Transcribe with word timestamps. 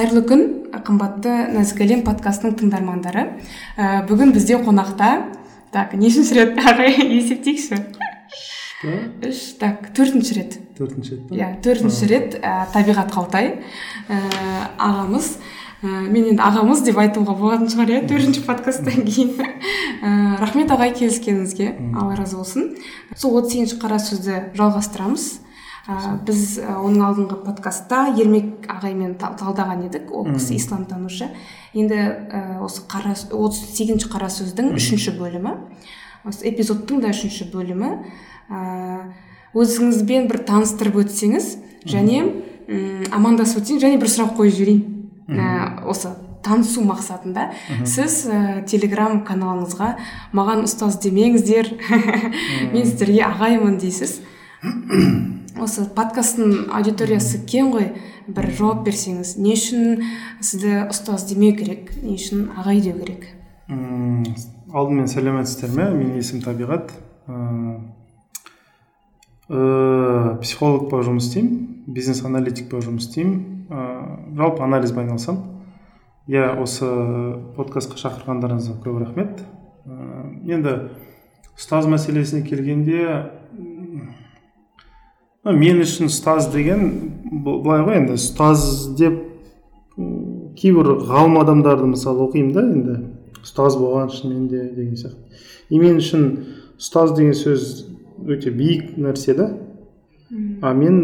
қайырлы 0.00 0.22
күн 0.24 0.42
қымбатты 0.86 1.32
нәзік 1.52 1.82
әлем 1.84 2.02
подкастының 2.06 2.54
тыңдармандары. 2.56 3.26
Ә, 3.76 4.00
бүгін 4.08 4.30
бізде 4.32 4.56
қонақта 4.56 5.10
так 5.74 5.92
нешінші 5.92 6.38
рет 6.38 6.60
ағай 6.70 6.94
есептейікші? 7.18 7.76
Үш 9.28 9.42
так 9.60 9.90
төртінші 9.92 10.38
рет. 10.38 10.56
Төртінші 10.78 11.18
рет 11.18 11.34
иә 11.36 11.50
төртінші 11.60 12.08
рет 12.08 12.38
ә, 12.40 12.64
табиғат 12.72 13.12
қалтай. 13.12 13.50
Ә, 14.08 14.22
ағамыз 14.80 15.34
ә, 15.84 15.92
мен 16.08 16.30
енді 16.32 16.40
ағамыз 16.48 16.80
деп 16.86 17.02
айтуға 17.04 17.36
болатын 17.36 17.68
шығар 17.68 17.92
иә 17.98 18.00
төртінші 18.08 18.46
подкасттан 18.48 19.04
кейін. 19.04 19.36
Ә, 20.00 20.40
рахмет 20.40 20.72
ағай 20.72 20.96
келіскеніңізге. 20.96 21.74
Алла 21.92 22.16
разы 22.16 22.40
болсын. 22.40 22.72
Сол 23.12 23.36
отыз 23.42 23.52
сегізінші 23.52 23.82
қара 23.84 24.00
сөзді 24.00 24.42
жалғастырамыз. 24.56 25.28
Ә, 25.88 26.18
біз 26.26 26.58
оның 26.60 27.02
алдыңғы 27.06 27.38
подкастта 27.44 28.02
ермек 28.18 28.66
ағаймен 28.68 29.14
та- 29.18 29.32
талдаған 29.38 29.86
едік. 29.88 30.10
Ол 30.12 30.26
кісі 30.34 30.56
исламтанушы. 30.58 31.30
Енді 31.74 31.94
ә, 31.94 32.60
осы 32.64 32.82
қара 32.88 33.14
отыз 33.14 33.60
сегізінші 33.76 34.10
қара 34.12 34.28
сөздің 34.28 34.74
үшінші 34.76 35.16
бөлімі. 35.18 35.56
Осы 36.28 36.48
эпизодтың 36.50 37.00
да 37.00 37.12
үшінші 37.14 37.50
бөлімі. 37.52 37.92
Ә, 38.50 39.12
өзіңізбен 39.54 40.28
бір 40.30 40.44
таныстырып 40.46 41.00
өтсеңіз 41.04 41.56
және 41.86 42.24
амандасып 43.10 43.62
өтсеңіз 43.62 43.82
және 43.82 43.98
бір 43.98 44.10
сұрақ 44.12 44.36
қойып 44.38 44.54
жіберейін. 44.58 44.82
Ә, 45.30 45.86
осы 45.90 46.12
танысу 46.42 46.82
мақсатында. 46.86 47.50
Сіз 47.84 48.26
ә, 48.30 48.64
телеграм 48.66 49.24
каналыңызға 49.26 49.96
маған 50.36 50.64
ұстаз 50.68 51.00
демеңіздер. 51.02 51.72
Мен 52.72 52.86
сіздерге 52.86 53.24
ағаймын 53.26 53.78
дейсіз. 53.82 54.20
осы 55.60 55.84
подкасттың 55.96 56.70
аудиториясы 56.74 57.42
кең 57.48 57.70
ғой. 57.74 57.86
Бір 58.30 58.50
жауап 58.54 58.84
берсеңіз 58.86 59.36
не 59.40 59.54
үшін 59.56 60.04
сізді 60.40 60.86
ұстаз 60.92 61.26
демеу 61.30 61.56
керек 61.58 61.90
не 62.02 62.14
үшін 62.16 62.48
ағай 62.60 62.80
деу 62.84 62.96
керек? 63.00 63.26
М, 63.68 64.24
алдымен 64.72 65.08
сәлеметсіздер 65.10 65.72
ме 65.76 65.88
менің 65.94 66.20
есімім 66.20 66.44
табиғат. 66.44 66.92
Ыыы 69.50 70.38
психолог 70.44 70.88
болып 70.90 71.08
жұмыс 71.08 71.26
істеймін 71.26 71.54
бизнес 71.90 72.22
аналитик 72.24 72.70
болып 72.70 72.86
жұмыс 72.86 73.08
істеймін. 73.08 73.66
Ыыы 73.70 74.36
жалпы 74.38 74.62
анализбен 74.62 75.08
айналысамын. 75.08 75.42
Иә 76.30 76.54
осы 76.62 76.86
подкастқа 77.56 77.98
шақырғандарыңызға 77.98 78.78
көп 78.84 79.00
рахмет. 79.02 79.42
Ыыы 79.86 80.54
енді 80.54 80.76
ұстаз 81.58 81.90
мәселесіне 81.90 82.46
келгенде 82.46 83.02
мен 85.44 85.80
үшін 85.80 86.10
ұстаз 86.10 86.50
деген 86.52 86.90
былай 87.44 87.84
ғой 87.86 87.98
енді 88.02 88.16
ұстаз 88.18 88.92
деп 88.98 89.16
кейбір 90.60 90.92
ғалым 91.08 91.38
адамдарды 91.40 91.88
мысалы 91.94 92.26
оқимын 92.26 92.52
да 92.52 92.64
енді 92.66 92.96
ұстаз 93.40 93.78
болған 93.80 94.10
шынымен 94.12 94.48
де 94.50 94.66
деген 94.74 94.98
сияқты. 95.00 95.40
И 95.70 95.78
мен 95.80 95.96
үшін 95.96 96.26
ұстаз 96.76 97.14
деген 97.16 97.32
сөз 97.32 97.86
өте 98.28 98.52
биік 98.52 98.98
нәрсе 99.00 99.34
да. 99.38 99.48
А 100.60 100.74
мен 100.74 101.00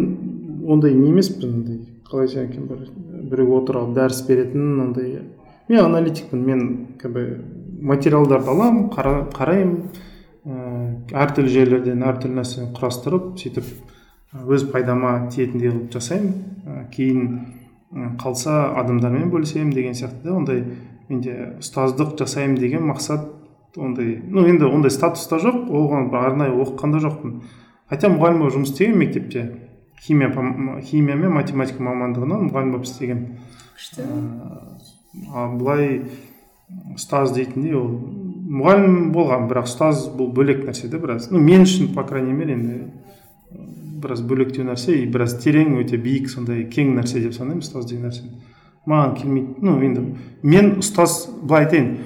ондай 0.68 0.92
не 0.94 1.08
емеспін 1.14 1.54
ондай 1.54 1.80
қалай 2.10 2.28
айтсам 2.28 2.50
екен 2.50 2.68
бір 2.68 2.84
біреу 3.30 3.56
отырып 3.62 3.86
алып 3.86 3.96
дәріс 3.96 4.20
беретін 4.28 4.80
ондай. 4.84 5.22
Мен 5.68 5.80
аналитикпін 5.80 6.44
мен 6.44 6.66
как 6.98 7.12
бы 7.12 7.40
материалдарды 7.80 8.52
аламын 8.52 8.90
қара, 8.92 9.30
қараймын. 9.32 9.88
Ыыы 10.46 11.16
әртүрлі 11.16 11.50
жерлерден 11.50 12.04
әртүрлі 12.06 12.36
нәрсені 12.38 12.68
құрастырып 12.76 13.32
сөйтіп 13.40 13.66
өз 14.44 14.66
пайдама 14.72 15.28
тиетіндей 15.32 15.70
қылып 15.70 15.92
жасаймын. 15.96 16.34
Кейін 16.92 18.16
қалса 18.20 18.72
адамдармен 18.76 19.30
бөлісемін 19.32 19.72
деген 19.74 19.94
сияқты 19.96 20.26
да 20.26 20.34
ондай 20.36 20.64
менде 21.08 21.36
ұстаздық 21.60 22.16
жасаймын 22.18 22.58
деген 22.60 22.88
мақсат 22.90 23.28
ондай 23.76 24.18
ну 24.28 24.46
енді 24.48 24.68
ондай 24.68 24.90
статуста 24.90 25.38
жоқ 25.42 25.68
оған 25.70 26.10
арнайы 26.14 26.52
оқыған 26.52 26.96
да 26.96 27.02
жоқпын. 27.04 27.40
Хотя 27.88 28.10
мұғалім 28.10 28.42
болып 28.42 28.56
жұмыс 28.56 28.72
істегенмін 28.72 29.04
мектепте. 29.04 29.46
Химия 30.02 30.30
химия 30.82 31.16
мен 31.16 31.32
математика 31.32 31.82
мамандығынан 31.82 32.48
мұғалім 32.50 32.72
болып 32.74 32.88
істегенмін. 32.88 33.38
Күшті. 33.76 34.06
А 35.32 35.46
былай 35.54 36.02
ұстаз 36.96 37.32
дейтіндей 37.36 37.76
ол 37.78 37.88
мұғалім 38.46 39.12
болған 39.14 39.46
бірақ 39.50 39.70
ұстаз 39.70 40.08
бұл 40.16 40.32
бөлек 40.34 40.64
нәрсе 40.66 40.90
да 40.90 40.98
біраз. 40.98 41.30
Ну 41.30 41.38
мен 41.38 41.62
үшін 41.62 41.94
по 41.94 42.04
крайней 42.04 42.34
мере 42.34 42.56
енді 42.58 42.80
біраз 44.02 44.22
бөлектеу 44.26 44.66
нәрсе 44.68 44.98
и 45.00 45.06
біраз 45.10 45.38
терең 45.42 45.78
өте 45.80 45.98
биік 46.00 46.28
сондай 46.32 46.66
кең 46.70 46.94
нәрсе 46.98 47.22
деп 47.24 47.34
санаймын 47.36 47.64
ұстаз 47.64 47.88
деген 47.88 48.08
нәрсені 48.08 48.54
маған 48.86 49.14
келмейді. 49.18 49.54
Ну 49.66 49.76
енді 49.82 50.04
мен 50.46 50.76
ұстаз 50.80 51.26
былай 51.42 51.66
айтайын. 51.66 51.96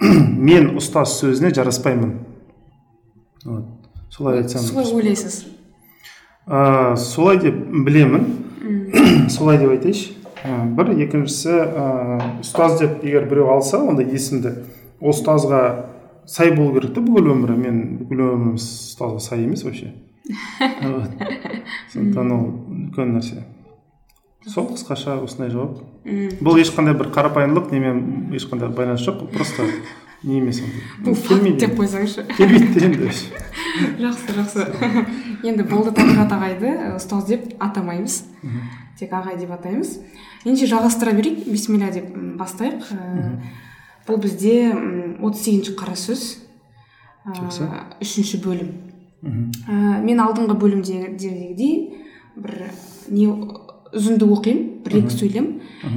Мен 0.40 0.70
ұстаз 0.80 1.18
сөзіне 1.18 1.50
жараспаймын. 1.52 2.14
Вот. 3.44 3.66
Солай 4.08 4.40
айтсам 4.40 4.62
солай 4.64 4.88
ойлайсыз? 4.96 5.42
Ә, 6.48 6.96
солай 6.96 7.36
деп 7.42 7.58
білемін. 7.84 8.24
Солай 9.34 9.60
деп 9.60 9.74
айтайыншы. 9.74 10.14
Ә, 10.40 10.56
бір 10.72 10.94
екіншісі 11.04 11.52
ә, 11.52 11.84
ұстаз 12.40 12.78
деп 12.80 13.04
егер 13.04 13.28
біреу 13.28 13.50
алса 13.52 13.82
онда 13.84 14.06
есімді 14.08 14.54
ол 15.02 15.12
ұстазға 15.12 15.60
сай 16.24 16.54
болу 16.56 16.72
керек 16.78 16.96
та 16.96 17.04
бүкіл 17.04 17.34
өмірі. 17.34 17.58
Мен 17.60 17.82
бүкіл 18.00 18.24
өмірім 18.24 18.56
ұстазға 18.56 19.20
сай 19.20 19.44
емес 19.44 19.66
вообще. 19.68 19.92
Сондықтан 21.92 22.32
ол 22.34 22.44
үлкен 22.70 23.14
нәрсе. 23.16 23.44
Сол 24.46 24.70
қысқаша 24.72 25.18
осындай 25.24 25.50
жауап. 25.52 25.80
Бұл 26.40 26.60
ешқандай 26.62 26.94
бір 26.96 27.10
қарапайымдылық 27.12 27.72
немен 27.74 28.30
ешқандай 28.36 28.70
байланысы 28.72 29.10
жоқ 29.10 29.26
просто 29.34 29.66
не 30.22 30.38
емес 30.38 30.62
бұл 31.04 31.14
факт 31.16 31.44
деп 31.60 31.76
қойсаңызшы. 31.78 32.26
Келмейді 32.36 32.84
енді 32.86 33.10
жақсы 34.04 34.36
жақсы. 34.36 34.66
Енді 35.48 35.64
болды 35.64 35.92
табиғат 35.96 36.32
ағайды 36.36 36.72
ұстаз 36.98 37.24
деп 37.30 37.46
атамаймыз. 37.64 38.18
Тек 39.00 39.12
ағай 39.16 39.38
деп 39.40 39.52
атаймыз. 39.56 39.94
Ендеше 40.44 40.68
жалғастыра 40.68 41.14
берейік. 41.16 41.46
Бисмилля 41.48 41.88
деп 41.94 42.10
бастайық. 42.36 42.90
Бұл 44.08 44.20
бізде 44.20 44.72
отыз 45.20 45.44
сегізінші 45.46 45.76
қара 45.80 45.96
сөз 45.96 46.26
Жақсы. 47.24 47.68
үшінші 48.00 48.40
бөлім. 48.44 48.70
Ә, 49.24 50.00
мен 50.04 50.20
алдыңғы 50.22 50.56
бөлімдегідей 50.60 51.74
бір 52.40 52.70
не 53.10 53.26
үзінді 53.90 54.28
оқимын 54.30 54.60
бір 54.84 54.96
екі 55.00 55.16
сөйлем. 55.16 55.48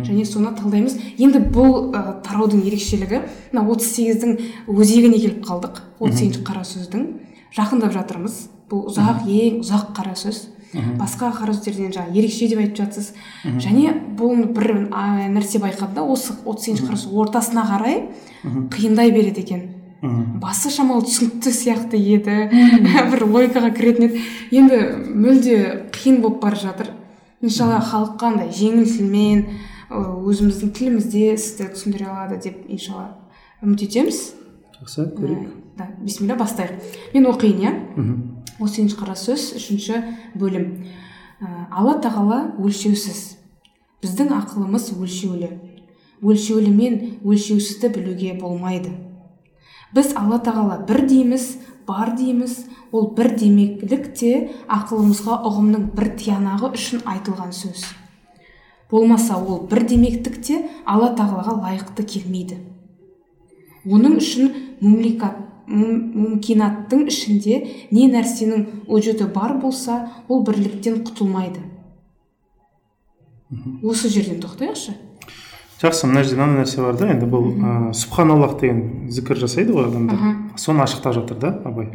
Және 0.04 0.26
соны 0.26 0.54
талдаймыз. 0.58 0.98
Енді 1.22 1.44
бұл 1.54 1.94
ә, 1.94 2.18
тараудың 2.26 2.64
ерекшелігі 2.66 3.22
мына 3.54 3.66
отыз 3.70 3.92
сегіздің 3.98 4.40
өзегіне 4.74 5.20
келіп 5.22 5.46
қалдық. 5.46 5.84
Отыз 6.00 6.24
сегізінші 6.24 6.44
қара 6.48 6.66
сөздің. 6.68 7.06
Жақындап 7.54 7.94
жатырмыз. 7.94 8.40
Бұл 8.72 8.88
ұзақ 8.90 9.28
ең 9.30 9.62
ұзақ 9.62 9.94
қара 9.94 10.16
сөз. 10.18 10.48
Басқа 10.98 11.30
қара 11.38 11.54
сөздерден 11.54 11.94
жаңағы 11.94 12.18
ерекше 12.18 12.48
деп 12.50 12.64
айтып 12.64 12.80
жатсыз. 12.82 13.12
Және 13.62 13.94
бұл 14.18 14.48
бір 14.56 14.88
нәрсе 15.36 15.62
байқадым 15.62 16.00
да 16.00 16.08
осы 16.10 16.34
отыз 16.46 16.66
сегізінші 16.66 16.88
қара 16.88 16.98
сөз 16.98 17.14
ортасына 17.14 17.68
қарай 17.70 18.08
қиындай 18.74 19.14
береді 19.14 19.46
екен. 19.46 19.68
Басы 20.03 20.68
шамалы 20.68 21.06
түсінікті 21.08 21.52
сияқты 21.56 21.96
еді. 21.96 22.50
Бір 23.14 23.24
логикаға 23.24 23.69
кіретін 23.72 24.09
еді. 24.09 24.24
Енді 24.52 24.80
мүлде 25.08 25.59
қиын 25.96 26.19
болып 26.19 26.41
бара 26.41 26.59
жатыр. 26.59 26.90
Иншалла 27.40 27.80
халыққа 27.80 28.34
андай 28.34 28.50
жеңіл 28.52 28.84
тілмен 28.84 29.46
өзіміздің 29.94 30.74
тілімізде 30.75 31.38
сізді 31.40 31.69
түсіндіре 31.75 32.09
алады 32.12 32.42
деп 32.44 32.66
иншалла 32.68 33.13
үміт 33.63 33.86
етеміз. 33.88 34.19
Жақсы 34.81 35.08
көрейік. 35.16 35.47
Да 35.80 35.88
бисмилля 36.03 36.36
бастайық. 36.36 36.84
Мен 37.16 37.30
оқиын 37.31 37.63
иә? 37.63 37.74
Отыз 38.59 38.75
сегізінші 38.75 39.00
қара 39.00 39.16
сөз 39.16 39.53
үшінші 39.56 40.03
бөлім. 40.36 40.68
Алла 41.72 41.95
тағала 42.04 42.42
өлшеусіз. 42.60 43.38
Біздің 44.04 44.36
ақылымыз 44.36 44.92
өлшеулі. 44.98 45.54
Өлшеулі 46.24 46.75
мен 46.75 47.01
өлшеусізді 47.24 47.95
білуге 47.95 48.36
болмайды. 48.39 48.92
Біз 49.94 50.13
алла 50.16 50.40
тағала 50.40 50.80
бір 50.88 51.06
дейміз 51.07 51.57
бар 51.88 52.16
дейміз. 52.18 52.66
Ол 52.94 53.07
бір 53.18 53.31
демеклік 53.40 54.12
те 54.13 54.50
ақылымызға 54.69 55.40
ұғымның 55.50 55.88
бір 55.98 56.12
тиянағы 56.19 56.69
үшін 56.78 57.01
айтылған 57.10 57.50
сөз. 57.57 57.88
Болмаса 58.92 59.40
ол 59.42 59.63
бір 59.66 59.81
демектік 59.90 60.38
те 60.45 60.60
алла 60.86 61.10
тағалаға 61.18 61.56
лайықты 61.63 62.06
келмейді. 62.06 62.60
Оның 63.90 64.19
үшін 64.22 64.51
мумликат 64.80 65.40
мум- 65.66 66.12
мумкинаттың 66.13 67.07
ішінде 67.10 67.57
не 67.92 68.06
нәрсенің 68.13 68.86
өжеті 68.88 69.25
бар 69.34 69.57
болса 69.57 70.12
ол 70.28 70.44
бірліктен 70.45 71.01
құтылмайды. 71.04 71.66
Осы 73.81 74.10
жерден 74.10 74.40
тоқтайықшы. 74.42 74.94
Жақсы 75.83 76.07
мына 76.07 76.24
жерде 76.24 76.39
мынандай 76.39 76.63
нәрсе 76.63 76.81
бар 76.81 76.95
да 76.97 77.09
енді 77.12 77.27
бұл 77.27 77.50
ә, 77.59 77.94
субханаллах 77.97 78.56
деген 78.62 79.09
зікір 79.12 79.41
жасайды 79.44 79.75
ғой 79.75 79.89
адамдар 79.89 80.38
соны 80.56 80.83
ашықтап 80.85 81.13
жатыр 81.18 81.38
да 81.41 81.51
абай. 81.65 81.89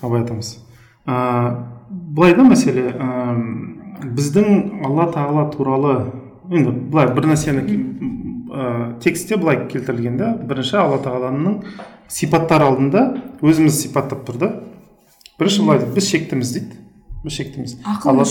Абай 0.00 0.22
атамыз. 0.22 0.58
Ә, 1.06 1.66
былай 1.90 2.36
да 2.38 2.46
мәселе 2.46 2.86
ә, 2.94 3.34
біздің 4.04 4.86
алла 4.86 5.08
тағала 5.10 5.48
туралы 5.50 5.96
енді 6.50 6.76
былай 6.92 7.10
бір 7.16 7.32
нәрсені 7.32 7.66
ә, 7.66 9.00
текстте 9.02 9.36
былай 9.36 9.66
келтірілген 9.66 10.16
да. 10.20 10.32
Бірінші 10.38 10.78
алла 10.84 11.02
тағаланың 11.02 11.60
сипаттар 12.08 12.62
алдында 12.68 13.06
өзіміз 13.42 13.82
сипаттап 13.82 14.22
тұр 14.28 14.38
да. 14.38 14.54
Бірінші 15.38 15.66
былай 15.66 15.82
біз 15.94 16.10
шектіміз 16.14 16.54
дейді. 16.56 16.80
Біз 17.24 17.38
шектіміз. 17.42 17.78
Ақыл 17.84 18.22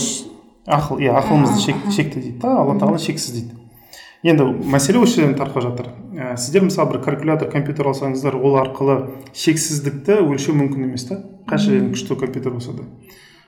ақыл 0.70 1.00
иә 1.00 1.14
ақылымыз 1.20 1.60
шек, 1.64 1.76
шекті 1.92 2.20
дейді 2.20 2.38
да. 2.42 2.56
Алла 2.60 2.76
тағала 2.78 2.98
шексіз 3.00 3.32
дейді. 3.34 3.59
Енді 4.22 4.44
мәселе 4.68 5.00
осы 5.00 5.20
жерден 5.20 5.38
тарқап 5.38 5.64
жатыр. 5.64 5.88
Ә, 6.12 6.36
сіздер 6.36 6.66
мысалы 6.66 6.92
бір 6.92 7.00
калькулятор 7.06 7.50
компьютер 7.52 7.88
алсаңыздар 7.88 8.36
ол 8.36 8.58
арқылы 8.60 8.98
шексіздікті 9.32 10.20
өлшеу 10.26 10.54
мүмкін 10.58 10.90
емес 10.90 11.06
та. 11.08 11.22
Қанша 11.48 11.80
күшті 11.94 12.18
компьютер 12.20 12.52
болса 12.52 12.74
да. 12.76 12.84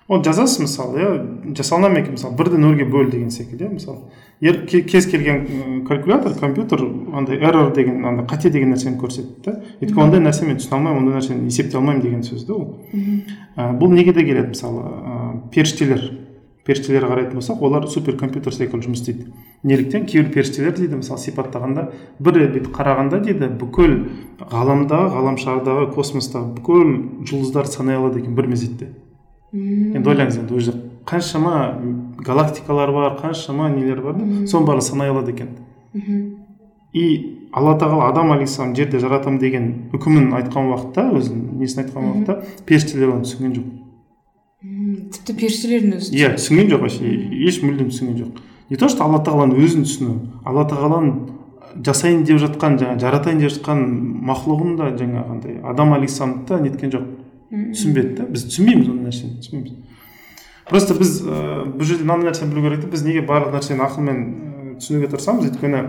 Оны 0.09 0.25
жазасыз 0.25 0.65
мысалы 0.65 0.99
иә. 0.99 1.11
Жасалына 1.57 1.93
ма 1.93 2.01
екен 2.01 2.17
мысалы? 2.17 2.37
Бірді 2.37 2.59
нөлге 2.59 2.89
бөл 2.89 3.11
деген 3.13 3.31
секілді 3.31 3.69
иә 3.69 3.75
мысалы. 3.77 4.09
Кез 4.41 5.07
келген 5.07 5.85
калькулятор 5.87 6.35
компьютер 6.41 6.83
андай 7.15 7.37
эррор 7.39 7.73
деген 7.73 8.05
андай 8.05 8.27
қате 8.27 8.51
деген 8.51 8.73
нәрсені 8.73 8.99
көрсетеді 8.99 9.45
да. 9.45 9.61
Өйткені 9.81 10.03
ондай 10.03 10.25
нәрсе 10.25 10.49
мен 10.49 10.59
түсіне 10.59 10.81
алмаймын 10.81 11.05
ондай 11.05 11.21
нәрсені 11.21 11.47
есептей 11.47 11.79
алмаймын 11.79 12.03
деген 12.03 12.25
сөз 12.27 12.47
да 12.49 12.55
ол. 12.57 12.75
Ә, 13.57 13.71
бұл 13.79 13.95
неге 13.95 14.13
де 14.13 14.25
келеді 14.25 14.57
мысалы? 14.57 14.83
Ә, 14.83 15.51
періштелер. 15.55 16.09
Періштелерге 16.67 17.09
қарайтын 17.11 17.39
болсақ 17.41 17.63
олар 17.63 17.87
суперкомпьютер 17.91 18.55
секілді 18.55 18.87
жұмыс 18.87 19.03
істейді. 19.03 19.27
Неліктен 19.67 20.07
кейбір 20.07 20.31
періштелер 20.35 20.77
дейді 20.77 21.01
мысалы 21.01 21.19
сипаттағанда 21.19 21.89
бір 22.23 22.39
рет 22.39 22.55
бүйтіп 22.55 22.71
қарағанда 22.77 23.19
дейді 23.25 23.49
бүкіл 23.59 23.97
ғаламдағы 24.53 25.11
ғаламшардағы 25.17 25.89
космостағы 25.97 26.55
бүкіл 26.59 26.95
жұлдыздарды 27.27 27.75
санай 27.75 27.99
алады 27.99 28.23
екен 28.23 28.37
бір 28.39 28.47
мезетте. 28.53 28.93
Енді 29.53 30.07
ойлаңыз 30.07 30.39
енді 30.45 30.55
ол 30.55 30.81
қаншама 31.07 31.83
галактикалар 32.23 32.93
бар 32.95 33.19
қаншама 33.19 33.69
нелер 33.75 34.01
бар 34.07 34.15
да 34.21 34.47
соның 34.47 34.69
бәрін 34.71 34.87
санай 34.87 35.11
алады 35.11 35.35
екен. 35.35 35.49
И 36.93 37.49
алла 37.53 37.75
тағала 37.79 38.09
адам 38.11 38.33
алейхисалам 38.33 38.77
жерде 38.77 39.01
жаратамын 39.03 39.41
деген 39.41 39.69
үкімін 39.97 40.31
айтқан 40.39 40.71
уақытта 40.71 41.09
өзінің 41.19 41.59
несін 41.61 41.85
айтқан 41.85 42.09
уақытта 42.09 42.65
періштелер 42.69 43.15
оны 43.17 43.27
түсінген 43.27 43.55
жоқ. 43.57 43.67
Тіпті 44.63 45.35
періштелердің 45.41 45.95
өзі. 45.99 46.13
Иә 46.15 46.33
түсінген 46.37 46.69
жоқ 46.71 46.85
вообще 46.85 47.09
еш 47.49 47.59
мүлдем 47.65 47.89
түсінген 47.91 48.19
жоқ. 48.21 48.43
Не 48.71 48.77
то 48.79 48.89
что 48.89 49.05
алла 49.05 49.19
тағаланың 49.27 49.59
өзін 49.59 49.87
түсіну 49.89 50.15
алла 50.47 50.63
тағаланың 50.71 51.83
жасайын 51.83 52.23
деп 52.29 52.39
жатқан 52.39 52.79
жаңағы 52.79 53.03
жаратайын 53.03 53.43
деп 53.43 53.51
жатқан 53.57 53.83
мақлұғын 54.29 54.77
да 54.79 54.93
жаңағындай 55.01 55.59
адам 55.67 55.97
алейхисаламды 55.97 56.47
да 56.47 56.61
неткен 56.63 56.95
жоқ. 56.95 57.09
Түсінбеді 57.51 58.15
да. 58.21 58.29
Біз 58.31 58.47
түсінбейміз 58.53 58.93
ондай 58.93 59.11
нәрсені 59.11 59.43
түсінбейміз. 59.43 59.75
Просто 60.71 60.95
біз 60.95 61.19
ә, 61.27 61.67
бұл 61.67 61.85
жерде 61.85 62.07
мынандай 62.07 62.31
нәрсені 62.31 62.55
білу 62.55 62.63
керек 62.69 62.85
та 62.85 62.93
біз 62.93 63.03
неге 63.05 63.27
барлық 63.27 63.59
нәрсені 63.59 63.83
ақылмен 63.83 64.23
ә, 64.23 64.79
түсінуге 64.79 65.11
тырысамыз? 65.13 65.51
өйткені 65.51 65.83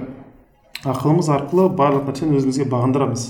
ақылымыз 0.83 1.29
арқылы 1.37 1.69
барлық 1.77 2.09
нәрсені 2.09 2.39
өзімізге 2.41 2.67
бағындырамыз. 2.73 3.29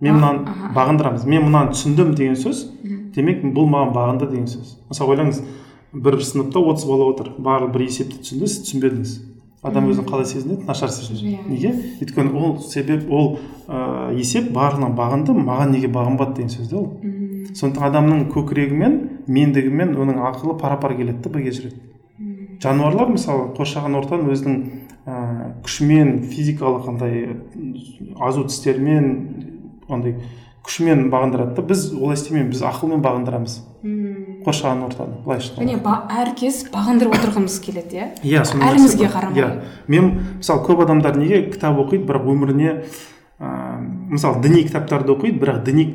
Мен 0.00 0.14
мынаны 0.14 0.72
бағындырамыз. 0.74 1.26
мен 1.26 1.42
мынаны 1.48 1.72
түсіндім 1.74 2.14
деген 2.14 2.36
сөз 2.36 2.66
демек 3.14 3.42
бұл 3.42 3.66
маған 3.70 3.94
бағынды 3.94 4.30
деген 4.30 4.46
сөз. 4.46 4.76
Мысалы 4.88 5.14
ойлаңыз 5.14 5.42
бір 5.92 6.20
сыныпта 6.22 6.60
отыз 6.60 6.84
бала 6.86 7.10
отыр. 7.12 7.32
Барлығы 7.38 7.72
бір 7.74 7.84
есепті 7.88 8.20
түсінді 8.22 8.46
сіз 8.46 8.62
түсінбедіңіз. 8.68 9.14
Адам 9.62 9.88
өзін 9.90 10.06
қалай 10.06 10.26
сезінеді? 10.28 10.64
Нашар 10.68 10.92
сезінеді. 10.94 11.32
Иә. 11.34 11.48
неге? 11.48 11.72
Өйткені 11.98 12.30
ол 12.38 12.58
себеп 12.62 13.10
ол 13.10 13.38
ә, 13.66 14.14
есеп 14.14 14.52
барлығына 14.54 14.92
бағынды 14.94 15.34
маған 15.34 15.74
неге 15.74 15.90
бағынбады 15.90 16.36
деген 16.36 16.52
сөз 16.52 16.70
да 16.70 16.78
ол. 16.78 16.92
Сондықтан 17.58 17.88
адамның 17.88 18.28
көкірегі 18.30 18.78
мендігі 19.26 19.72
мен 19.74 19.96
оның 19.98 20.22
ақылы 20.30 20.54
пара 20.60 20.78
пар 20.78 20.94
келеді 20.94 21.24
да 21.24 21.30
бірге 21.34 21.50
жүреді. 21.50 21.80
Жануарлар 22.62 23.10
мысалы 23.10 23.50
қоршаған 23.58 23.98
ортаны 23.98 24.30
өзінің 24.34 24.56
ә, 25.06 25.18
күшімен 25.66 26.22
физикалық 26.30 26.88
андай 26.92 27.36
азу 28.20 28.44
тістерімен 28.46 29.57
андай 29.88 30.16
күшімен 30.68 31.08
бағындырады 31.12 31.56
да 31.56 31.62
біз 31.64 31.88
олай 31.96 32.18
істемейміз 32.18 32.58
біз 32.58 32.62
ақылмен 32.68 33.00
бағындырамыз. 33.04 33.54
Қоршаған 34.44 34.82
ортаны 34.88 35.20
былайша 35.24 35.54
және 35.56 35.78
ба 35.82 35.94
әркез 36.22 36.64
бағындырып 36.72 37.14
отырғымыз 37.16 37.58
келеді 37.64 38.00
иә? 38.00 38.08
Иә 38.26 38.42
әлімізге 38.44 39.08
қарамай. 39.12 39.38
Иә. 39.38 39.48
Мен 39.88 40.10
мысалы 40.38 40.64
көп 40.66 40.82
адамдар 40.84 41.16
неге 41.16 41.44
кітап 41.52 41.78
оқиды 41.78 42.04
бірақ 42.08 42.28
өміріне 42.34 42.74
ә, 43.38 43.78
мысалы 44.10 44.42
діни 44.42 44.64
кітаптарды 44.66 45.14
оқиды 45.14 45.40
бірақ 45.40 45.62
діни 45.64 45.86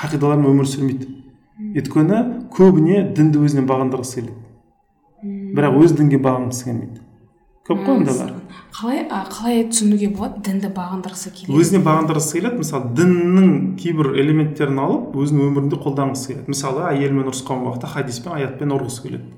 қағидалармен 0.00 0.50
өмір 0.54 0.70
сүрмейді. 0.72 1.10
Өйткені 1.76 2.22
көбіне 2.56 3.04
дінді 3.14 3.44
өзіне 3.46 3.66
бағындырғысы 3.68 4.22
келеді. 4.22 4.38
Бірақ 5.56 5.78
өз 5.84 5.94
дінге 6.00 6.18
бағынғысы 6.24 6.66
келмейді. 6.66 7.02
Көп 7.68 7.84
қой 7.86 8.00
ондайлар. 8.00 8.32
Қалай 8.74 9.04
қалай 9.08 9.66
түсінуге 9.70 10.08
болады 10.14 10.42
дінді 10.46 10.72
бағындырғысы 10.76 11.32
келеді? 11.34 11.58
Өзіне 11.58 11.82
бағындырғысы 11.86 12.38
келеді. 12.38 12.62
Мысалы 12.62 12.90
діннің 12.98 13.52
кейбір 13.80 14.12
элементтерін 14.22 14.80
алып 14.82 15.16
өзінің 15.22 15.48
өмірінде 15.50 15.78
қолданғысы 15.84 16.32
келеді. 16.32 16.52
Мысалы 16.54 16.84
әйелімен 16.90 17.30
ұрысқан 17.32 17.64
уақытта 17.66 17.92
хадиспен 17.94 18.36
аятпен 18.38 18.74
ұрғысы 18.76 19.06
келеді. 19.06 19.32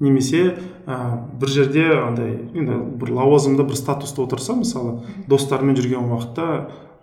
Немесе 0.00 0.54
ә, 0.88 0.96
бір 1.36 1.50
жерде 1.52 1.82
андай 1.92 2.30
енді 2.56 2.78
бір 2.96 3.10
лауазымда 3.18 3.66
бір 3.68 3.76
статуста 3.76 4.22
отырса 4.24 4.54
мысалы 4.56 5.02
достарымен 5.28 5.76
жүрген 5.76 6.06
уақытта 6.08 6.46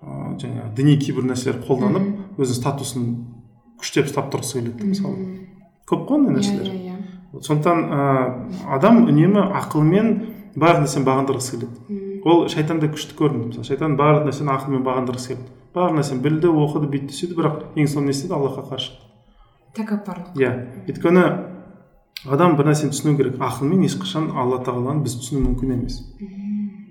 ә, 0.01 0.31
жаңағы 0.41 0.71
діни 0.79 0.95
кейбір 1.03 1.27
нәрселер 1.29 1.59
қолданып 1.67 2.39
өзінің 2.41 2.57
статусын 2.57 3.11
күштеп 3.77 4.09
ұстап 4.09 4.31
тұрғысы 4.33 4.57
келеді 4.57 4.89
мысалы. 4.89 5.27
Көп 5.87 6.07
қой 6.09 6.17
ондай 6.23 6.39
нәрселер. 6.39 6.65
иә, 6.65 6.73
иә, 6.73 6.95
иә. 6.97 7.43
сондықтан 7.45 7.85
ә, 7.85 8.01
адам 8.75 9.03
үнемі 9.05 9.45
ақылмен 9.61 10.09
барлық 10.55 10.85
нәрсені 10.85 11.07
бағындырғысы 11.07 11.57
келеді 11.57 12.21
ол 12.27 12.47
шайтанда 12.51 12.91
күшті 12.93 13.17
көрінді 13.19 13.51
мысалы 13.51 13.67
шайтан 13.67 13.97
барлық 13.99 14.29
нәрсені 14.29 14.53
ақылмен 14.55 14.85
бағындырғысы 14.87 15.33
келді 15.33 15.51
барлық 15.75 15.99
нәрсені 15.99 16.23
білді 16.23 16.53
оқыды 16.53 16.91
бүйтті 16.93 17.17
сөйтті 17.17 17.37
бірақ 17.37 17.61
ең 17.75 17.91
соңында 17.91 18.11
не 18.11 18.17
істеді 18.17 18.37
аллахқа 18.37 18.65
қарсы 18.71 18.95
тәкаппарлық. 19.77 20.33
Иә. 20.39 20.51
Өйткені 20.89 21.23
адам 22.27 22.57
бір 22.57 22.71
нәрсені 22.71 22.93
түсіну 22.93 23.15
керек. 23.19 23.37
Ақылмен 23.43 23.85
ешқашан 23.85 24.31
алла 24.37 24.59
тағаланы 24.65 25.05
біз 25.05 25.17
түсіну 25.21 25.43
мүмкін 25.45 25.75
емес. 25.77 25.99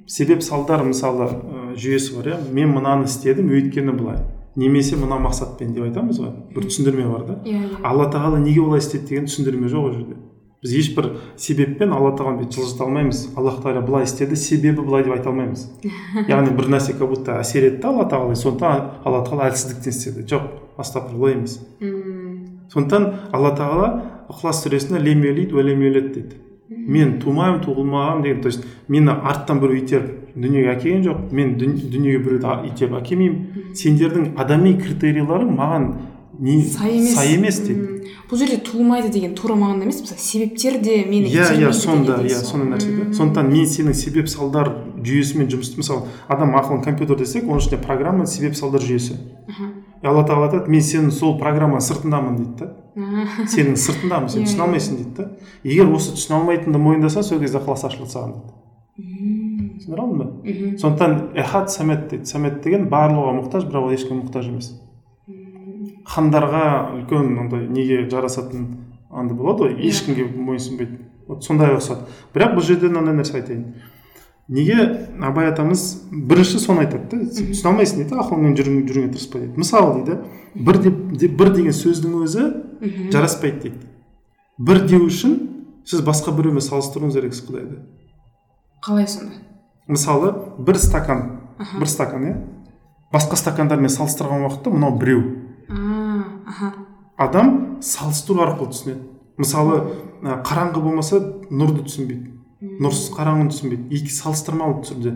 Себеп 0.06 0.44
салдар 0.46 0.84
мысалы 0.86 1.28
жүйесі 1.76 2.16
бар 2.18 2.32
иә. 2.34 2.40
Мен 2.54 2.74
мынаны 2.76 3.10
істедім 3.10 3.50
өйткені 3.54 3.96
былай 3.96 4.22
немесе 4.56 4.96
мына 4.96 5.18
мақсатпен 5.20 5.74
деп 5.74 5.88
айтамыз 5.88 6.20
ғой. 6.22 6.32
Бір 6.54 6.68
түсіндірме 6.70 7.08
бар 7.10 7.26
да. 7.26 7.38
Иә 7.44 7.58
yeah, 7.58 7.82
алла 7.84 8.06
тағала 8.12 8.38
неге 8.40 8.62
олай 8.62 8.80
істеді? 8.80 9.08
деген 9.10 9.26
түсіндірме 9.28 9.68
жоқ 9.68 9.82
ол 9.82 9.92
жерде. 9.92 10.16
Біз 10.66 10.74
ешбір 10.82 11.10
себеппен 11.38 11.94
алла 11.94 12.10
тағаланы 12.18 12.42
бүйтіп 12.42 12.58
жылжыта 12.58 12.84
алмаймыз. 12.84 13.22
Аллах 13.38 13.62
тағала 13.62 13.86
былай 13.86 14.04
істеді 14.04 14.36
себебі 14.36 14.82
былай 14.82 15.06
деп 15.06 15.14
айта 15.14 15.30
алмаймыз. 15.30 15.68
Яғни 16.26 16.56
бір 16.58 16.72
нәрсе 16.74 16.98
как 16.98 17.08
будто 17.14 17.38
әсер 17.38 17.70
етті 17.70 17.86
алла 17.86 18.08
тағала 18.10 18.34
сондықтан 18.34 19.06
алла 19.06 19.22
тағала 19.22 19.50
әлсіздіктен 19.52 19.94
істеді. 19.94 20.26
Жоқ 20.26 20.42
олай 20.76 21.38
емес 21.38 21.60
сондықтан 22.72 23.06
алла 23.32 23.54
тағала 23.56 23.88
ықылас 24.28 24.64
сүресінде 24.64 25.00
дейді 26.14 26.42
мен 26.68 27.18
тумаймын 27.22 27.60
туғылмағанмын 27.62 28.22
деген 28.22 28.42
то 28.42 28.48
есть 28.48 28.64
мені 28.88 29.10
арттан 29.10 29.60
біреу 29.60 29.78
итеріп 29.78 30.34
дүниеге 30.34 30.72
әкелген 30.74 31.04
жоқ 31.06 31.32
мен 31.32 31.54
дүниеге 31.58 32.18
біреуді 32.24 32.70
итеріп 32.70 32.96
әкелмеймін 33.00 33.72
сендердің 33.78 34.32
адами 34.42 34.74
критерийларың 34.80 35.52
маған 35.56 35.86
не 36.38 36.62
сай 36.64 36.98
емес 36.98 37.14
сай 37.14 37.34
емес 37.34 37.60
дейді 37.64 38.10
бұл 38.30 38.40
жерде 38.40 38.58
туылмайды 38.66 39.08
деген 39.14 39.34
тура 39.38 39.54
мағынада 39.54 39.86
емес 39.86 40.00
мысалы 40.02 40.20
себептер 40.20 40.80
де 40.82 41.04
мені 41.04 41.30
иә 41.30 41.52
иә 41.60 41.72
сонда 41.72 42.20
иә 42.24 42.42
сондай 42.42 42.76
нәрсе 42.76 42.92
да 42.96 43.12
сондықтан 43.14 43.50
мен 43.52 43.66
сенің 43.70 43.94
себеп 43.94 44.28
салдар 44.28 44.72
жүйесімен 45.06 45.48
жұмыс 45.52 45.76
мысалы 45.78 46.08
адам 46.28 46.56
ақылын 46.58 46.82
компьютер 46.84 47.18
десек 47.20 47.46
оның 47.46 47.62
ішінде 47.62 47.78
программа 47.82 48.26
себеп 48.26 48.56
салдар 48.56 48.82
жүйесі. 48.82 49.18
И 50.02 50.06
алла 50.06 50.24
тағала 50.26 50.50
айтады 50.50 50.70
мен 50.70 50.82
сенің 50.84 51.10
сол 51.14 51.38
программа 51.38 51.80
сыртындамын 51.80 52.36
дейді 52.36 52.56
да. 52.60 52.72
Сенің 53.48 53.78
сыртындамын 53.80 54.28
сен 54.32 54.44
түсіне 54.44 54.66
алмайсың 54.66 54.98
дейді 55.00 55.14
да. 55.16 55.28
Егер 55.64 55.92
осы 55.94 56.12
түсіне 56.16 56.40
алмайтыныңды 56.40 56.82
мойындасаң 56.82 57.24
сол 57.24 57.40
кезде 57.40 57.60
ықылас 57.62 57.86
ашылады 57.88 58.12
саған 58.12 58.34
дейді. 58.36 58.52
Түсіндіре 59.76 60.02
алдым 60.02 60.18
ба? 60.18 60.26
Сондықтан 60.82 61.16
эхад 61.36 61.72
самет 61.72 62.08
дейді. 62.10 62.28
Самет 62.28 62.60
деген 62.64 62.90
барлығына 62.92 63.40
мұқтаж 63.40 63.68
бірақ 63.70 63.88
ол 63.88 63.96
ешкімге 63.96 64.26
мұқтаж 64.26 64.50
емес. 64.52 64.70
Хандарға 66.06 66.62
үлкен 66.96 67.34
андай 67.42 67.66
неге 67.68 68.04
жарасатын 68.10 68.66
андай 69.10 69.36
болады 69.36 69.66
ғой 69.66 69.88
ешкімге 69.88 70.28
мойынсұнбайды 70.30 70.98
вот 71.26 71.44
сондайға 71.46 71.80
ұқсады 71.80 72.06
бірақ 72.34 72.56
бұл 72.56 72.66
жерде 72.66 72.90
мынандай 72.90 73.18
нәрсе 73.20 73.40
айтайын. 73.40 73.64
Неге 74.48 75.08
абай 75.26 75.48
атамыз 75.50 75.82
бірінші 76.12 76.60
соны 76.62 76.84
айтады 76.84 77.10
да 77.10 77.32
сен 77.34 77.50
түсіне 77.50 77.72
алмайсың 77.72 78.02
дейді 78.04 78.20
ақылыңмен 78.22 78.54
жүруіңе 78.60 79.10
тырыспа 79.16 79.40
дейді. 79.42 79.58
Мысалы 79.58 80.04
дейді 80.04 80.20
бір 80.54 80.78
деп 80.84 81.34
бір 81.40 81.50
деген 81.56 81.74
сөздің 81.74 82.14
өзі 82.22 82.46
жараспайды 83.10 83.64
дейді. 83.64 83.80
Бір 84.58 84.84
деу 84.86 85.08
үшін 85.08 85.34
сіз 85.86 86.04
басқа 86.06 86.30
біреумен 86.36 86.62
салыстыруыңыз 86.62 87.18
керексіз 87.18 87.42
құдайды 87.48 87.80
қалай 88.86 89.08
сонда? 89.10 89.40
Мысалы 89.88 90.30
бір 90.62 90.78
стакан 90.78 91.24
бір 91.80 91.90
стакан 91.90 92.24
иә? 92.28 92.36
Басқа 93.12 93.38
стакандармен 93.38 93.90
салыстырған 93.90 94.46
уақытта 94.46 94.70
мынау 94.70 94.94
біреу. 94.98 95.22
Адам 97.16 97.78
салыстыру 97.82 98.40
арқылы 98.44 98.70
түсінеді. 98.72 99.02
Мысалы 99.36 99.82
қараңғы 100.22 100.80
болмаса 100.82 101.20
нұрды 101.50 101.84
түсінбейді. 101.86 102.32
Нұрсыз 102.80 103.10
қараңғыны 103.16 103.52
түсінбейді. 103.52 103.88
Екі 103.94 104.12
салыстырмалы 104.14 104.80
түрде 104.86 105.12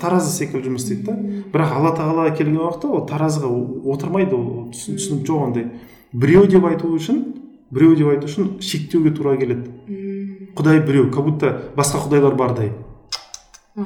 таразы 0.00 0.32
секілді 0.34 0.68
жұмыс 0.68 0.84
істейді 0.84 1.04
да. 1.06 1.14
Бірақ 1.52 1.76
алла 1.78 1.92
тағалаға 1.96 2.34
келген 2.36 2.58
уақытта 2.58 2.90
ол 2.90 3.04
таразыға 3.06 3.50
отырмайды 3.94 4.34
ол 4.34 4.70
түсін- 4.74 4.98
түсінік 4.98 5.22
жоқ 5.28 5.44
ондай. 5.46 5.70
Біреу 6.12 6.46
деп 6.50 6.64
айту 6.66 6.90
үшін 6.90 7.22
біреу 7.70 7.94
деп 7.96 8.08
айту 8.10 8.26
үшін 8.26 8.60
шектеуге 8.60 9.14
тура 9.14 9.36
келеді. 9.36 9.70
Құдай 10.56 10.82
біреу 10.84 11.10
как 11.10 11.24
будто 11.24 11.52
басқа 11.76 12.02
құдайлар 12.08 12.34
бардай 12.34 12.72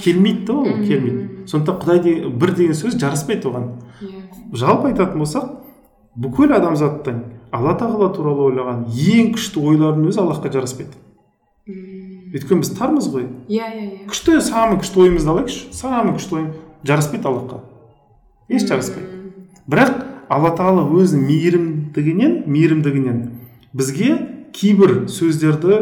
келмейді 0.01 0.47
да 0.47 0.53
ол 0.55 0.65
келмейді. 0.65 1.45
Сондықтан 1.47 1.77
құдай 1.83 2.03
деген 2.03 2.39
бір 2.41 2.55
деген 2.57 2.73
сөз 2.73 2.97
жараспайды 2.99 3.47
оған. 3.51 3.69
Иә. 4.01 4.23
Жалпы 4.57 4.89
айтатын 4.89 5.21
болсақ 5.21 5.51
бүкіл 6.15 6.55
адамзаттың 6.59 7.23
алла 7.55 7.75
тағала 7.79 8.11
туралы 8.15 8.51
ойлаған 8.51 8.85
ең 8.91 9.33
күшті 9.35 9.63
ойлардың 9.63 10.11
өзі 10.11 10.23
аллахқа 10.23 10.53
жараспайды 10.55 11.01
өйткені 12.35 12.65
біз 12.65 12.71
тармыз 12.75 13.07
ғой. 13.13 13.29
Иә 13.47 13.69
иә 13.71 13.85
иә. 13.85 14.07
Күшті 14.11 14.41
самый 14.43 14.81
күшті 14.83 15.05
ойымызды 15.05 15.31
алайықшы. 15.31 15.69
Самый 15.71 16.17
күшті 16.17 16.35
ойым 16.35 16.49
жараспайды 16.83 17.29
аллахқа. 17.31 17.61
Еш 18.51 18.67
жараспайды 18.67 19.15
бірақ 19.71 20.03
алла 20.29 20.51
тағала 20.59 20.85
өзінің 20.99 21.29
мейірімдігінен 21.29 22.35
мейірімдігінен 22.51 23.21
бізге 23.73 24.17
кейбір 24.53 25.07
сөздерді 25.09 25.79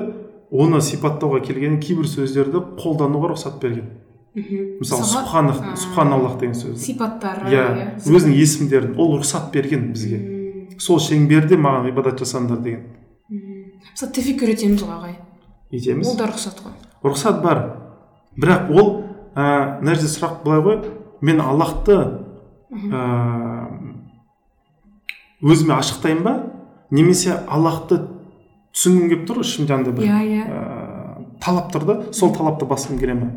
оны 0.53 0.83
сипаттауға 0.85 1.41
келген 1.47 1.81
кейбір 1.83 2.07
сөздерді 2.07 2.63
қолдануға 2.79 3.33
рұқсат 3.33 3.59
берген. 3.63 3.89
Мхм. 4.35 4.79
мысалы 4.81 5.05
субханах 5.05 5.79
субханаллах 5.79 6.39
деген 6.41 6.55
сөз. 6.55 6.79
Сипаттары 6.81 7.51
иә 7.53 7.65
өзінің 8.01 8.35
есімдерін 8.39 8.97
ол 8.97 9.19
рұқсат 9.19 9.51
берген 9.53 9.93
бізге. 9.93 10.77
Сол 10.81 11.01
шеңберде 11.03 11.59
маған 11.61 11.91
ғибадат 11.91 12.23
жасаңдар 12.23 12.63
деген. 12.65 12.87
Мысалы 13.29 14.13
тфик 14.17 14.43
үйретеміз 14.43 14.83
ғой 14.87 14.97
ағай. 14.97 15.17
Етеміз 15.71 16.09
ол 16.09 16.17
да 16.17 16.31
рұқсат 16.31 16.63
қой. 16.65 16.73
Рұқсат 17.05 17.43
бар. 17.45 17.63
Бірақ 18.37 18.73
ол 18.73 18.91
ә, 19.35 19.81
мына 19.83 19.95
жерде 19.95 20.09
сұрақ 20.09 20.43
былай 20.45 20.65
ғой. 20.65 20.81
Мен 21.21 21.41
аллахты 21.41 21.99
ә, 22.73 23.69
өзіме 25.43 25.77
ашықтаймын 25.77 26.25
ба? 26.25 26.35
Немесе 26.91 27.37
аллахты 27.49 28.01
түсінгім 28.73 29.09
келіп 29.13 29.29
тұр 29.29 29.45
ішімде 29.45 29.77
андай 29.77 29.93
бір 29.93 30.09
иә 30.09 30.21
иә. 30.25 30.45
талап 31.41 31.73
тұр 31.73 31.85
да? 31.87 31.97
Сол 32.13 32.33
талапты 32.35 32.67
басқым 32.67 32.99
келе 32.99 33.15
ма 33.15 33.31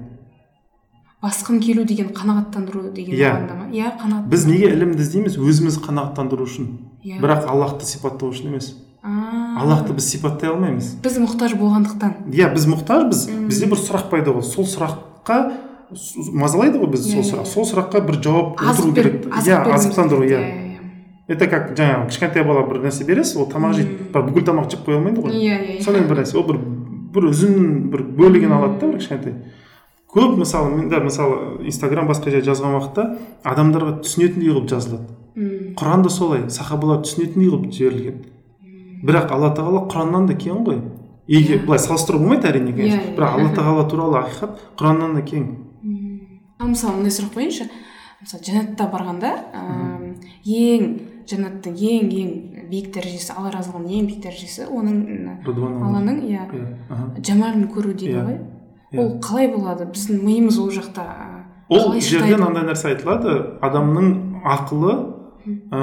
басқым 1.26 1.60
келу 1.60 1.84
деген 1.90 2.14
қанағаттандыру 2.14 2.92
деген 2.94 3.18
Иә. 3.18 3.34
ма? 3.58 3.68
Иә 3.74 3.92
қанағат 3.98 4.30
біз 4.30 4.46
неге 4.46 4.70
ілімді 4.72 5.02
іздейміз? 5.02 5.38
Өзімізді 5.42 5.82
қанағаттандыру 5.90 6.46
үшін. 6.46 6.68
Иә. 7.04 7.20
Бірақ 7.20 7.48
аллахты 7.50 7.86
сипаттау 7.86 8.30
үшін 8.30 8.52
емес. 8.54 8.76
Аллахты 9.06 9.94
біз 9.94 10.06
сипаттай 10.10 10.50
алмаймыз. 10.50 10.96
Біз 11.04 11.18
мұқтаж 11.22 11.54
болғандықтан. 11.60 12.14
Иә 12.34 12.50
біз 12.54 12.66
мұқтажбыз. 12.72 13.26
Мм. 13.32 13.48
бізде 13.50 13.68
бір 13.70 13.78
сұрақ 13.78 14.10
пайда 14.10 14.34
болды. 14.34 14.48
Сол 14.50 14.66
сұраққа 14.66 15.38
мазалайды 16.34 16.80
ғой 16.82 16.90
бізді 16.96 17.12
Иә, 17.14 17.24
сол 17.24 17.24
иә, 17.24 17.30
сұрақ. 17.32 17.46
сол 17.46 17.66
сұраққа 17.70 18.02
бір 18.08 18.22
жауап 18.24 18.62
отыру 18.62 18.94
керек. 18.94 19.26
иә 19.30 19.62
азықтандыру 19.74 20.24
иә. 20.26 20.42
Это 21.28 21.48
как 21.48 21.72
жаңағы 21.78 22.08
кішкентай 22.10 22.44
бала 22.44 22.66
бір 22.68 22.82
нәрсе 22.86 23.06
бересіз 23.06 23.38
ол 23.38 23.48
тамақ 23.50 23.74
жейді. 23.74 24.10
Бірақ 24.14 24.28
бүкіл 24.30 24.46
тамақ 24.46 24.72
жеп 24.72 24.86
қоя 24.86 24.98
алмайды 24.98 25.22
ғой. 25.22 25.32
Иә 25.34 25.78
иә 25.78 25.84
сондай 25.84 26.04
бір 26.06 26.22
нәрсе. 26.22 26.38
Ол 26.38 26.44
бір 26.50 26.60
бір 27.14 27.30
үзін 27.32 27.90
бір 27.90 28.04
бөлігін 28.18 28.52
алады 28.54 28.80
да 28.80 28.88
бір 28.92 29.00
кішкентай. 29.00 29.34
Көп 30.16 30.38
мысалы 30.40 30.76
мен 30.76 30.90
де 30.90 31.00
мысалы 31.04 31.66
инстаграм 31.68 32.08
басқа 32.08 32.32
жерде 32.32 32.50
жазған 32.52 32.78
уақытта 32.80 33.06
адамдарға 33.44 33.98
түсінетіндей 34.06 34.50
қылып 34.54 34.70
жазылады. 34.72 35.08
Мм, 35.36 35.74
құран 35.76 36.04
да 36.06 36.10
солай 36.10 36.46
сахабалар 36.50 37.02
түсінетіндей 37.04 37.50
қылып 37.52 37.72
жіберілген. 37.76 38.22
Бірақ 39.06 39.32
алла 39.36 39.50
тағала 39.54 39.82
құраннан 39.92 40.28
да 40.30 40.34
кең 40.40 40.64
ғой. 40.66 40.80
Егер 41.28 41.66
былай 41.66 41.80
салыстыруға 41.80 42.22
болмайды 42.24 42.48
әрине 42.48 42.72
Иә, 42.72 42.76
конечно. 42.78 43.02
иә. 43.02 43.16
бірақ 43.18 43.34
алла 43.40 43.50
тағала 43.58 43.90
туралы 43.90 44.18
ақиқат 44.22 44.60
құраннан 44.80 45.16
да 45.16 45.22
кең. 45.22 45.44
Мм. 45.84 46.20
ал 46.60 46.68
мысалы 46.72 46.96
мындай 46.96 47.12
сұрақ 47.12 47.34
қояйыншы. 47.36 47.68
Мысалы 48.22 48.44
жәннатта 48.48 48.88
барғанда 48.90 49.32
ыыы, 49.52 50.16
ең 50.46 50.86
жәннаттың 51.28 51.76
ең 51.76 52.10
ең 52.22 52.30
биік 52.72 52.92
дәрежесі 52.96 53.34
алла 53.36 53.52
разылығының 53.52 53.92
ең 54.00 54.06
биік 54.08 54.22
дәрежесі 54.24 54.68
оның 54.70 54.98
алланың. 55.46 56.22
Иә 56.30 56.46
Иә, 56.56 57.24
жамалын 57.26 57.68
көру 57.74 57.94
дейді 57.94 58.14
Иә, 58.16 58.24
ғой. 58.26 58.38
иә. 58.38 58.55
Ол 59.02 59.12
қалай 59.24 59.50
болады? 59.54 59.88
біздің 59.92 60.22
миымыз 60.26 60.60
ол 60.60 60.72
жақта 60.74 61.06
ол 61.70 61.94
жерде 62.00 62.38
мынандай 62.38 62.68
нәрсе 62.70 62.94
айтылады. 62.94 63.36
Адамның 63.66 64.42
ақылы 64.46 64.96
ә, 65.74 65.82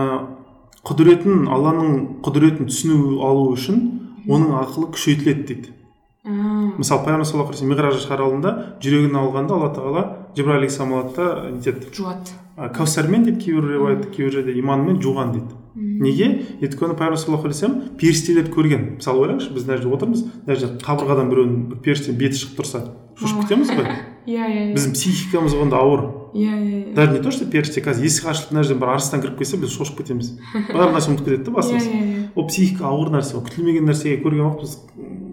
құдіретін 0.87 1.49
алланың 1.51 1.95
құдіретін 2.25 2.71
түсіну 2.71 3.23
алу 3.27 3.49
үшін 3.57 3.81
оның 4.29 4.59
ақылы 4.63 4.93
күшейтіледі 4.95 5.47
дейді. 5.49 5.75
Мысалы 6.23 7.03
пайғамбар 7.03 7.27
саллаллаху 7.27 7.51
алейхи 7.51 7.65
вассалам 7.65 7.73
миғраж 7.73 7.97
шығарылымда 8.05 8.51
жүрегін 8.83 9.17
алғанда 9.19 9.57
алла 9.57 9.71
тағала 9.75 10.05
жибраил 10.37 10.61
алейхисалам 10.61 10.95
алады 10.95 11.17
да 11.17 11.51
нетеді 11.51 11.91
жуады 11.97 12.37
кәусармен 12.77 13.25
дейді 13.27 13.43
кейбір 13.43 13.67
риуаят 13.73 14.07
кейбір 14.15 14.37
жерде 14.39 14.55
иманмен 14.61 15.01
жуған 15.03 15.33
дейді. 15.35 15.59
Неге? 15.75 16.29
Өйткені 16.61 16.95
пайғамбар 16.95 17.19
саллаллаху 17.19 17.49
алейхи 17.49 17.65
вассалам 17.65 17.97
періштелерді 17.99 18.53
көрген. 18.55 18.85
Мысалы 19.01 19.25
ойлаңызшы 19.25 19.55
біз 19.57 19.67
мына 19.67 19.79
жерде 19.81 19.95
отырмыз 19.97 20.25
мына 20.45 20.59
жерде 20.61 20.85
қабырғадан 20.85 21.33
біреудің 21.33 21.63
бір 21.73 21.81
періштенің 21.87 22.19
беті 22.21 22.43
шығып 22.43 22.61
тұрса. 22.61 22.85
Шошып 23.19 23.43
кетеміз 23.45 23.71
ғой 23.71 23.87
иә 24.27 24.47
иә 24.47 24.65
иә. 24.71 24.75
Біздің 24.77 24.93
психикамыз 24.95 25.55
онда 25.59 25.81
ауыр. 25.83 26.05
Иә 26.33 26.53
иә 26.55 26.77
иә. 26.83 26.95
Даже 26.95 27.13
не 27.13 27.19
то 27.19 27.31
что 27.31 27.47
періште 27.47 27.81
қазір 27.83 28.07
есік 28.07 28.29
ашылып 28.31 28.53
мына 28.53 28.63
жерден 28.63 28.81
бір 28.81 28.93
арыстан 28.95 29.21
кіріп 29.23 29.39
келсе 29.39 29.57
біз 29.59 29.73
шошып 29.75 29.99
кетеміз. 29.99 30.37
Барлық 30.71 30.95
нәрсе 30.95 31.11
ұмытып 31.11 31.27
кетеді 31.27 31.45
да 31.45 31.51
иә 31.51 31.55
басымыз. 31.57 31.87
иә 31.87 32.03
иә. 32.03 32.29
Ол 32.37 32.47
психика 32.47 32.87
ауыр 32.87 33.11
нәрсе 33.11 33.37
ол 33.37 33.43
күтілмеген 33.43 33.89
нәрсеге 33.91 34.23
көрген 34.23 34.47
уақыт 34.47 34.63
біз 34.63 34.79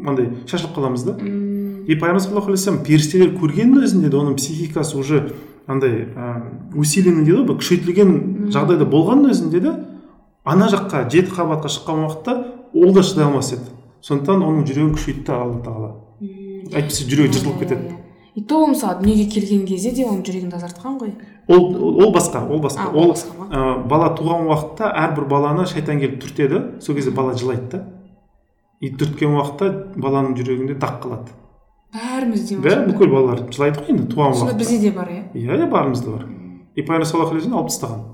мынандай 0.02 0.32
шашылып 0.50 0.76
қаламыз 0.76 1.06
да. 1.06 1.16
И 1.20 1.96
пайғамбар 1.96 2.20
саллаллаху 2.20 2.50
алейхи 2.50 2.60
вассалам 2.60 2.84
періштелер 2.84 3.32
көргеннің 3.38 3.86
өзінде 3.86 4.10
де 4.10 4.18
оның 4.18 4.36
психикасы 4.42 4.98
уже 4.98 5.34
андай 5.68 6.10
усиленный 6.76 7.26
дейді 7.26 7.46
ғой 7.46 7.58
күшейтілген 7.62 8.50
жағдайда 8.54 8.86
болғанның 8.90 9.34
өзінде 9.34 9.62
де 9.64 9.74
ана 10.46 10.68
жаққа 10.70 11.08
жеті 11.10 11.34
қабатқа 11.34 11.72
шыққан 11.72 12.04
уақытта 12.06 12.36
ол 12.74 12.94
да 12.94 13.04
шыдай 13.04 13.26
алмас 13.26 13.54
еді. 13.54 13.70
Сондықтан 14.02 14.44
оның 14.46 14.68
жүрегін 14.70 14.94
күшейтті 14.96 15.34
алла 15.34 15.60
тағала. 15.66 15.90
Әйтпесе 16.74 17.06
жүрегі 17.10 17.34
жыртылып 17.38 17.60
кетеді. 17.64 17.96
И 18.36 18.42
то 18.42 18.66
мысалы 18.68 19.02
дүниеге 19.02 19.26
келген 19.34 19.66
кезде 19.68 19.92
де 19.92 20.06
оның 20.06 20.22
жүрегін 20.24 20.52
тазартқан 20.54 21.00
ғой. 21.02 21.14
Ол 21.48 21.76
ол- 22.06 22.14
басқа 22.14 22.44
ол 22.48 22.60
басқа. 22.62 22.86
А, 22.88 22.94
ол 22.96 23.12
басқа 23.12 23.34
ма? 23.38 23.48
ә, 23.52 23.88
бала 23.88 24.14
туған 24.16 24.46
уақытта 24.48 24.92
әрбір 24.94 25.26
баланы 25.28 25.66
шайтан 25.66 26.00
келіп 26.00 26.22
түртеді. 26.24 26.82
Сол 26.82 26.96
кезде 26.96 27.12
бала 27.12 27.34
жылайды 27.34 27.70
да. 27.72 27.86
И 28.80 28.92
түрткен 28.96 29.34
уақытта 29.36 29.72
баланың 29.98 30.36
жүрегінде 30.38 30.78
дақ 30.80 31.02
қалады. 31.04 31.34
Бәрімізде 31.94 32.56
ма 32.58 32.64
бәрі 32.64 32.76
сонда? 32.76 32.94
бүкіл 32.94 33.12
балалар 33.12 33.40
жылайды 33.50 33.80
ғой 33.82 33.90
енді 33.96 34.08
туған 34.14 34.34
сонда 34.36 34.54
уақытта. 34.54 34.58
бізде 34.60 34.78
де 34.80 34.92
бар 34.92 35.08
иә? 35.10 35.24
Иә 35.34 35.58
иә 35.58 35.70
барымызда 35.70 36.12
бар. 36.12 36.26
И 36.76 36.82
пайғамбар 36.82 37.06
саллаллаху 37.06 37.36
алейхи 37.36 37.50
алып 37.52 37.68
тастаған. 37.74 38.06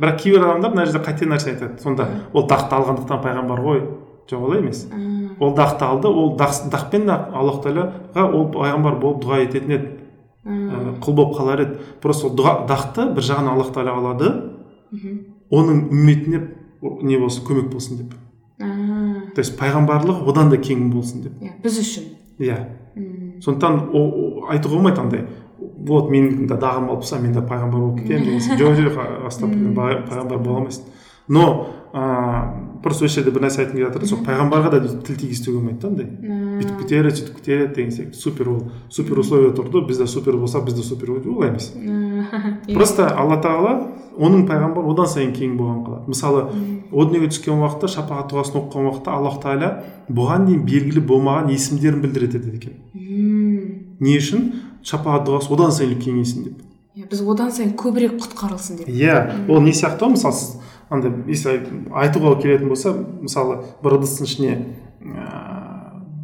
Бірақ 0.00 0.16
кейбір 0.22 0.42
адамдар 0.48 0.70
мына 0.74 0.86
жерде 0.86 1.04
қате 1.04 1.28
нәрсе 1.30 1.52
айтады. 1.54 1.78
Сонда 1.82 2.08
ол 2.32 2.48
дақты 2.48 2.74
алғандықтан 2.74 3.22
пайғамбар 3.22 3.60
ғой. 3.62 3.82
Жоқ 4.30 4.40
олай 4.48 4.62
емес 4.62 4.86
ол 5.40 5.54
дақты 5.54 5.84
алды 5.84 6.08
ол 6.08 6.36
дақ, 6.36 6.68
дақпен 6.70 7.06
де 7.06 7.12
аллах 7.12 7.60
тағалаға 7.64 8.24
ол 8.32 8.48
пайғамбар 8.54 8.98
болып 9.00 9.22
дұға 9.24 9.40
ететін 9.44 9.74
еді. 9.76 9.92
Ә, 10.44 10.94
құл 11.02 11.16
болып 11.16 11.36
қалар 11.38 11.62
еді. 11.64 11.78
Просто 12.02 12.28
ол 12.28 12.36
дұға, 12.38 12.54
дақты 12.68 13.08
бір 13.14 13.26
жағынан 13.26 13.54
аллах 13.54 13.72
тағала 13.74 13.98
алады. 14.02 14.32
Оның 15.50 15.88
үмметіне 15.90 16.42
не 17.02 17.18
болсын 17.18 17.46
көмек 17.46 17.70
болсын 17.72 18.02
деп. 18.02 18.14
То 19.34 19.42
есть 19.42 19.56
пайғамбарлығы 19.58 20.28
одан 20.30 20.50
да 20.52 20.58
кең 20.62 20.90
болсын 20.92 21.24
деп. 21.26 21.40
Иә 21.42 21.56
біз 21.62 21.78
үшін. 21.82 22.10
Иә. 22.38 22.58
Сондықтан 23.42 23.80
айтуға 24.54 24.76
болмайды 24.76 25.00
андай. 25.02 25.26
Вот 25.58 26.10
менің 26.12 26.46
де 26.48 26.54
дағым 26.54 26.90
алып 26.90 27.02
болса 27.02 27.18
мен 27.18 27.32
де 27.34 27.42
пайғамбар 27.42 27.80
болып 27.80 28.02
кетемін 28.02 28.38
деген 28.38 28.58
жоқ 28.60 28.76
жоқ 28.78 28.94
пайғамбар 29.74 30.38
бола 30.38 30.62
алмайсың. 30.62 30.93
Но 31.28 31.70
ыыы 31.94 32.80
просто 32.84 33.06
осы 33.06 33.20
жерде 33.20 33.32
бір 33.32 33.46
нәрсе 33.46 33.62
айтқым 33.62 33.78
келіп 33.78 33.92
жатыр. 33.94 34.06
Сол 34.10 34.24
пайғамбарға 34.26 34.70
да 34.74 34.80
тіл 34.84 35.16
тигізуге 35.16 35.56
болмайды 35.56 35.80
да 35.80 35.88
андай. 35.88 36.08
Бүйтіп 36.58 36.82
кетеді 36.82 37.12
сөйтіп 37.14 37.38
кетеді 37.38 37.68
деген 37.74 37.92
сияқты. 37.94 38.18
Супер 38.18 38.50
ол. 38.50 38.58
Супер 38.90 39.18
условия 39.22 39.54
тұрды. 39.56 39.86
Бізде 39.86 40.06
супер 40.06 40.36
болса 40.36 40.60
бізде 40.60 40.82
супер 40.82 41.14
олай 41.14 41.48
емес. 41.48 41.72
Иә. 42.24 42.74
просто 42.74 43.06
алла 43.08 43.36
тағала 43.42 43.72
оның 44.16 44.44
пайғамбары 44.48 44.92
одан 44.92 45.08
сайын 45.10 45.32
кең 45.36 45.56
болған 45.58 45.80
қалады 45.84 46.12
мысалы 46.12 46.44
о 46.92 47.04
дүниеге 47.04 47.30
түскен 47.32 47.60
уақытта 47.60 47.90
шапағат 47.92 48.30
дұғасын 48.32 48.58
оқыған 48.60 48.88
уақытта 48.88 49.14
аллах 49.14 49.40
тағала 49.42 49.70
бұған 50.08 50.46
дейін 50.48 50.62
белгілі 50.68 51.02
болмаған 51.08 51.50
есімдерін 51.54 52.00
білдіреді 52.04 52.38
деді 52.38 52.56
екен. 52.60 52.76
Не 54.00 54.16
үшін? 54.20 54.46
Шапағат 54.84 55.26
дұғасы 55.28 55.52
одан 55.56 55.74
сайын 55.74 55.98
кеңейсін 56.00 56.48
деп. 56.48 56.62
Иә, 56.94 57.08
біз 57.10 57.24
одан 57.26 57.50
сайын 57.52 57.74
көбірек 57.78 58.18
құтқарылсын 58.22 58.80
деп. 58.82 58.88
Иә 58.88 59.48
ол 59.48 59.60
не 59.64 59.72
сияқты? 59.74 60.04
Ғой 60.04 60.14
мысалы 60.14 60.38
сіз 60.38 60.56
андай 60.90 61.12
если 61.28 61.60
айтуға 61.92 62.36
келетін 62.42 62.68
болса 62.68 62.92
мысалы 62.94 63.62
бір 63.82 63.98
ыдыстың 64.00 64.28
ішіне 64.28 64.52
ыыы 65.04 65.64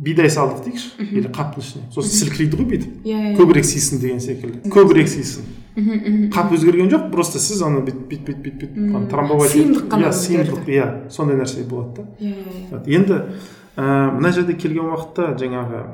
бидай 0.00 0.30
салдық 0.32 0.64
дейікші 0.64 1.04
или 1.12 1.28
қаптың 1.28 1.60
ішіне. 1.60 1.82
Сосын 1.92 2.14
сілкілейді 2.22 2.56
ғой 2.56 2.66
бүйтіп 2.70 3.04
иә 3.04 3.18
иә 3.20 3.36
көбірек 3.36 3.66
сыйсын 3.68 4.00
деген 4.00 4.20
секілді. 4.24 4.70
Көбірек 4.72 5.10
сыйсын 5.12 5.44
қап 6.32 6.54
өзгерген 6.56 6.88
жоқ 6.88 7.10
просто 7.12 7.38
сіз 7.38 7.60
аны 7.66 7.82
бүйтіп 7.84 8.08
бүйтіп 8.08 8.24
бүйтіп 8.26 8.60
бүйтіп 8.62 8.78
бүйтіп 8.80 9.10
трамбовать 9.12 9.52
Сыйымдылық 9.52 9.90
қана 9.92 10.08
иә 10.08 10.12
сыйымдылық 10.16 10.70
иә 10.72 10.86
сондай 11.12 11.36
нәрсе 11.36 11.66
болады 11.68 12.00
да. 12.00 12.08
Иә 12.18 12.32
иә 12.32 12.34
иә. 12.72 12.80
Енді 12.96 13.20
ә, 13.76 14.10
мына 14.16 14.32
жерде 14.32 14.56
келген 14.56 14.88
уақытта 14.88 15.36
жаңағы 15.36 15.84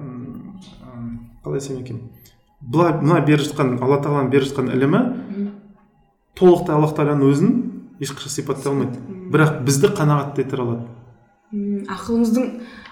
қалай 1.42 1.58
айтсам 1.58 1.82
екен? 1.82 2.00
Былай 2.60 2.94
мына 3.02 3.20
беріп 3.26 3.42
жатқан 3.50 3.76
алла 3.82 3.98
тағаланың 4.00 4.30
беріп 4.30 4.48
жатқан 4.48 4.70
ілімі 4.70 5.02
толықтай 6.38 6.78
аллах 6.78 6.94
тағаланың 6.96 7.34
өзін 7.34 7.50
ешқашан 8.00 8.30
сипаттай 8.30 8.72
алмайды. 8.72 8.98
Бірақ 9.32 9.62
бізді 9.64 9.88
қанағат 9.96 10.38
ете 10.42 10.56
алады. 10.56 10.86
М, 11.52 11.84
ақылымыздың 11.86 12.46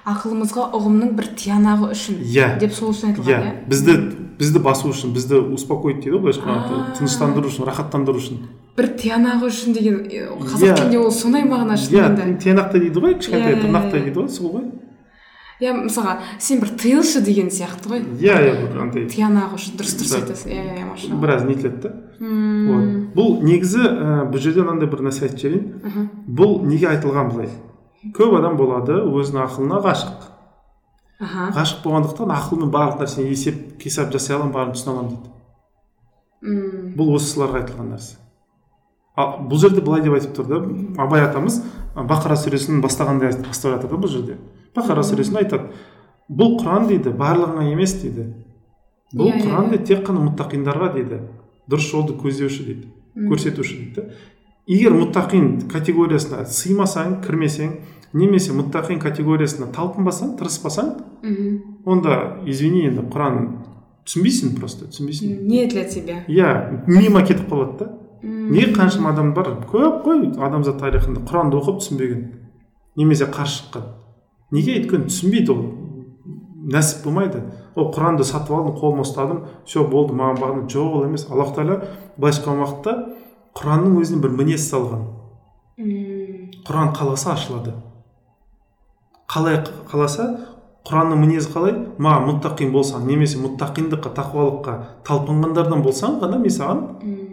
ақылымызға 0.06 0.68
ұғымның 0.78 1.14
бір 1.18 1.26
тиянағы 1.38 1.88
үшін 1.94 2.20
Иә. 2.22 2.58
деп 2.60 2.72
сол 2.72 2.92
үшін 2.92 3.10
иә 3.10 3.16
айтылған 3.16 3.48
иә. 3.48 3.52
бізді 3.68 3.94
бізді 4.38 4.58
басу 4.62 4.88
үшін 4.92 5.12
бізді 5.14 5.40
успокоить 5.54 6.00
дейді 6.04 6.16
ғой 6.16 6.20
былайша 6.22 6.42
айтқанда 6.44 6.94
тыныштандыру 6.98 7.48
үшін 7.48 7.66
рахаттандыру 7.66 8.18
үшін. 8.18 8.38
Бір 8.76 8.88
тиянағы 9.00 9.48
үшін 9.50 9.72
деген 9.74 9.98
е, 10.06 10.28
Иә. 10.28 10.38
қазақ 10.38 10.76
тілінде 10.78 10.98
ол 10.98 11.10
сондай 11.10 11.42
мағына 11.42 11.74
иә 11.74 11.82
шынымен 11.82 12.16
де 12.16 12.38
тиянақтай 12.44 12.80
дейді 12.80 13.00
ғой 13.00 13.14
Иә, 13.14 13.18
кішкентай 13.18 13.54
иә, 13.54 13.60
тырнақтай 13.62 14.00
иә. 14.00 14.04
дейді 14.04 14.18
ғой 14.20 14.28
сол 14.28 14.50
ғой. 14.54 14.64
Иә 15.62 15.72
мысалға 15.76 16.16
сен 16.42 16.60
бір 16.60 16.72
тыйылшы 16.80 17.20
деген 17.24 17.50
сияқты 17.54 17.90
ғой. 17.92 18.02
Иә 18.18 18.36
иә 18.42 18.54
бір 18.70 18.80
андай 18.82 19.06
тиянағы 19.10 19.58
үшін 19.58 19.76
дұрыс 19.78 19.94
дұрыс 20.00 20.14
айтасың. 20.18 20.50
Иә 20.50 20.64
иә 20.80 20.86
машалла 20.88 21.20
біраз 21.22 21.44
нетіледі 21.46 21.80
да. 21.84 21.92
Бұл 23.14 23.38
негізі 23.44 23.82
ә, 23.84 24.24
бұл 24.30 24.40
жерде 24.42 24.64
мынандай 24.64 24.88
бір 24.90 25.04
нәрсе 25.06 25.28
айтып 25.28 25.38
жіберейін. 25.44 26.08
Бұл 26.26 26.56
неге 26.66 26.88
айтылған 26.90 27.30
былай? 27.34 27.50
Көп 28.16 28.34
адам 28.38 28.56
болады 28.58 28.98
өзінің 29.06 29.44
ақылына 29.46 29.78
ғашық. 29.84 30.26
Аха. 31.24 31.46
Ғашық 31.54 31.84
болғандықтан 31.84 32.32
ақылмен 32.34 32.72
барлық 32.74 33.04
нәрсені 33.04 33.30
есеп 33.30 33.78
қисап 33.80 34.10
жасай 34.12 34.36
аламын 34.36 34.52
бәрін 34.56 34.74
түсіне 34.74 34.92
аламын 34.92 35.14
дейді. 35.14 35.30
Мм, 36.44 36.90
бұл 36.98 37.14
осыларға 37.16 37.62
айтылған 37.62 37.94
нәрсе. 37.94 38.18
Ал 39.16 39.38
бұл 39.48 39.60
жерде 39.62 39.80
былай 39.80 40.02
деп 40.02 40.12
айтып 40.18 40.34
тұр 40.36 40.48
да 40.50 40.58
абай 41.02 41.22
атамыз 41.24 41.60
бақара 41.94 42.34
сүресін 42.36 42.82
бастағанда 42.82 43.30
айтып- 43.30 43.46
бастап 43.46 43.76
жатыр 43.76 43.94
да 43.94 43.96
бұл 44.02 44.10
жерде. 44.10 44.36
Бақара 44.76 45.04
сүресінде 45.06 45.44
айтады. 45.44 45.72
Бұл 46.28 46.56
құран 46.60 46.88
дейді 46.88 47.12
барлығыңа 47.18 47.70
емес 47.72 47.94
дейді. 48.02 48.28
Бұл 49.14 49.28
Иә, 49.30 49.38
иә, 49.38 49.42
құран 49.46 49.66
иә. 49.66 49.70
дейді 49.76 49.84
тек 49.90 50.06
қана 50.06 50.22
мұттақиндарға 50.28 50.92
дейді. 50.94 51.18
Дұрыс 51.70 51.90
жолды 51.90 52.14
көздеуші 52.18 52.64
дейді 52.66 52.88
көрсетуші 53.14 53.76
дейді. 53.78 54.08
Егер 54.66 54.94
мұттақин 54.96 55.68
категориясына 55.70 56.46
сыймасаң 56.48 57.20
кірмесең 57.24 57.74
немесе 58.16 58.52
мұттақин 58.56 58.98
категориясына 59.02 59.68
талпынбасаң 59.74 60.38
тырыспасаң 60.38 60.90
мгм. 61.22 61.58
онда 61.84 62.38
извини 62.46 62.86
енді 62.88 63.04
құран 63.12 63.38
түсінбейсің 64.06 64.54
просто 64.58 64.86
түсінбейсің. 64.88 65.42
Не 65.44 65.66
для 65.66 65.84
тебя. 65.84 66.24
Иә 66.28 66.84
мимо 66.86 67.20
кетіп 67.24 67.48
қалады 67.50 67.78
да. 67.78 67.90
Неге 68.24 68.72
қаншама 68.72 69.12
адам 69.12 69.34
бар? 69.34 69.50
Көп 69.68 70.02
қой 70.04 70.32
адамзат 70.40 70.78
тарихында 70.80 71.20
құранды 71.28 71.58
оқып 71.60 71.80
түсінбеген. 71.82 72.24
Немесе 72.96 73.26
қарсы 73.26 73.60
шыққан. 73.60 73.84
Неге 74.54 74.76
өйткені 74.78 75.08
түсінбейді 75.10 75.52
ол? 75.54 75.62
Нәсіп 76.74 77.04
болмайды. 77.04 77.42
Ол 77.76 77.90
құранды 77.92 78.24
сатып 78.24 78.54
алдым 78.56 78.76
қолыма 78.78 79.04
ұстадым 79.04 79.42
все 79.66 79.82
болды 79.90 80.14
маған 80.16 80.38
бағына 80.40 80.68
жоқ 80.70 80.94
ол 81.00 81.04
емес. 81.08 81.26
Аллах 81.30 81.50
тағала 81.56 81.80
былайша 82.16 82.40
айтқан 82.40 82.62
уақытта 82.62 82.94
құранның 83.58 83.98
өзіне 84.00 84.22
бір 84.22 84.32
мінез 84.38 84.68
салған. 84.70 85.02
Құран 86.64 86.94
қаласа 86.96 87.34
ашылады. 87.34 87.74
Қалай 89.28 89.58
қаласа 89.90 90.28
құранның 90.86 91.20
мінезі 91.24 91.50
қалай? 91.52 91.74
Маған 91.98 92.26
мұттақин 92.30 92.70
болсаң 92.74 93.06
немесе 93.08 93.38
мұттақиндыққа 93.42 94.10
тақуалыққа 94.18 94.74
талпынғандардан 95.08 95.82
болсаң 95.84 96.18
ғана 96.22 96.38
мен 96.42 96.52
саған 96.52 96.82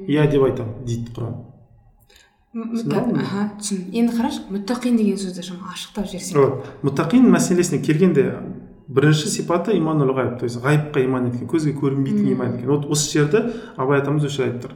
иә 0.07 0.25
деп 0.31 0.43
айтамын 0.47 0.85
дейді 0.87 1.11
құран 1.15 1.33
М- 1.33 1.35
түсіндің 1.35 1.37
мұта- 1.37 1.37
бе? 1.37 1.47
Аха 2.53 3.45
түсін. 3.59 3.85
Енді 3.95 4.15
қарашы 4.17 4.41
мұттақин 4.51 4.97
деген 4.99 5.19
сөзді 5.19 5.45
жаңа 5.45 5.71
ашықтап 5.71 6.09
жіберсек 6.11 6.35
вот 6.35 6.65
мұттақин 6.83 7.29
мәселесіне 7.31 7.79
келгенде 7.85 8.25
бірінші 8.91 9.31
сипаты 9.31 9.77
иманул 9.77 10.11
ғайып 10.17 10.39
то 10.39 10.49
есть 10.49 10.59
ғайыпқа 10.59 11.05
иман 11.05 11.29
еткен 11.29 11.47
көзге 11.47 11.71
көрінбейтін 11.79 12.33
иман 12.33 12.55
еткен. 12.55 12.67
Вот 12.67 12.89
осы 12.91 13.07
жерді 13.13 13.45
абай 13.77 14.01
атамыз 14.01 14.27
жерде 14.27 14.51
айтып 14.51 14.71
тұр. 14.71 14.75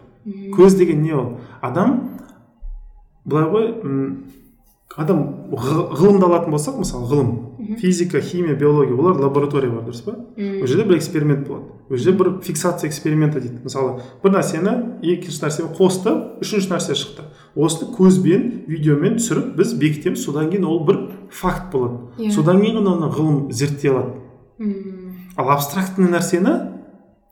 Көз 0.56 0.78
деген 0.80 1.04
не 1.04 1.14
ол? 1.14 1.38
Адам 1.62 2.20
былай 3.26 3.52
ғой 3.52 3.68
адам 4.96 5.26
ғылымды 5.52 6.24
алатын 6.30 6.56
болсақ 6.56 6.80
мысалы 6.80 7.10
ғылым 7.12 7.78
физика 7.82 8.22
химия 8.22 8.56
биология 8.56 8.96
олар 8.96 9.20
лаборатория 9.20 9.70
бар 9.70 9.84
дұрыс 9.84 10.04
па? 10.06 10.16
Ол 10.38 10.68
жерде 10.68 10.86
бір 10.88 10.98
эксперимент 11.02 11.48
болады. 11.48 11.66
Ол 11.90 11.98
жерде 11.98 12.18
бір 12.24 12.40
фиксация 12.42 12.88
эксперименті 12.88 13.42
дейді. 13.42 13.60
Мысалы 13.66 14.00
бір 14.24 14.38
нәрсені 14.38 14.78
екінші 15.04 15.44
нәрсемен 15.44 15.76
қосты 15.76 16.16
үшінші 16.40 16.72
нәрсе 16.72 16.96
шықты. 16.96 17.28
Осыны 17.56 17.92
көзбен 17.96 18.66
видеомен 18.68 19.16
түсіріп 19.20 19.56
біз 19.58 19.74
бекітеміз. 19.80 20.24
Содан 20.26 20.50
кейін 20.52 20.66
ол 20.66 20.82
бір 20.86 21.00
факт 21.32 21.72
болады. 21.72 22.00
Иә. 22.20 22.32
содан 22.32 22.62
кейін 22.62 22.82
ғана 22.82 22.96
оны 22.98 23.12
ғылым 23.16 23.52
зерттей 23.52 23.92
алады. 23.92 24.20
Мм, 24.60 25.16
ал 25.38 25.50
абстрактный 25.56 26.10
нәрсені 26.12 26.54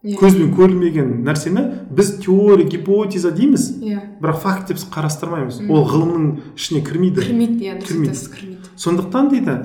иә. 0.04 0.18
көзбен 0.20 0.54
көрілмеген 0.56 1.24
нәрсені 1.24 1.66
біз 1.92 2.18
теория 2.24 2.66
гипотеза 2.68 3.32
дейміз. 3.32 3.70
Иә. 3.84 4.00
Бірақ 4.22 4.40
факт 4.40 4.68
деп 4.72 4.78
қарастырмаймыз. 4.78 5.62
Мм. 5.62 5.72
ол 5.72 5.88
ғылымның 5.92 6.40
ішіне 6.56 6.82
кірмейді. 6.88 7.22
Кірмейді 7.22 7.66
иә 7.66 7.82
Кірмейді. 7.84 8.58
сондықтан 8.76 9.30
дейді 9.30 9.60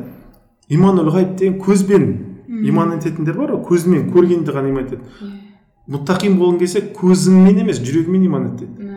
иманул 0.69 1.09
ғайып 1.15 1.37
деген 1.37 1.61
көзбен 1.61 2.07
Мм. 2.49 2.65
иман 2.69 2.93
ететіндер 2.99 3.37
бар 3.37 3.51
ғой 3.53 3.65
көзімен 3.69 4.11
көргенді 4.13 4.53
ғана 4.53 4.69
иман 4.71 4.85
етеді. 4.87 5.03
Иә. 5.23 5.35
Мұттақин 5.89 6.35
болғың 6.37 6.59
келсе 6.59 6.81
көзіңмен 6.93 7.61
емес 7.63 7.79
жүрегіңмен 7.81 8.25
иман 8.27 8.47
ет 8.51 8.57
дейді 8.61 8.88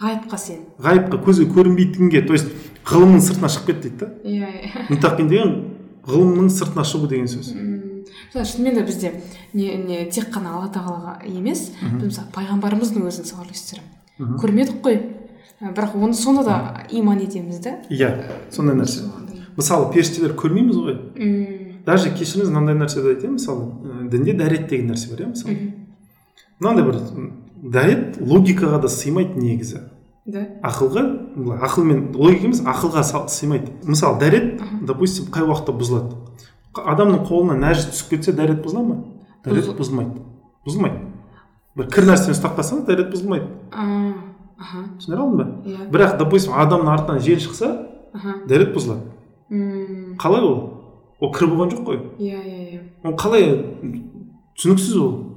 ғайыпқа 0.00 0.38
сен. 0.38 0.64
Ғайыпқа 0.82 1.20
көзге 1.24 1.46
көрінбейтінге 1.54 2.24
то 2.26 2.34
есть 2.34 2.50
ғылымның 2.88 3.22
сыртына 3.24 3.50
шығып 3.52 3.66
кет 3.70 3.82
дейді 3.84 3.98
да? 4.00 4.08
Иә 4.24 4.48
иә. 4.90 5.26
Деген 5.28 5.54
ғылымның 6.06 6.50
сыртына 6.52 6.84
шығу 6.84 7.08
деген 7.08 7.28
сөз. 7.30 7.52
Шынымен 8.34 8.74
де 8.74 8.82
бізде 8.84 9.12
не, 9.52 9.76
не 9.78 10.04
тек 10.10 10.30
қана 10.34 10.56
алла 10.58 10.70
тағалаға 10.74 11.20
емес 11.30 11.70
біз 11.80 12.08
мысалы 12.10 12.32
пайғамбарымыздың 12.34 13.06
өзін 13.06 13.28
мысалы 13.28 13.46
үлестіремін 13.46 14.38
көрмедік 14.42 14.80
қой. 14.84 14.98
Бірақ 15.60 15.94
оны 15.96 16.14
сонда 16.18 16.42
да 16.44 16.56
иман 16.90 17.22
етеміз 17.22 17.60
да. 17.62 17.78
Иә 17.88 18.10
сондай 18.50 18.76
нәрсе. 18.76 19.06
Мысалы 19.56 19.92
періштелер 19.94 20.34
көрмейміз 20.36 20.76
ғой. 20.82 20.98
Мм, 21.14 21.78
даже 21.86 22.10
кешіріңіз 22.10 22.50
мынандай 22.50 22.74
нәрседе 22.74 23.14
айтайын 23.14 23.38
мысалы 23.38 24.10
дінде 24.10 24.34
дәрет 24.34 24.66
деген 24.68 24.90
нәрсе 24.90 25.14
бар 25.14 25.24
иә 25.24 25.30
мысалы. 25.30 25.56
Мынандай 26.58 26.84
бір 26.84 27.00
дәрет 27.64 28.18
логикаға 28.20 28.80
да 28.82 28.88
сыймайды 28.92 29.40
негізі 29.40 29.80
да. 30.26 30.42
Ақылға 30.64 31.02
былай 31.36 31.58
ақылмен 31.64 32.14
логика 32.16 32.46
емес 32.48 32.60
ақылға 32.64 33.02
сыймайды 33.28 33.72
мысалы 33.88 34.18
дәрет 34.20 34.60
допустим 34.86 35.30
қай 35.32 35.46
уақытта 35.48 35.72
бұзылады 35.76 36.16
адамның 36.74 37.24
қолына 37.28 37.56
нәжіс 37.60 37.90
түсіп 37.92 38.14
кетсе 38.16 38.32
дәрет 38.36 38.60
бұзыла 38.64 38.82
ма 38.84 38.96
дәрет 39.44 39.64
Бұзыл- 39.64 39.78
бұзылмайды 39.78 40.22
бұзылмайды 40.66 41.00
бір 41.76 41.88
кір 41.92 42.08
нәрсені 42.10 42.34
ұстап 42.36 42.56
қалсаңыз 42.58 42.86
дәрет 42.88 43.10
бұзылмайды 43.12 43.48
А, 43.72 44.12
аха. 44.58 44.84
Түсіндіре 44.98 45.20
алдым 45.22 45.36
ба 45.38 45.46
иә 45.68 45.88
бірақ 45.90 46.16
допустим 46.18 46.52
адамның 46.54 46.92
артынан 46.94 47.20
жел 47.20 47.38
шықса 47.40 47.70
аха. 48.14 48.36
дәрет 48.48 48.74
бұзылады 48.76 49.12
Мм, 49.50 50.16
қалай 50.18 50.40
ол 50.42 50.56
ол 51.20 51.32
кір 51.32 51.48
болған 51.52 51.70
жоқ 51.74 51.84
қой 51.84 52.00
иә 52.18 52.40
иә 52.40 52.64
иә 52.74 52.80
ол 53.04 53.14
қалай 53.16 53.44
түсініксіз 54.56 54.96
ол 54.98 55.33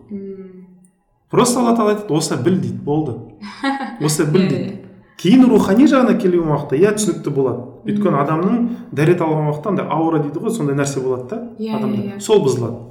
просто 1.30 1.60
алла 1.60 1.74
тағала 1.76 1.96
айтады 1.96 2.14
осылай 2.18 2.44
біл 2.44 2.58
дейді 2.62 2.80
болды. 2.84 3.16
Осылай 4.02 4.32
біл 4.32 4.42
Иә, 4.42 4.50
дейді. 4.50 4.70
Иә. 4.72 4.78
кейін 5.18 5.46
рухани 5.50 5.86
жағына 5.90 6.18
келген 6.22 6.48
уақытта 6.52 6.78
иә 6.78 6.92
түсінікті 6.98 7.34
болады. 7.34 7.64
Өйткені 7.88 8.20
адамның 8.22 8.68
дәрет 8.92 9.22
алған 9.24 9.50
уақытта 9.52 9.70
андай 9.74 9.88
аура 9.90 10.20
дейді 10.24 10.40
ғой 10.44 10.52
сондай 10.54 10.76
нәрсе 10.78 11.02
болады 11.02 11.28
да 11.30 11.38
Иә, 11.58 11.72
иә, 11.72 11.78
адамда. 11.78 11.98
иә. 12.02 12.20
сол 12.20 12.44
бұзылады. 12.46 12.84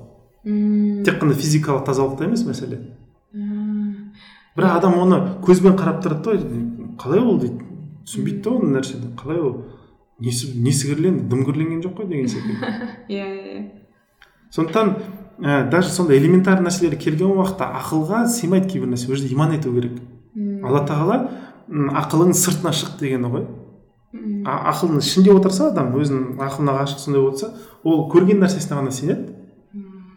Мм, 0.44 1.04
тек 1.04 1.20
қана 1.22 1.34
физикалық 1.34 1.84
тазалықта 1.86 2.24
емес 2.24 2.44
мәселе. 2.46 2.80
Бірақ 4.56 4.76
адам 4.78 4.94
оны 5.02 5.16
көзбен 5.44 5.76
қарап 5.76 6.02
тұрады 6.04 6.36
да 6.38 6.96
қалай 7.02 7.20
ол? 7.20 7.38
дейді. 7.38 7.62
Түсінбейді 8.06 8.40
да 8.44 8.50
оны 8.56 8.70
нәрсені. 8.78 9.10
Қалай 9.18 9.40
ол? 9.42 9.56
Несі 10.18 10.52
несі 10.62 10.88
кірленді 10.94 11.26
дым 11.28 11.42
кірленген 11.44 11.82
жоқ 11.84 11.96
қой 11.98 12.06
деген 12.08 12.28
секілді. 12.28 12.70
Иә 13.08 13.26
иә 13.26 13.42
иә. 13.52 13.64
Сондықтан 14.50 14.94
ә, 15.40 15.68
даже 15.70 15.88
сондай 15.90 16.18
элементарный 16.18 16.70
нәрселер 16.70 16.96
келген 16.96 17.32
уақытта 17.36 17.68
ақылға 17.80 18.26
сыймайды 18.28 18.68
кейбір 18.72 18.88
нәрсе 18.94 19.10
ол 19.10 19.16
жерде 19.16 19.34
иман 19.34 19.52
ету 19.52 19.72
керек. 19.74 20.00
Мм, 20.34 20.64
алла 20.66 20.84
тағала 20.86 21.30
ақылың 21.70 22.32
сыртына 22.34 22.72
шық 22.72 22.98
дегені 23.00 23.30
ғой. 23.32 23.46
А- 24.46 24.70
ақылының 24.72 25.02
ішінде 25.02 25.32
отырса 25.34 25.70
адам 25.72 25.92
өзінің 25.98 26.38
ақылына 26.40 26.76
ғашық 26.80 26.98
сондай 27.02 27.22
болса 27.22 27.50
ол 27.84 28.06
көрген 28.12 28.38
нәрсесіне 28.40 28.78
ғана 28.78 28.90
сенеді. 28.90 29.32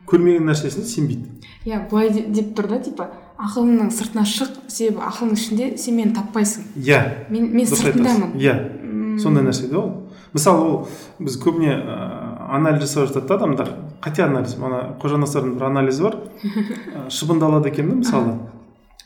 Көрмеген 0.10 0.46
нәрсесіне 0.50 0.86
сенбейді. 0.86 1.28
Иә 1.66 1.84
былай 1.90 2.10
де- 2.10 2.26
деп 2.34 2.56
тұр 2.58 2.68
да 2.70 2.80
типа 2.80 3.10
ақылыңның 3.38 3.92
сыртына 3.94 4.24
шық 4.26 4.56
себебі 4.68 5.04
ақылың 5.06 5.34
ішінде 5.36 5.78
сен 5.78 5.96
мені 5.98 6.14
таппайсың 6.16 6.64
иә. 6.78 7.30
Мен 7.30 7.52
мен 7.54 7.66
сыртындамын. 7.66 8.34
иә. 8.40 9.20
Сондай 9.20 9.44
нәрсе 9.44 9.70
да 9.70 9.78
ол. 9.80 9.92
Мысалы 10.34 10.60
ол 10.66 10.88
біз 11.20 11.38
көбіне 11.42 11.76
ә, 11.76 12.56
анализ 12.56 12.82
жасап 12.88 13.10
жатады 13.10 13.28
да 13.28 13.36
адамдар. 13.36 13.70
Қате 14.04 14.24
анализ 14.24 14.56
ана 14.60 14.82
қожанасырдың 15.02 15.56
бір 15.58 15.66
анализі 15.70 16.04
бар. 16.04 16.16
Ә, 16.96 17.10
шыбынды 17.10 17.46
алады 17.46 17.70
екен 17.70 17.90
да 17.90 17.96
мысалы. 18.00 18.38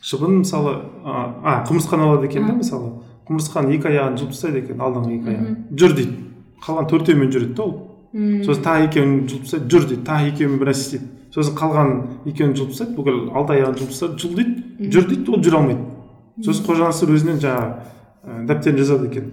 Шыбын 0.02 0.40
мысалы 0.42 0.74
а, 1.04 1.64
құмырсқаны 1.68 2.06
алады 2.08 2.28
екен 2.28 2.46
да 2.46 2.54
мысалы. 2.58 2.92
Құмырсқаның 3.28 3.74
екі 3.78 3.90
аяғын 3.90 4.18
жұлып 4.20 4.34
тастайды 4.34 4.62
екен 4.62 4.82
алдыңғы 4.84 5.16
екі 5.16 5.32
аяғын. 5.32 5.56
Жүр 5.80 5.96
дейді. 5.96 6.16
Қалған 6.64 6.88
төртеуімен 6.92 7.32
жүреді 7.32 7.54
да 7.56 7.64
ол. 7.64 7.74
Сосын 8.44 8.64
тағы 8.66 8.88
екеуін 8.90 9.14
жұлып 9.30 9.46
тастайды 9.48 9.72
жүр 9.72 9.88
дейді. 9.88 10.02
Тағы 10.04 10.28
екеуімен 10.34 10.60
бір 10.60 10.70
нәрсе 10.70 10.84
істейді. 10.84 11.08
Сосын 11.34 11.56
қалған 11.58 11.94
екеуін 12.28 12.54
жұлып 12.58 12.74
тастайды 12.74 12.96
бүкіл 12.98 13.20
алты 13.32 13.56
аяғын 13.56 13.78
жұлып 13.80 13.94
тастады 13.94 14.20
жұл 14.20 14.36
дейді. 14.38 14.90
Жүр 14.92 15.08
дейді 15.08 15.32
ол 15.32 15.42
жүре 15.42 15.58
алмайды. 15.58 15.88
Сосын 16.44 16.68
қожа 16.68 16.90
насыр 16.90 17.14
өзінен 17.16 17.40
жаңағы 17.42 17.66
ә, 18.22 18.44
дәптеріне 18.50 18.84
жазады 18.84 19.08
екен. 19.08 19.32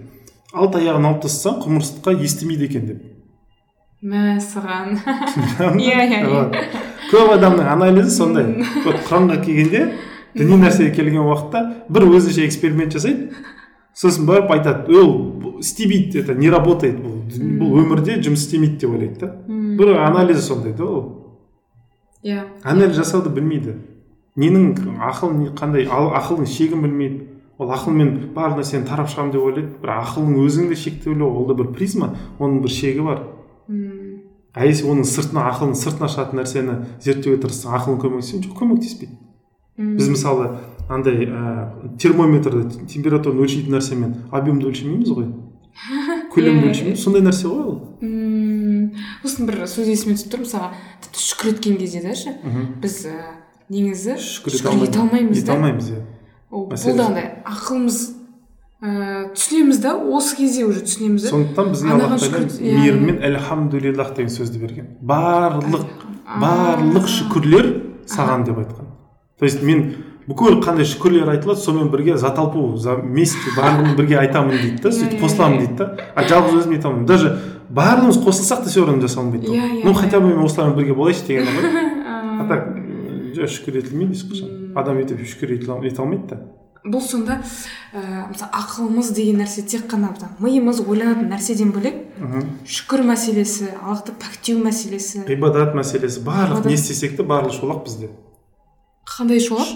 Алты 0.52 0.80
аяғын 0.80 1.08
алып 1.12 1.22
тастасаң 1.26 1.60
құмырсқа 1.66 2.16
естімейді 2.16 2.68
екен 2.70 2.88
деп. 2.88 3.11
Мәссаған 4.02 4.96
иә 5.78 6.06
иә 6.10 6.20
көп 7.12 7.28
адамның 7.36 7.68
анализі 7.70 8.10
сондай 8.10 8.48
вот 8.82 8.96
құранға 9.06 9.36
келгенде 9.44 9.82
діни 10.34 10.56
нәрсеге 10.64 10.90
келген 10.96 11.22
уақытта 11.22 11.60
бір 11.92 12.08
өзінше 12.08 12.42
эксперимент 12.48 12.96
жасайды 12.96 13.30
сосын 13.94 14.26
барып 14.26 14.50
айтады 14.56 14.96
ол 14.98 15.12
істемейді 15.62 16.18
это 16.24 16.34
не 16.34 16.50
работает 16.50 16.98
бұл 16.98 17.20
бұл 17.60 17.76
өмірде 17.84 18.16
жұмыс 18.24 18.46
істемейді 18.48 18.80
деп 18.82 18.96
ойлайды 18.96 19.20
да 19.20 19.30
бір 19.78 19.92
анализі 20.08 20.42
сондай 20.48 20.72
да 20.74 20.84
ол 20.84 21.04
иә 22.24 22.40
анализ 22.64 22.96
жасауды 22.98 23.30
білмейді 23.36 23.76
ненің 24.34 24.96
ақыл 25.12 25.30
не- 25.36 25.52
қандай 25.54 25.86
ақылдың 25.86 26.48
шегін 26.50 26.82
білмейді 26.88 27.28
ол 27.60 27.70
ақылмен 27.76 28.32
барлық 28.34 28.62
нәрсені 28.64 28.88
тарап 28.88 29.12
шығамын 29.12 29.30
деп 29.36 29.46
ойлайды 29.46 29.68
бірақ 29.82 30.02
ақылдың 30.08 30.42
өзінің 30.42 30.68
де 30.72 30.80
шектеулі 30.80 31.22
ол 31.28 31.46
да 31.46 31.54
бір 31.54 31.70
призма 31.76 32.14
оның 32.40 32.62
бір 32.64 32.72
шегі 32.80 33.04
бар 33.06 33.20
М, 33.68 34.22
а 34.54 34.66
если 34.66 34.84
оның 34.88 35.06
сыртына 35.08 35.46
ақылдың 35.52 35.76
сыртына 35.80 36.08
шығатын 36.12 36.40
нәрсені 36.42 36.74
зерттеуге 37.04 37.38
тырыссаң 37.44 37.76
ақылың 37.78 38.00
көмектеспейді 38.02 38.48
жоқ 38.50 38.58
көмектеспейді 38.62 39.14
м. 39.78 39.96
біз 39.96 40.08
мысалы 40.12 40.48
андай 40.92 41.24
ә, 41.24 41.96
термометрді 41.98 42.84
температураны 42.90 43.46
өлшейтін 43.46 43.72
нәрсемен 43.78 44.14
объемды 44.30 44.66
өлшемейміз 44.68 45.12
ғой. 45.16 45.30
Көлемді 46.34 46.66
Иә, 46.66 46.72
өлшемейміз. 46.74 47.00
Сондай 47.00 47.22
нәрсе 47.24 47.48
ғой 47.48 47.62
ол. 47.64 47.78
М, 48.04 48.90
сосын 49.24 49.46
бір 49.48 49.62
сөз 49.70 49.88
есіме 49.88 50.18
түсіп 50.18 50.34
тұр 50.34 50.42
мысалға 50.44 50.68
тіпті 51.06 51.22
шүкір 51.30 51.52
еткен 51.54 51.78
кезде 51.80 52.02
да 52.04 52.12
ше 52.18 52.34
біз 52.82 52.98
ә, 53.08 53.14
негізі 53.72 54.18
шүкір 54.20 54.58
ете 54.84 55.00
алмаймыз. 55.00 55.38
ете 55.40 55.52
алмаймыз 55.54 55.88
иә. 55.94 56.02
Ол- 56.50 56.68
бұл 56.68 56.96
да 56.98 57.06
андай 57.08 57.30
ақылымыз 57.48 57.98
ә, 58.82 59.30
түсінеміз 59.32 59.78
да 59.82 59.94
осы 59.94 60.36
кезде 60.36 60.64
уже 60.66 60.82
түсінеміз 60.82 61.22
да. 61.22 61.30
Сондықтан 61.30 61.68
бізге 61.72 61.90
Анаған 61.94 62.16
алла 62.16 62.18
тағала 62.18 62.78
мейіріммен 62.78 63.20
әльхамдулиллах 63.28 64.14
деген 64.16 64.32
сөзді 64.34 64.58
берген. 64.62 64.88
Барлық 65.00 65.84
барлық 66.42 67.06
шүкірлер 67.06 67.68
саған 68.10 68.44
деп 68.48 68.58
айтқан. 68.58 68.88
То 69.38 69.46
есть 69.46 69.62
мен 69.62 69.94
бүкіл 70.26 70.60
қандай 70.62 70.86
шүкірлер 70.86 71.30
айтылады 71.30 71.60
сонымен 71.60 71.90
бірге 71.94 72.16
заталпу 72.18 72.76
за 72.76 72.96
вместе 72.98 73.54
барлығын 73.56 73.96
бірге 73.98 74.18
айтамын 74.20 74.58
дейді 74.58 74.82
да 74.82 74.90
Иә, 74.90 74.98
сөйтіп 74.98 75.18
иә, 75.18 75.22
қосыламын 75.24 75.56
иә. 75.56 75.66
дейді 75.66 75.78
да. 75.78 75.88
А 76.14 76.22
жалғыз 76.26 76.58
өзім 76.62 76.76
айта 76.76 76.88
алмаймын 76.88 77.06
даже 77.06 77.32
барлығымыз 77.70 78.20
қосылсақ 78.22 78.62
та 78.64 78.70
все 78.70 78.84
равно 78.84 79.02
ол. 79.02 79.54
Иә, 79.54 79.84
ну 79.84 79.94
хотя 79.94 80.20
бы 80.20 80.28
мен 80.28 80.44
осылармен 80.44 80.76
бірге 80.76 80.94
болайыншы 80.94 81.26
деген 81.26 81.44
ғой 81.44 81.64
а 82.42 82.46
так 82.48 82.68
жоқ 83.34 83.50
шүкір 83.50 83.78
етілмейді 83.82 84.14
ешқашан. 84.14 84.72
Адам 84.76 84.98
өйтіп 85.02 85.26
шүкір 85.26 85.56
ете 85.58 86.02
алмайды 86.02 86.28
да. 86.30 86.40
Бұл 86.84 87.02
сонда 87.04 87.36
ә, 87.94 88.26
мысалы 88.32 88.50
ақылымыз 88.58 89.12
деген 89.14 89.38
нәрсе 89.42 89.62
тек 89.62 89.84
қана 89.90 90.10
миымыз 90.42 90.80
ойланатын 90.82 91.28
нәрседен 91.30 91.70
бөлек 91.74 92.00
шүкір 92.66 93.04
мәселесі 93.06 93.68
аллахты 93.78 94.14
пәктеу 94.18 94.58
мәселесі. 94.64 95.22
Ғибадат 95.28 95.76
мәселесі. 95.78 96.24
Барлық 96.26 96.64
Ғибадат. 96.64 96.66
не 96.66 96.74
істесек 96.74 97.16
те 97.16 97.22
барлығы 97.22 97.54
шолақ 97.60 97.84
бізде. 97.86 98.10
Қандай 99.06 99.38
шолақ? 99.38 99.70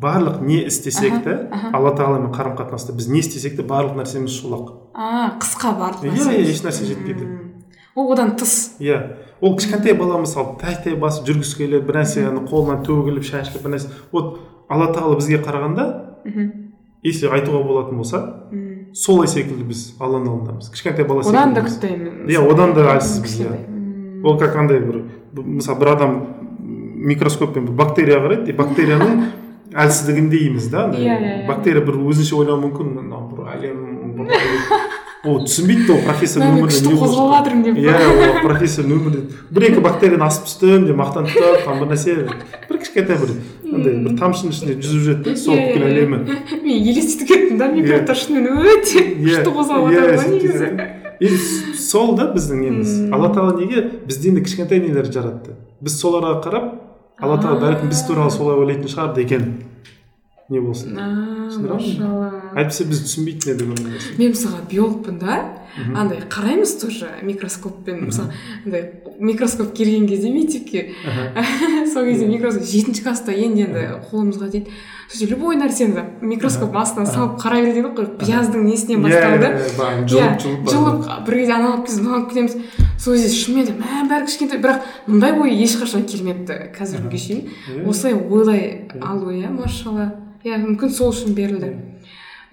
Барлық 0.00 0.42
не 0.44 0.60
істесек 0.66 1.22
те 1.24 1.48
алла 1.72 1.94
тағаламен 1.96 2.32
қарым 2.34 2.58
қатынаста 2.58 2.92
біз 2.92 3.08
не 3.08 3.20
істесек 3.20 3.56
те 3.56 3.62
барлық 3.62 3.96
нәрсеміз 3.96 4.36
шолақ. 4.42 4.92
А 4.94 5.38
қысқа 5.40 5.72
барлық 5.80 6.04
иә 6.04 6.12
нәрсе. 6.12 6.36
иә 6.36 6.50
ешнәрсе 6.50 6.84
жетпейді. 6.84 7.28
Ол 7.94 8.12
одан 8.12 8.36
тыс. 8.36 8.76
Иә. 8.80 9.16
Ол 9.40 9.56
кішкентай 9.56 9.94
бала 9.94 10.18
мысалы 10.20 10.58
тәй 10.60 10.76
тәй 10.84 10.96
басып 11.00 11.26
жүргісі 11.26 11.56
келеді 11.56 11.86
бір 11.86 12.02
нәрсені 12.02 12.44
қолынан 12.48 12.84
төгіліп 12.84 13.24
шашылып 13.24 13.64
бір 13.64 13.76
нәрсе. 13.78 13.88
Вот 14.12 14.40
алла 14.68 14.92
тағала 14.92 15.16
бізге 15.16 15.40
қарағанда 15.42 16.09
Мгм. 16.24 16.50
если 17.02 17.28
айтуға 17.28 17.62
болатын 17.64 17.96
болса 17.96 18.18
солай 18.92 19.28
секілді 19.28 19.64
біз 19.64 19.94
алланың 20.00 20.28
алдындамыз 20.34 20.70
кішкентай 20.74 21.04
бала 21.08 21.22
одан 21.24 21.54
да 21.54 21.62
күтпеймін 21.64 22.26
Иә, 22.28 22.42
одан 22.50 22.74
да 22.74 22.88
әлсізбіз, 22.96 23.36
иә. 23.40 24.24
Ол 24.24 24.36
как 24.38 24.56
андай 24.56 24.80
бір 24.80 25.04
мысалы 25.32 25.78
бір 25.80 25.88
адам 25.94 26.16
микроскоппен 27.00 27.64
бір 27.66 27.72
бактерия 27.72 28.18
қарайды 28.20 28.50
и 28.50 28.56
бактерияның 28.56 29.22
әлсіздігін 29.84 30.28
дейміз 30.30 30.68
да 30.70 30.88
Иә, 30.90 31.16
иә, 31.16 31.18
иә. 31.20 31.46
бактерия 31.48 31.80
бір 31.86 31.96
өзінше 32.10 32.34
ойлауы 32.36 32.66
мүмкін 32.66 32.92
мынау 32.98 33.30
бір 33.32 33.48
әлем 33.54 34.26
ол 35.24 35.42
түсінбейді 35.44 35.92
ол 35.92 35.98
профессор 36.06 36.44
өмірде 36.46 36.70
күшті 36.70 36.92
қозғалып 36.96 37.32
жатырмын 37.34 37.64
деп. 37.66 37.78
Иә 37.82 37.92
ол 38.08 38.38
профессор 38.44 38.86
өмірде 38.88 39.20
бір 39.52 39.66
екі 39.68 39.82
бактерияны 39.84 40.24
асып 40.24 40.46
түстім 40.48 40.86
деп 40.88 40.96
мақтанып 40.96 41.34
тұрады 41.34 41.64
там 41.66 41.82
бір 41.82 41.90
нәрсе 41.92 42.14
бір 42.70 42.78
кішкентай 42.80 43.20
бір 43.20 43.34
андай 43.68 43.98
бір 44.06 44.16
тамшының 44.16 44.54
ішінде 44.54 44.78
жүзіп 44.80 45.04
жүреді 45.04 45.26
да 45.26 45.36
сол 45.42 45.60
бүкіл 45.60 45.84
әлемі 45.90 46.22
мен 46.24 46.88
елестетіп 46.94 47.28
кеттім 47.34 47.60
да 47.60 47.68
микробтар 47.74 48.20
шынымен 48.22 48.64
өте 48.72 49.04
күшті 49.20 49.54
қозғалып 49.58 49.92
жатыр 49.98 50.16
ғой 50.16 50.32
негізі. 50.38 50.70
и 51.20 51.28
сол 51.76 52.14
да 52.16 52.30
біздің 52.32 52.62
неміз. 52.64 52.94
Алла 53.12 53.28
тағала 53.28 53.58
неге 53.60 53.84
бізден 54.08 54.38
де 54.38 54.44
кішкентай 54.46 54.80
нелер 54.80 55.10
жаратты? 55.12 55.52
Біз 55.84 56.00
соларға 56.00 56.38
қарап 56.46 56.70
алла 57.20 57.36
тағала 57.36 57.60
бәлкім 57.66 57.92
біз 57.92 58.06
туралы 58.08 58.32
солай 58.32 58.56
ойлайтын 58.56 58.88
шығар 58.88 59.12
деген 59.18 59.50
не 60.50 60.60
болсын 60.60 60.96
машалла 60.98 62.30
әйтпесе 62.58 62.86
біз 62.90 63.04
түсінбейтін 63.06 63.52
едік 63.54 63.68
нәрсені. 63.70 64.18
мен 64.18 64.32
мысалға 64.34 64.62
биологпын 64.70 65.18
да 65.22 65.36
андай 65.94 66.24
қараймыз 66.26 66.72
тоже 66.82 67.10
микроскоппен 67.22 68.06
мысалы 68.08 68.34
андай 68.64 68.88
микроскоп 69.20 69.72
келген 69.76 70.08
кезде 70.10 70.32
мектепке 70.34 70.90
сол 71.92 72.04
кезде 72.04 72.26
микроскоп 72.26 72.66
жетінші 72.66 73.04
класста 73.04 73.32
енді 73.32 73.68
енді 73.68 73.84
қолымызға 74.10 74.50
тиді 74.50 74.74
сосын 75.10 75.30
любой 75.30 75.58
нәрсені 75.60 76.02
микроскоп 76.20 76.74
астына 76.82 77.06
салып 77.06 77.38
қарай 77.42 77.68
береді 77.68 77.84
ғой 77.86 78.08
пияздың 78.18 78.66
несінен 78.66 79.06
басталды 79.06 79.52
жұлып 80.10 81.06
бір 81.26 81.38
кезде 81.38 81.54
ана 81.54 81.74
алып 81.74 81.86
келеміз 81.86 82.00
мынаны 82.00 82.16
алып 82.16 82.32
келеміз 82.32 82.56
сол 82.98 83.14
кезде 83.14 83.30
шынымен 83.36 83.70
де 83.70 83.76
мә 83.78 84.02
бәрі 84.10 84.26
кішкентай 84.26 84.62
бірақ 84.62 84.82
мұндай 85.06 85.38
ой 85.38 85.54
ешқашан 85.64 86.06
келмепті 86.10 86.58
қазіргі 86.74 87.06
күнге 87.06 87.22
шейін 87.26 87.86
осылай 87.90 88.18
ойлай 88.18 88.88
алу 89.00 89.30
иә 89.34 89.50
машалла 89.50 90.10
иә 90.44 90.58
мүмкін 90.62 90.92
сол 90.94 91.12
үшін 91.12 91.34
берілді. 91.36 91.74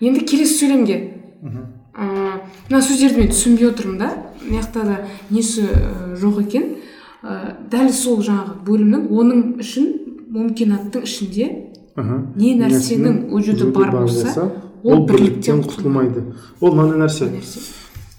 Енді 0.02 0.26
келесі 0.28 0.60
сөйлемге 0.62 0.98
ыыы 1.44 2.42
мына 2.70 2.82
сөздерді 2.84 3.24
мен 3.24 3.32
түсінбей 3.32 3.70
отырмын 3.72 3.98
да. 3.98 4.10
Мына 4.44 4.62
жақта 4.62 4.84
да 4.86 4.98
несі 5.30 5.66
жоқ 6.22 6.42
екен. 6.46 6.76
Ә, 7.24 7.56
дәл 7.72 7.90
сол 7.92 8.22
жаңағы 8.22 8.60
бөлімнің 8.68 9.08
оның 9.10 9.40
үшін 9.64 9.88
мүмкинаттың 10.30 11.04
ішінде 11.08 11.48
Мхм. 11.98 12.34
не 12.38 12.54
нәрсенің 12.60 13.30
вujуды 13.32 13.72
бар 13.74 13.90
болса 13.92 14.52
ол 14.84 15.06
бірліктен 15.08 15.64
құтылмайды. 15.66 16.24
ол 16.62 16.76
мынандай 16.76 17.08
нәрсе. 17.08 17.32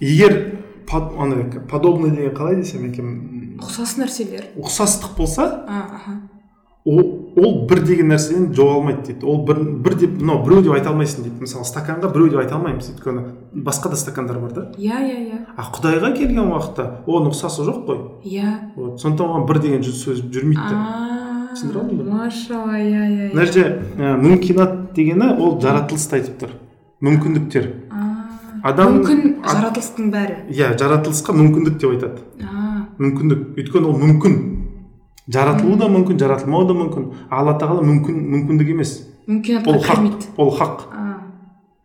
Егер 0.00 0.58
андай 0.90 1.44
подобный 1.70 2.10
деген 2.10 2.34
қалай 2.34 2.56
десем 2.56 2.90
екен? 2.90 3.58
Ұқсас 3.62 3.96
нәрселер. 3.98 4.50
Ұқсастық 4.56 5.16
болса 5.16 5.62
ол 6.84 7.32
ол 7.38 7.66
бір 7.68 7.82
деген 7.86 8.08
нәрседен 8.12 8.48
жоғалмайды 8.56 9.02
дейді. 9.06 9.26
Ол 9.26 9.44
бір, 9.46 9.58
бір 9.84 9.94
деп 10.00 10.14
мынау 10.20 10.42
біреу 10.46 10.62
деп 10.62 10.72
айта 10.74 10.90
алмайсың 10.90 11.22
дейді. 11.26 11.40
Мысалы 11.44 11.64
стаканға 11.68 12.10
біреу 12.14 12.30
деп 12.32 12.40
айта 12.42 12.56
алмаймыз 12.56 12.88
өйткені 12.94 13.24
басқа 13.54 13.90
да 13.92 13.96
стакандар 13.96 14.38
бар 14.38 14.52
да. 14.56 14.64
Иә 14.78 14.98
иә 15.04 15.18
иә. 15.28 15.38
А 15.56 15.66
құдайға 15.74 16.12
келген 16.16 16.48
уақытта 16.48 16.88
оның 17.06 17.30
ұқсасы 17.34 17.66
жоқ 17.68 17.84
қой. 17.86 18.00
Иә. 18.24 18.54
Вот. 18.76 19.00
Сондықтан 19.00 19.28
оған 19.28 19.46
бір 19.48 19.60
деген 19.62 19.82
жүз 19.86 20.02
сөз 20.06 20.22
жүрмейді 20.32 20.80
түсіндіре 21.54 21.80
алдым 21.80 21.98
ба? 21.98 22.04
машалла 22.24 22.78
иә 22.78 23.04
иә 23.08 23.28
мына 23.34 23.46
жерде 23.46 23.64
мүмкинат 24.24 24.74
дегені 24.94 25.30
ол 25.38 25.58
жаратылысты 25.60 26.18
айтып 26.18 26.42
тұр. 26.42 26.50
Мүмкіндіктер. 27.02 27.68
А, 27.90 28.70
адам- 28.72 28.98
мүмкін 28.98 29.36
жаратылыстың 29.46 30.10
бәрі. 30.12 30.36
Иә 30.50 30.72
жаратылысқа 30.78 31.32
мүмкіндік 31.36 31.78
деп 31.78 31.90
айтады. 31.94 32.18
Мүмкіндік. 32.98 33.44
Өйткені 33.56 33.86
ол 33.86 33.98
мүмкін. 33.98 34.36
Жаратылу 35.32 35.76
да 35.76 35.88
мүмкін 35.92 36.18
жаратылмау 36.20 36.66
да 36.68 36.76
мүмкін. 36.78 37.06
Алла 37.30 37.56
тағала 37.60 37.84
мүмкін 37.86 38.18
мүмкіндік 38.34 38.72
емес. 38.74 38.94
Ол 39.28 39.80
хақ 39.84 40.26
ол 40.36 40.50
хақ. 40.56 40.88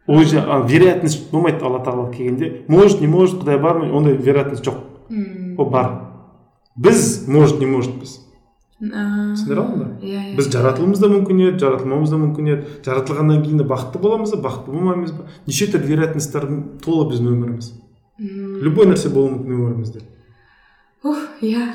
Ол 0.07 0.23
же 0.23 0.39
а, 0.39 0.59
вероятность 0.67 1.31
болмайды 1.31 1.63
алла 1.63 1.79
тағала 1.83 2.11
келгенде. 2.11 2.65
Может 2.67 3.01
не 3.01 3.07
может 3.07 3.43
құдай 3.43 3.59
бар 3.61 3.79
ма? 3.79 3.91
Ондай 3.91 4.17
вероятность 4.17 4.65
жоқ. 4.65 4.81
Ол 5.57 5.69
бар. 5.69 5.93
Біз 6.75 7.27
может 7.27 7.59
не 7.59 7.67
можетпіз 7.67 8.23
түсіндіре 8.91 9.61
алдың 9.61 9.79
ба? 9.79 9.87
Иә 10.03 10.19
иә. 10.19 10.35
Біз 10.37 10.49
жаратылуымыз 10.51 10.99
да 10.99 11.09
мүмкін 11.11 11.41
еді 11.45 11.61
жаратылмауымыз 11.63 12.11
да 12.11 12.19
мүмкін 12.19 12.49
еді. 12.51 12.71
Жаратылғаннан 12.85 13.43
кейін 13.43 13.61
де 13.61 13.67
бақытты 13.67 14.01
боламыз 14.01 14.33
ба? 14.35 14.49
Бақытты 14.49 14.73
болмаймыз 14.73 15.13
ба? 15.15 15.27
Неше 15.47 15.69
түрлі 15.71 15.91
вероятностьтардың 15.93 16.59
толы 16.83 17.07
біздің 17.11 17.29
өміріміз. 17.31 17.69
Любой 18.63 18.89
нәрсе 18.89 19.11
болуы 19.13 19.37
мүмкін 19.37 19.55
өмірімізде. 19.55 20.03
Ух 21.03 21.21
иә. 21.41 21.69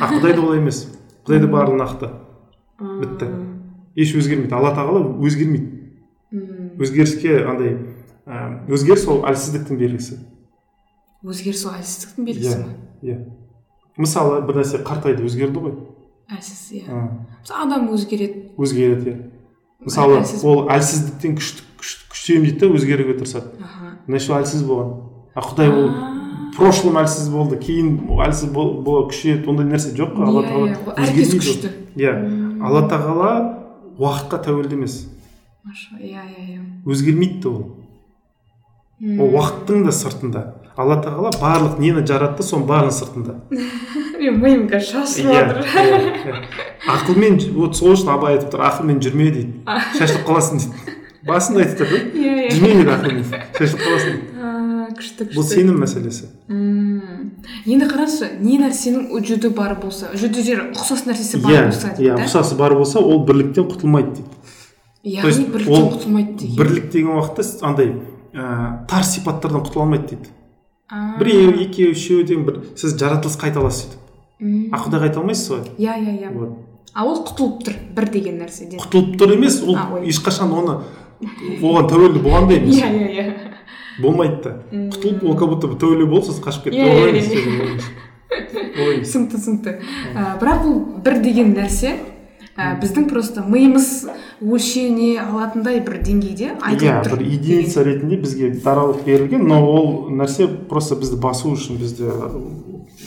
А 0.00 0.10
құдайда 0.12 0.44
олай 0.44 0.60
емес. 0.60 0.84
Құдайда 1.26 1.50
барлығы 1.52 1.78
нақты. 1.80 2.10
Бітті. 2.80 3.28
еш 3.96 4.14
өзгермейді. 4.16 4.54
Алла 4.56 4.72
тағала 4.76 5.02
өзгермейді. 5.20 5.76
Өзгеріске 6.80 7.40
андай 7.44 7.74
өзгеріс 8.70 9.06
ол 9.10 9.24
әлсіздіктің 9.28 9.80
белгісі. 9.80 10.20
Өзгеріс 11.26 11.64
ол 11.66 11.74
әлсіздіктің 11.76 12.28
белгісі 12.28 12.54
иә 12.54 12.60
ма? 12.60 12.74
иә. 13.02 13.16
Мысалы 14.00 14.40
бір 14.46 14.60
нәрсе 14.62 14.80
қартайды 14.86 15.26
өзгерді 15.26 15.60
ғой. 15.60 15.74
Әлсіз 16.30 16.62
иә. 16.78 17.00
Адам 17.50 17.90
өзгереді. 17.92 18.46
Өзгереді 18.56 19.10
иә. 19.10 19.16
Мысалы 19.84 20.22
ол 20.44 20.68
әлсіздіктен 20.70 21.36
күшті 21.36 21.66
күш- 21.80 22.06
күштенемін 22.12 22.46
дейді 22.50 22.60
да 22.60 22.72
өзгеруге 22.78 23.18
тырысады 23.18 23.52
ол 24.08 24.38
әлсіз 24.40 24.64
болған. 24.68 24.94
А 25.34 25.40
құдай 25.40 25.68
ол. 25.72 25.90
Прошлым 26.56 26.96
әлсіз 27.00 27.28
болды 27.32 27.56
кейін 27.60 28.00
әлсіз 28.26 28.50
бол- 28.52 28.82
бол- 28.82 29.08
күшейеді 29.10 29.48
ондай 29.48 29.66
нәрсе 29.66 29.94
жоқ 29.96 30.14
қой. 30.16 30.26
Алла 30.26 30.42
Иә, 30.42 30.48
тағала 30.48 30.68
иә, 30.68 30.94
әркез 31.06 31.34
күшті. 31.38 31.70
иә 31.96 32.14
алла 32.62 32.82
тағала 32.88 33.30
уақытқа 33.98 34.44
тәуелді 34.46 34.74
емес. 34.78 35.08
Иә 36.00 36.00
иә 36.00 36.22
иә. 36.24 36.60
Өзгермейді 36.86 37.46
ол. 37.48 37.76
Ол 39.18 39.30
уақыттың 39.36 39.84
да 39.84 39.92
сыртында. 39.92 40.54
Алла 40.76 40.96
тағала 41.02 41.30
барлық 41.40 41.78
нені 41.80 42.04
жаратты 42.06 42.42
соның 42.42 42.66
бәрінің 42.68 42.94
сыртында. 42.94 43.34
Менің 44.20 44.36
миым 44.40 44.66
қазір 44.68 45.04
шашылып 45.04 45.32
иә 45.32 45.40
жатыр 45.48 46.36
ақылмен 46.88 47.38
вот 47.56 47.76
сол 47.76 47.92
үшін 47.94 48.10
абай 48.14 48.36
айтып 48.36 48.52
тұр 48.54 48.64
ақылмен 48.68 49.00
жүрме 49.00 49.30
дейді. 49.32 49.52
Шашылып 49.98 50.26
қаласың 50.28 50.60
дейді. 50.60 50.96
Басында 51.28 51.60
айтып 51.64 51.80
тұр 51.80 51.90
да 51.90 52.00
иә 52.16 52.34
иә. 52.36 52.50
Жүрме 52.54 52.72
дейді 52.76 52.92
ақылмен 52.96 53.24
шашылып 53.58 53.82
қаласың 53.86 54.12
дейді. 54.14 54.39
Күшті 54.98 55.26
күшті. 55.28 55.36
бұл 55.36 55.46
сенім 55.46 55.78
мәселесі. 55.82 56.28
М. 56.48 57.30
енді 57.66 57.88
қарашы 57.90 58.30
не 58.40 58.58
нәрсенің 58.60 59.10
жүді 59.28 59.52
бар 59.54 59.76
болса 59.82 60.10
жүді 60.14 60.44
жер 60.46 60.62
ұқсас 60.72 61.06
нәрсесі 61.06 61.40
бар 61.42 61.52
иә 61.52 61.64
болса 61.68 61.94
иә 61.98 62.18
ұқсасы 62.18 62.56
бар 62.56 62.74
болса 62.74 63.00
ол 63.00 63.24
бірліктен 63.26 63.68
құтылмайды 63.70 64.20
дейді. 64.20 64.28
Яғни 65.04 65.46
бірліктен 65.54 65.88
құтылмайды 65.94 66.36
деген. 66.42 66.56
бірлік 66.56 66.90
деген 66.90 67.16
уақытта 67.16 67.46
андай 67.62 67.94
ә, 68.34 68.86
тар 68.86 69.04
сипаттардан 69.04 69.62
құтыла 69.64 69.86
алмайды 69.86 70.16
дейді. 70.16 70.30
А. 70.90 71.18
біреу 71.18 71.54
екеу 71.62 71.92
үшеу 71.94 72.24
деген 72.24 72.44
бір 72.44 72.62
сіз 72.76 72.96
жаратылыс 72.98 73.38
қайта 73.38 73.60
аласыз 73.62 73.86
сөйтіп 73.86 74.00
а 74.72 74.80
құдай 74.80 75.02
қайта 75.04 75.20
алмайсыз 75.20 75.50
ғой? 75.52 75.64
Иә 75.78 75.96
иә 76.00 76.14
иә. 76.24 76.30
Вот. 76.32 76.58
А 76.94 77.04
ол 77.04 77.20
құтылып 77.28 77.60
тұр 77.66 77.76
бір 77.94 78.08
деген 78.10 78.40
нәрседен. 78.40 78.80
Құтылып 78.80 79.18
тұр 79.20 79.34
емес 79.36 79.60
ол 79.62 79.76
ешқашан 80.08 80.50
оны 80.56 80.78
оған 81.60 81.88
тәуелді 81.90 82.22
болған 82.24 82.48
да 82.48 82.56
емес. 82.56 82.80
Иә 82.80 82.88
иә 82.88 83.10
иә. 83.12 83.26
Болмайды 84.02 84.42
да. 84.44 84.54
Құтылып 84.72 85.24
ол 85.24 85.36
как 85.36 85.48
будто 85.54 85.70
бы 85.70 85.78
тәуелді 85.80 86.06
болып 86.10 86.28
сосын 86.28 86.44
қашып 86.44 86.68
кетті. 86.68 86.78
Иә, 86.78 86.92
олай 86.92 87.10
иә, 87.10 87.16
емес, 87.16 87.28
иә. 87.30 87.90
олай 88.80 88.94
емес. 88.96 89.10
түсінікті 89.10 89.36
түсінікті. 89.36 89.76
Ә, 90.14 90.26
бірақ 90.40 90.64
бұл 90.64 90.78
бір 91.04 91.20
деген 91.24 91.54
нәрсе 91.56 91.94
ә, 92.56 92.74
біздің 92.80 93.08
просто 93.10 93.44
миымыз 93.46 93.88
өлшене 94.40 95.14
алатындай 95.22 95.80
бір 95.84 96.00
деңгейде 96.04 96.50
иә 96.50 96.56
айтылып 96.60 97.06
тұр 97.06 97.16
бір 97.20 97.26
единица 97.30 97.84
ретінде 97.86 98.18
бізге 98.20 98.50
даралық 98.64 99.04
берілген 99.06 99.46
но 99.48 99.60
ол 99.64 100.10
нәрсе 100.10 100.48
просто 100.68 100.98
бізді 101.00 101.20
басу 101.22 101.54
үшін 101.54 101.80
бізді 101.80 102.10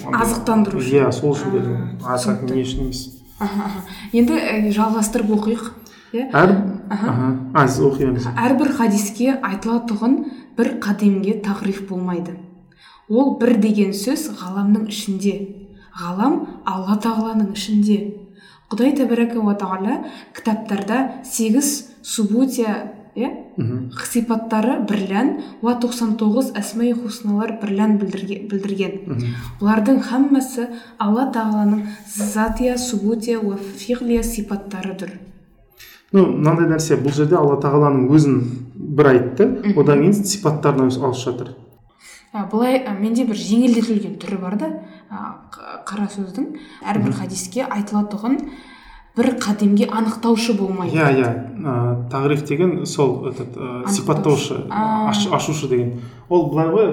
Азықтандыру 0.03 0.79
үшін. 0.79 0.97
иә 0.97 1.11
сол 1.11 1.35
үшін 1.35 1.53
берілген. 1.53 2.55
Не 2.55 2.63
үшін 2.63 2.87
емес. 2.87 3.03
Енді 4.13 4.71
жалғастырып 4.73 5.31
оқиық 5.37 5.69
иә? 6.13 6.29
Әр 6.33 6.55
оқимыз 7.63 8.27
әрбір 8.33 8.73
хадиске 8.77 9.33
айтылатұғын 9.37 10.17
бір 10.57 10.77
қадимге 10.83 11.39
тағриф 11.43 11.87
болмайды. 11.89 12.37
Ол 13.09 13.37
бір 13.39 13.57
деген 13.61 13.93
сөз 13.93 14.29
ғаламның 14.39 14.87
ішінде. 14.89 15.35
Ғалам 15.99 16.39
алла 16.65 16.97
тағаланың 17.03 17.53
ішінде. 17.53 17.97
Құдай 18.71 18.95
тәбәрәка 18.97 19.37
уа 19.43 19.53
тағала 19.59 19.99
кітаптарда 20.33 20.99
сегіз 21.27 21.73
субутия 22.01 22.93
иә 23.13 23.29
сипаттары 24.09 24.79
бірлән 24.89 25.35
уа 25.61 25.75
99 25.77 26.55
әсмаи 26.57 26.93
хусналар 26.97 27.59
бірлән 27.61 27.99
білдірге- 28.01 28.47
білдірген. 28.49 29.19
Бұлардың 29.59 30.01
хаммасы 30.07 30.65
алла 30.97 31.27
тағаланың 31.35 31.83
затия 32.15 32.77
субутия 32.77 33.37
уа 33.39 33.57
фиғлия 33.57 34.23
сипаттарыдыр 34.23 35.19
ну 36.13 36.25
мынандай 36.29 36.67
нәрсе. 36.69 36.97
Бұл 36.97 37.13
жерде 37.13 37.35
алла 37.37 37.59
тағаланың 37.61 38.09
өзін 38.13 38.41
бір 38.97 39.07
айтты. 39.13 39.47
Одан 39.77 40.01
кейін 40.03 40.13
сипаттарынан 40.23 40.91
алып 40.91 41.15
жатыр. 41.17 41.55
А, 42.33 42.45
былай 42.49 42.79
менде 42.99 43.25
бір 43.29 43.37
жеңілдетілген 43.37 44.15
түрі 44.21 44.39
бар 44.41 44.55
да 44.57 44.69
қара 45.85 46.07
сөздің 46.09 46.55
әрбір 46.81 47.13
хадиске 47.13 47.61
айтылатұғын 47.67 48.39
бір 49.15 49.27
қадимге 49.37 49.85
анықтаушы 49.93 50.55
болмайды 50.57 50.97
иә 50.97 51.11
иә. 51.19 52.09
Тағриф 52.09 52.41
деген 52.47 52.85
сол 52.85 53.27
этот 53.29 53.53
ә, 53.55 53.87
сипаттаушы 53.87 54.63
аш- 54.71 55.27
ашушы 55.31 55.67
деген. 55.69 56.01
Ол 56.29 56.49
былай 56.49 56.67
ғой 56.73 56.89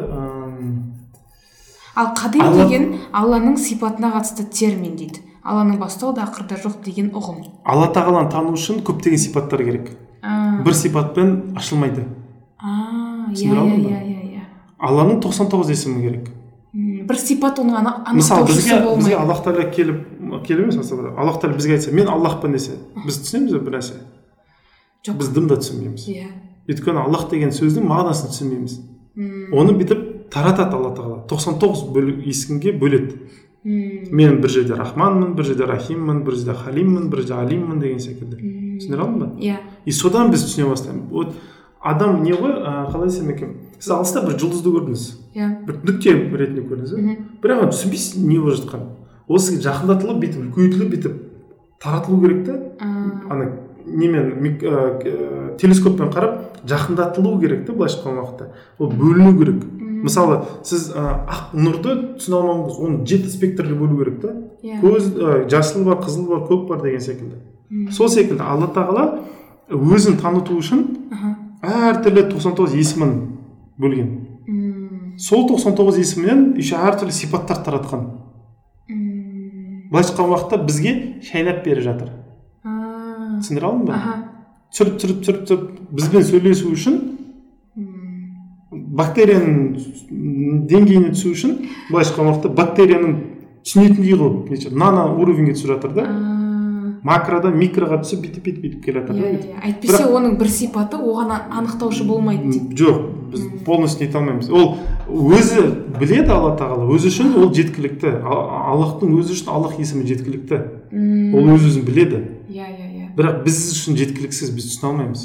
ал 1.97 2.13
Алла- 2.15 2.65
деген 2.69 2.99
алланың 3.13 3.57
сипатына 3.57 4.13
қатысты 4.13 4.45
термин 4.45 4.97
дейді. 4.97 5.23
Алланың 5.43 5.79
бастау 5.81 6.13
да 6.13 6.27
ақырда 6.29 6.61
жоқ 6.61 6.83
деген 6.85 7.11
ұғым. 7.17 7.47
Алла 7.65 7.89
тағаланы 7.89 8.31
тану 8.31 8.53
үшін 8.53 8.83
көптеген 8.85 9.17
сипаттар 9.19 9.65
керек. 9.65 9.91
Бір 10.65 10.75
сипатпен 10.75 11.31
ашылмайды. 11.57 12.05
А, 12.59 13.31
иә 13.31 13.35
түсіндіре 13.35 13.57
иә 13.57 13.61
алдым 13.61 13.83
ба? 13.83 13.89
иә 13.89 14.03
иә 14.05 14.23
иә. 14.35 14.43
Алланың 14.79 15.21
99 15.21 15.71
есімі 15.71 16.03
керек. 16.03 16.29
Бір 17.09 17.17
сипат 17.19 17.59
оның 17.59 17.75
ана- 17.81 18.05
мысалы 18.15 18.47
бізге 18.47 18.77
бізге 18.97 19.17
аллах 19.17 19.41
тағала 19.45 19.71
келіп 19.75 20.45
келіп 20.47 20.61
емес 20.69 20.77
мысалы 20.77 21.09
аллах 21.19 21.41
тағала 21.43 21.57
бізге 21.57 21.73
айтса 21.79 21.93
мен 21.93 22.09
аллахпын 22.09 22.53
десе 22.53 22.77
біз 23.07 23.19
түсінеміз 23.25 23.53
бе 23.57 23.61
бір 23.67 23.79
нәрсе? 23.79 23.97
Жоқ. 25.07 25.17
Біз 25.19 25.29
дым 25.35 25.49
да 25.49 25.57
түсінбейміз. 25.57 26.07
Иә. 26.13 26.29
Өйткені 26.69 27.01
аллах 27.03 27.29
деген 27.31 27.51
сөздің 27.51 27.89
мағынасын 27.91 28.31
түсінбейміз. 28.31 28.79
Оны 29.53 29.73
бүйтіп 29.81 30.31
таратады 30.31 30.77
алла 30.77 30.93
тағала. 30.95 31.25
99 31.27 31.91
бөл, 31.95 32.13
есімге 32.29 32.73
бөледі. 32.79 33.17
Мен 33.65 34.41
бір 34.41 34.49
жерде 34.49 34.75
рахманмын 34.79 35.35
бір 35.35 35.45
жерде 35.51 35.67
рахиммін 35.67 36.23
бір 36.25 36.37
жерде 36.39 36.55
халиммін 36.63 37.11
бір 37.11 37.25
жерде 37.25 37.35
алиммін 37.43 37.81
деген 37.81 37.99
секілді. 38.01 38.37
М, 38.41 38.70
түсіндіре 38.81 39.05
алдым 39.05 39.21
ба? 39.21 39.31
Иә. 39.39 39.61
И 39.85 39.93
содан 39.93 40.33
біз 40.33 40.45
түсіне 40.49 40.69
бастаймыз. 40.71 41.07
Вот 41.13 41.35
адам 41.81 42.23
не 42.25 42.33
ғой 42.33 42.57
ә, 42.59 42.91
қалай 42.91 43.09
десем 43.09 43.31
екен? 43.31 43.57
Сіз 43.79 43.95
алыста 43.95 44.25
бір 44.27 44.37
жұлдызды 44.41 44.73
көрдіңіз. 44.75 45.05
Иә. 45.37 45.49
Бір 45.69 45.81
нүкте 45.87 46.17
ретінде 46.17 46.67
көрдіңіз 46.69 46.97
иә? 46.99 47.17
Бірақ 47.41 47.65
оны 47.65 47.73
түсінбейсіз 47.73 48.21
не 48.25 48.39
болып 48.41 48.61
жатқанын. 48.61 48.89
Ол 49.31 49.39
сізге 49.39 49.63
жақындатылып 49.65 50.21
бүйтіп 50.25 50.41
үлкейтіліп 50.51 50.95
бүйтіп 50.95 51.19
таратылу 51.81 52.21
керек 52.21 52.45
та. 52.47 52.57
Ана 53.31 53.53
немен 53.87 54.35
ә, 54.61 55.57
телескоппен 55.57 56.11
қарап 56.13 56.65
жақындатылу 56.69 57.39
керек 57.41 57.65
та 57.67 57.73
былайша 57.73 58.01
айтқан 58.01 58.19
уақытта. 58.21 58.51
Ол 58.79 58.91
бөліну 58.91 59.39
керек. 59.39 59.65
Мысалы 60.05 60.43
сіз 60.65 60.91
ә, 60.97 61.07
ақ 61.29 61.55
нұрды 61.57 61.95
түсіне 62.19 62.37
алмауыңыз 62.41 62.79
оны 62.81 63.07
жеті 63.07 63.33
спектрге 63.33 63.75
бөлу 63.77 63.99
керек 64.01 64.21
та. 64.21 64.35
Иә. 64.65 64.81
Көз 64.83 65.11
ә, 65.15 65.49
жасыл 65.49 65.85
бар 65.85 66.01
қызыл 66.05 66.29
бар 66.29 66.45
көк 66.49 66.67
бар 66.69 66.83
деген 66.85 67.01
секілді. 67.05 67.41
Сол 67.95 68.09
секілді 68.11 68.43
алла 68.43 68.71
тағала 68.75 69.05
өзін 69.71 70.19
таныту 70.21 70.57
үшін 70.59 70.83
әртүрлі 71.63 72.27
99 72.33 72.75
есімін 72.79 73.13
бөлген. 73.81 74.11
Сол 75.21 75.47
99 75.49 76.01
есімнен 76.01 76.43
еще 76.59 76.77
әртүрлі 76.81 77.13
сипаттар 77.15 77.61
таратқан. 77.65 78.07
М, 78.89 79.87
былайша 79.93 80.15
айтқан 80.15 80.33
уақытта 80.33 80.65
бізге 80.65 80.95
шайнап 81.23 81.63
беріп 81.65 81.85
жатыр. 81.85 82.11
Түсіндіре 82.65 83.67
алдым 83.67 83.87
ба? 83.87 84.01
Түсіріп 84.73 84.99
түсіріп 85.01 85.23
түсіріп 85.23 85.47
түсіріп 85.47 85.95
бізбен 85.95 86.25
сөйлесу 86.25 86.73
үшін 86.75 86.99
бактерияның 88.71 90.67
деңгейіне 90.71 91.13
түсу 91.15 91.33
үшін 91.35 91.57
былайша 91.91 92.13
айтқан 92.13 92.31
уақытта 92.31 92.53
бактерияның 92.55 93.17
түсінетіндей 93.65 94.17
қылып 94.19 94.77
нано 94.79 95.09
уровеньге 95.17 95.55
түсіп 95.57 95.75
жатыр 95.75 95.95
да. 95.97 96.07
Макродан 97.07 97.57
микроға 97.57 98.01
түсіп 98.03 98.25
бүйтіп 98.25 98.45
бүйтіп 98.45 98.63
бүйтіп 98.65 98.85
келе 98.85 99.01
жатыр 99.01 99.17
да 99.17 99.21
иә 99.21 99.33
бүйтіп. 99.35 99.51
иә. 99.51 99.63
Әйтпесе 99.69 100.05
оның 100.09 100.37
бір 100.41 100.51
сипаты 100.53 100.97
оған 101.01 101.33
анықтаушы 101.61 102.05
болмайды 102.05 102.61
жоқ 102.77 102.99
біз 103.31 103.45
полностью 103.65 104.07
нете 104.07 104.19
алмаймыз. 104.19 104.51
Ол 104.51 104.77
өзі 105.09 105.63
біледі 105.99 106.35
алла 106.35 106.57
тағала 106.59 106.89
өзі 106.91 107.13
үшін 107.13 107.37
ол 107.39 107.53
жеткілікті. 107.55 108.17
Аллахтың 108.27 109.15
өзі 109.21 109.37
үшін 109.37 109.53
аллах 109.55 109.79
есімі 109.79 110.07
жеткілікті. 110.09 110.61
Ол 111.37 111.55
өз 111.55 111.69
өзін 111.71 111.87
біледі. 111.87 112.25
Иә 112.51 112.67
иә 112.67 112.91
иә. 112.91 113.07
Бірақ 113.17 113.45
біз 113.47 113.63
үшін 113.77 113.97
жеткіліксіз 114.01 114.51
біз 114.57 114.69
түсіне 114.73 114.91
алмаймыз. 114.91 115.25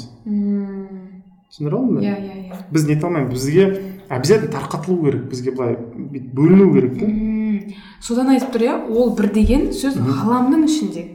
Түсіндіре 1.50 1.76
алдым 1.76 1.98
ба 1.98 2.06
иә 2.06 2.14
иә 2.14 2.38
иә. 2.46 2.62
Біз 2.70 2.86
нете 2.86 3.06
алмаймыз. 3.06 3.32
Бізге 3.32 3.96
обязательно 4.08 4.52
тарқатылу 4.52 5.02
керек 5.04 5.28
бізге 5.30 5.50
былай 5.50 5.76
бүйтіп 5.76 6.32
бөліну 6.34 6.72
керек 6.74 6.98
та 7.00 7.06
содан 8.00 8.28
айтып 8.30 8.52
тұр 8.54 8.66
иә 8.66 8.74
ол 8.86 9.14
бір 9.18 9.32
деген 9.34 9.70
сөз 9.74 9.96
ғаламның 9.98 10.66
ішінде. 10.68 11.06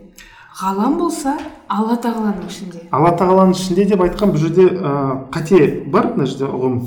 Ғалам 0.60 0.98
болса 1.00 1.38
алла 1.72 1.96
тағаланың 2.04 2.48
ішінде. 2.50 2.82
Алла 2.92 3.14
тағаланың 3.18 3.54
ішінде 3.56 3.86
деп 3.88 4.02
айтқан 4.04 4.34
бұл 4.34 4.42
жерде 4.42 4.66
ә, 4.68 4.92
қате 5.32 5.62
бар 5.92 6.12
мына 6.16 6.26
жерде 6.28 6.50
ұғым? 6.50 6.82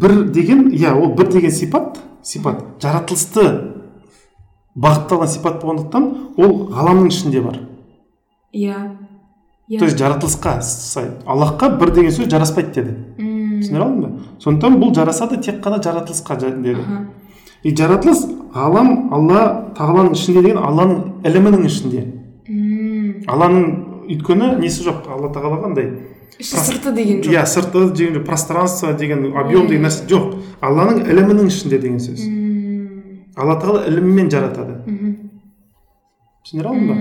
Бір 0.00 0.14
деген 0.32 0.70
иә 0.72 0.94
ол 0.96 1.12
бір 1.14 1.28
деген 1.34 1.52
сипат 1.52 2.00
сипат. 2.22 2.62
Жаратылысты 2.82 3.44
бағытталған 4.80 5.28
сипат 5.30 5.60
болғандықтан 5.62 6.08
ол 6.40 6.56
ғаламның 6.72 7.08
ішінде 7.12 7.40
бар. 7.44 7.60
Иә. 8.54 8.78
То 9.78 9.84
есть 9.84 9.98
жаратылысқа 10.00 10.60
сай. 10.62 11.10
Аллахқа 11.26 11.68
бір 11.78 11.92
деген 11.94 12.10
сөз 12.10 12.30
жараспайды 12.32 12.72
деді. 12.74 12.94
М, 13.18 13.60
түсіндіре 13.60 13.84
алдың 13.84 14.00
ба 14.00 14.10
сондықтан 14.42 14.78
бұл 14.80 14.94
жарасады 14.96 15.38
тек 15.44 15.60
қана 15.62 15.78
жаратылысқа 15.84 16.38
жа- 16.40 16.50
деді. 16.62 16.80
И 17.62 17.74
жаратылыс 17.76 18.24
ғалам 18.54 19.12
алла 19.12 19.70
тағаланың 19.76 20.16
ішінде 20.16 20.42
деген 20.42 20.58
алланың 20.58 21.22
ілімінің 21.24 21.66
ішінде. 21.66 22.06
Алланың 23.30 23.64
өйткені 24.10 24.56
несі 24.60 24.84
жоқ? 24.88 25.06
Алла 25.10 25.30
тағала 25.34 25.62
қандай? 25.62 25.90
Іші 26.40 26.56
сырты 26.56 26.92
деген 26.96 27.22
жоқ. 27.22 27.32
Иә 27.32 27.46
сырты 27.46 27.86
деген 27.94 28.24
пространство 28.24 28.92
деген 28.92 29.30
объем 29.36 29.66
деген 29.68 29.86
нәрсе 29.86 30.06
жоқ. 30.10 30.38
Алланың 30.60 31.04
ілімінің 31.06 31.50
ішінде 31.50 31.78
деген 31.78 32.00
сөз. 32.02 32.24
Алла 33.36 33.58
тағала 33.60 33.86
ілімімен 33.88 34.30
жаратады. 34.32 34.80
Мхм. 34.86 35.16
Түсіндіре 36.40 36.70
алдым 36.70 36.88
ба? 36.88 36.94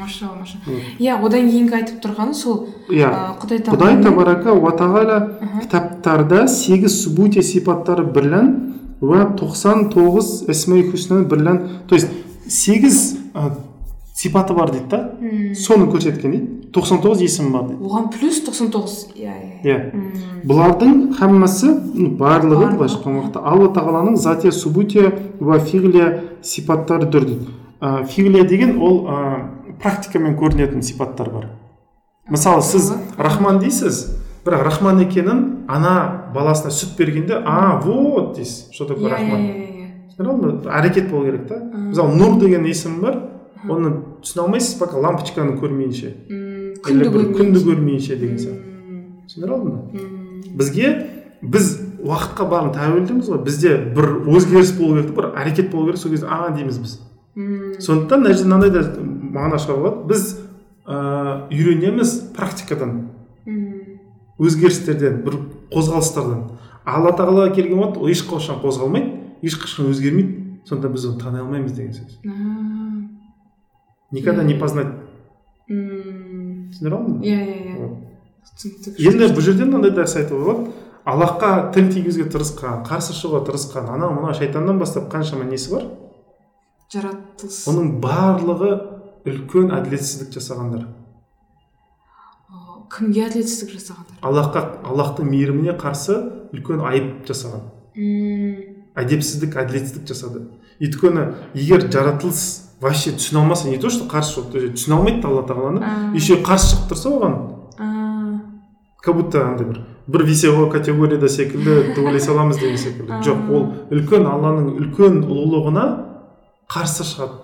Машалла 0.00 0.40
машалла. 0.40 0.80
Иә 0.98 1.18
одан 1.20 1.50
кейінгі 1.50 1.76
айтып 1.76 2.00
тұрғаны 2.02 2.34
сол 2.34 2.62
иә. 2.88 3.10
құдай 3.42 3.60
құдай 3.68 4.00
табарака 4.02 4.54
уа 4.56 4.72
тағала 4.72 5.18
кітаптарда 5.60 6.46
сегіз 6.48 6.96
субути 7.04 7.44
сипаттары 7.44 8.06
бірлән 8.08 8.48
уа 9.04 9.28
тоқсан 9.36 9.90
тоғыз 9.92 10.48
бірлән. 11.28 11.84
То 11.86 11.94
есть 11.94 12.08
сегіз 12.48 13.18
сипаты 14.20 14.54
бар 14.54 14.70
дейді 14.70 14.88
да? 14.90 14.98
Мм. 15.20 15.54
соны 15.54 15.86
көрсеткен 15.88 16.30
дейді. 16.30 16.46
тоқсан 16.74 17.00
тоғыз 17.00 17.22
есімі 17.24 17.50
бар 17.54 17.62
дейді. 17.68 17.84
Оған 17.84 18.10
плюс 18.12 18.40
99 18.44 19.14
иә 19.16 19.32
иә. 19.32 19.62
Иә. 19.64 19.78
Мм. 19.94 20.42
бұлардың 20.44 20.98
хаммасы 21.16 21.72
барлығы 22.20 22.74
былайша 22.76 22.98
айтқан 22.98 23.16
уақытта 23.16 23.40
алла 23.40 23.70
тағаланың 23.72 24.16
затия 24.16 24.52
субутия 24.52 25.12
уа 25.40 25.58
фиглия 25.58 26.36
сипаттарыдыр 26.42 27.24
дейді. 27.24 27.46
Ә, 27.80 28.44
деген 28.48 28.78
ол 28.80 29.06
ә, 29.08 29.46
практикамен 29.80 30.36
көрінетін 30.36 30.82
сипаттар 30.82 31.30
бар. 31.30 31.48
Мысалы 32.28 32.62
сіз 32.62 32.92
рахман 33.16 33.58
дейсіз 33.58 34.18
бірақ 34.44 34.64
рахман 34.64 35.00
екенін 35.00 35.64
ана 35.68 36.30
баласына 36.34 36.70
сүт 36.70 36.96
бергенде 36.98 37.40
а 37.44 37.80
вот 37.82 38.36
дейсіз. 38.36 38.68
Что 38.70 38.84
такое 38.84 39.08
иә 39.08 39.08
иә 39.08 39.12
рахман 39.12 39.40
иә. 39.40 39.54
Иә 40.18 40.68
әрекет 40.68 41.08
болу 41.10 41.24
керек 41.24 41.48
та. 41.48 41.62
Мысалы 41.72 42.14
нұр 42.14 42.38
деген 42.38 42.66
есім 42.66 43.00
бар 43.00 43.22
оны 43.68 43.92
түсіне 44.22 44.44
алмайсыз 44.44 44.78
пока 44.78 45.00
лампочканы 45.00 45.58
көрмейінше. 45.60 46.14
Или 46.30 46.80
күнді 46.80 47.10
бір 47.12 47.30
күнді 47.36 47.62
көрмейінше. 47.66 48.16
деген 48.16 48.38
сияқты 48.38 48.70
түсіндіре 49.28 49.52
алдым 49.52 49.72
ба? 49.72 49.80
Бізге 50.56 50.92
біз 51.42 51.70
уақытқа 52.00 52.48
барын 52.48 52.72
тәуелдіміз 52.74 53.28
ғой. 53.30 53.42
Бізде 53.44 53.76
бір 53.94 54.24
өзгеріс 54.28 54.72
болу 54.78 55.00
керек 55.00 55.14
бір 55.16 55.30
әрекет 55.36 55.70
болу 55.70 55.86
керек 55.86 56.00
сол 56.00 56.12
кезде 56.12 56.26
а 56.28 56.50
дейміз 56.54 56.78
біз. 56.78 56.98
Сондықтан 57.80 58.24
мына 58.24 58.34
жерде 58.34 58.48
мынандай 58.48 58.70
да 58.70 58.82
мағына 59.00 59.60
шығаруға 59.60 59.82
болады. 59.82 60.08
Біз 60.08 60.38
ә, 60.86 61.46
үйренеміз 61.52 62.16
практикадан. 62.36 63.10
Өзгерістерден 64.40 65.22
бір 65.24 65.38
қозғалыстардан. 65.72 66.58
Алла 66.84 67.12
тағалаға 67.12 67.54
келген 67.54 67.78
уақыт 67.78 68.00
ол 68.00 68.10
ешқашан 68.10 68.60
қозғалмайды 68.64 69.46
ешқашан 69.46 69.90
өзгермейді. 69.92 70.36
Сонда 70.68 70.88
біз 70.92 71.06
оны 71.06 71.20
тани 71.20 71.40
алмаймыз 71.40 71.72
деген 71.72 71.92
сөз. 71.94 72.18
Никогда 74.10 74.42
не 74.42 74.54
познать. 74.54 74.92
Түсіндіре 75.68 76.96
алдым 76.96 77.18
ба 77.20 77.26
иә 77.26 77.40
иә 77.46 77.58
иә 77.76 79.10
енді 79.10 79.32
бұл 79.34 79.44
жерде 79.44 79.66
мынандай 79.66 79.92
нәрсе 79.94 80.24
айтуға 80.24 80.44
болады 80.44 80.72
аллахқа 81.04 81.50
тіл 81.74 81.90
тигізуге 81.92 82.28
тырысқан 82.32 82.84
қарсы 82.86 83.14
шығуға 83.16 83.44
тырысқан 83.48 83.90
анау 83.94 84.14
мынау 84.16 84.34
шайтаннан 84.34 84.78
бастап 84.78 85.10
қаншама 85.12 85.44
несі 85.48 85.74
бар? 85.74 85.86
Жаратылыс. 86.92 87.62
Оның 87.70 88.00
барлығы 88.02 88.72
үлкен 89.28 89.70
әділетсіздік 89.76 90.34
жасағандар. 90.34 90.88
Кімге 92.90 93.28
әділетсіздік 93.28 93.76
жасағандар? 93.76 94.16
Аллахқа 94.26 94.64
аллахтың 94.90 95.30
мейіріміне 95.30 95.76
қарсы 95.78 96.16
үлкен 96.50 96.82
айып 96.90 97.28
жасаған. 97.28 97.68
Мм. 97.94 98.76
әдепсіздік 98.98 99.54
әділетсіздік 99.62 100.08
жасады. 100.10 100.42
Өйткені 100.82 101.28
егер 101.54 101.86
жаратылыс 101.86 102.42
вообще 102.80 103.12
түсіне 103.12 103.40
алмаса 103.42 103.68
не 103.68 103.78
то 103.78 103.90
что 103.90 104.04
қарсы 104.04 104.40
жоқ 104.40 104.52
то 104.52 104.58
есть 104.58 104.74
түсіне 104.74 104.96
алмайды 104.96 105.22
да 105.22 105.28
алла 105.28 105.46
тағаланы 105.46 106.14
еще 106.16 106.40
қарсы 106.42 106.74
шығып 106.74 106.92
тұрса 106.92 107.14
оған 107.14 107.38
как 109.02 109.16
будто 109.16 109.46
андай 109.48 109.66
бір 109.66 109.80
бір 110.06 110.24
веселый 110.24 110.70
категорияда 110.70 111.28
секілді 111.28 111.94
төбелей 111.94 112.20
саламыз 112.20 112.58
деген 112.58 112.76
секілді. 112.76 113.12
Жоқ 113.26 113.50
ол 113.50 113.66
үлкен 113.94 114.26
алланың 114.28 114.74
үлкен 114.76 115.22
ұлылығына 115.24 115.84
қарсы 116.70 117.06
шығады. 117.06 117.38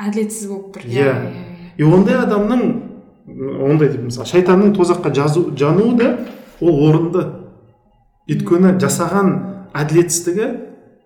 Әділетсіз 0.00 0.48
болып 0.48 0.76
тұр. 0.76 0.86
Иә. 0.86 1.12
иә 1.12 1.76
и 1.76 1.84
ондай 1.84 2.16
адамның 2.22 2.62
ондай 3.66 3.92
деп 3.92 4.06
мысалы 4.06 4.28
шайтанның 4.30 4.74
тозаққа 4.76 5.12
жазу, 5.14 5.50
жануы 5.56 5.96
да 5.98 6.12
ол 6.60 6.80
орынды. 6.88 7.26
Өйткені 8.30 8.76
жасаған 8.80 9.32
әділетсіздігі 9.76 10.48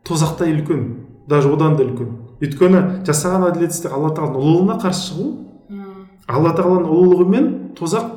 тозақтай 0.06 0.54
үлкен 0.54 0.86
даже 1.26 1.52
одан 1.52 1.76
да 1.76 1.84
үлкен. 1.84 2.25
Өйткені 2.42 2.80
жасаған 3.06 3.46
әділетсіздік 3.50 3.92
алла 3.96 4.10
тағаланың 4.16 4.42
ұлылығына 4.42 4.78
қарсы 4.82 5.10
шығу 5.10 5.26
М, 5.70 6.06
алла 6.28 6.52
тағаланың 6.58 6.90
ұлылығы 6.92 7.26
мен 7.32 7.48
тозақ 7.78 8.10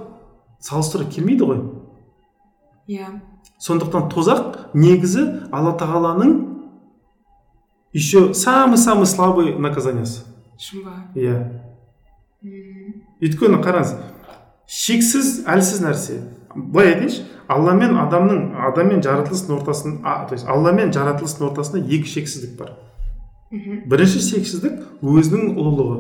салыстыра 0.59 1.05
келмейді 1.09 1.47
ғой. 1.47 1.61
Иә. 2.89 3.07
Сондықтан 3.59 4.09
тозақ 4.11 4.73
негізі 4.73 5.23
алла 5.51 5.75
тағаланың 5.79 6.35
еще 7.93 8.33
самый 8.33 8.77
самый 8.77 9.05
слабый 9.05 9.55
наказаниясы. 9.57 10.25
Шын 10.59 10.83
ба 10.83 10.93
иә 11.15 11.37
өйткені 13.19 13.59
қараңыз 13.63 13.95
шексіз 14.67 15.43
әлсіз 15.49 15.81
нәрсе. 15.83 16.19
Былай 16.55 16.93
айтайыншы 16.93 17.23
алла 17.49 17.73
мен 17.77 17.97
адамның 17.99 18.53
адам 18.67 18.91
мен 18.93 19.01
жаратылыстың 19.05 19.57
ортасын 19.59 19.99
а, 20.03 20.25
то 20.27 20.35
есть 20.35 20.47
алла 20.47 20.71
мен 20.71 20.91
жаратылыстың 20.93 21.49
ортасында 21.49 21.81
екі 21.87 22.07
шексіздік 22.09 22.57
бар. 22.59 22.71
Мхм. 23.51 23.81
бірінші 23.89 24.19
шексіздік 24.23 24.79
өзінің 25.01 25.55
ұлылығы. 25.55 25.97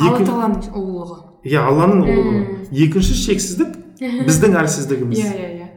Алла 0.00 0.20
тағаланың 0.22 0.70
ұлылығы. 0.70 1.18
Иә 1.50 1.64
алланың 1.66 2.04
ұлылығы. 2.04 2.42
Екінші 2.86 3.16
шексіздік 3.18 3.76
біздің 4.28 4.56
әлсіздігіміз 4.62 5.20
иә 5.20 5.32
иә 5.34 5.50
иә. 5.58 5.68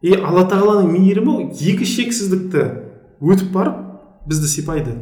И 0.00 0.14
алла 0.14 0.44
тағаланың 0.48 0.92
мейірімі 0.94 1.50
екі 1.52 1.88
шексіздікті 1.88 2.64
өтіп 3.18 3.50
барып 3.56 3.80
бізді 4.30 4.50
сипайды. 4.52 4.94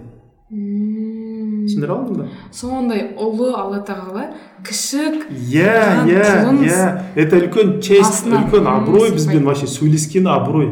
Түсіндіре 1.66 1.92
алдым 1.92 2.20
ба? 2.20 2.26
Сондай 2.54 3.02
ұлы 3.18 3.50
алла 3.58 3.82
тағала 3.84 4.28
кішік 4.64 5.26
иә 5.30 6.06
иә 6.06 6.26
иә. 6.62 6.82
Это 7.18 7.40
үлкен 7.42 7.80
честь 7.82 8.26
үлкен 8.30 8.68
абырой 8.70 9.10
бізбен 9.12 9.44
вообще 9.44 9.66
сөйлескені 9.66 10.30
абырой. 10.30 10.70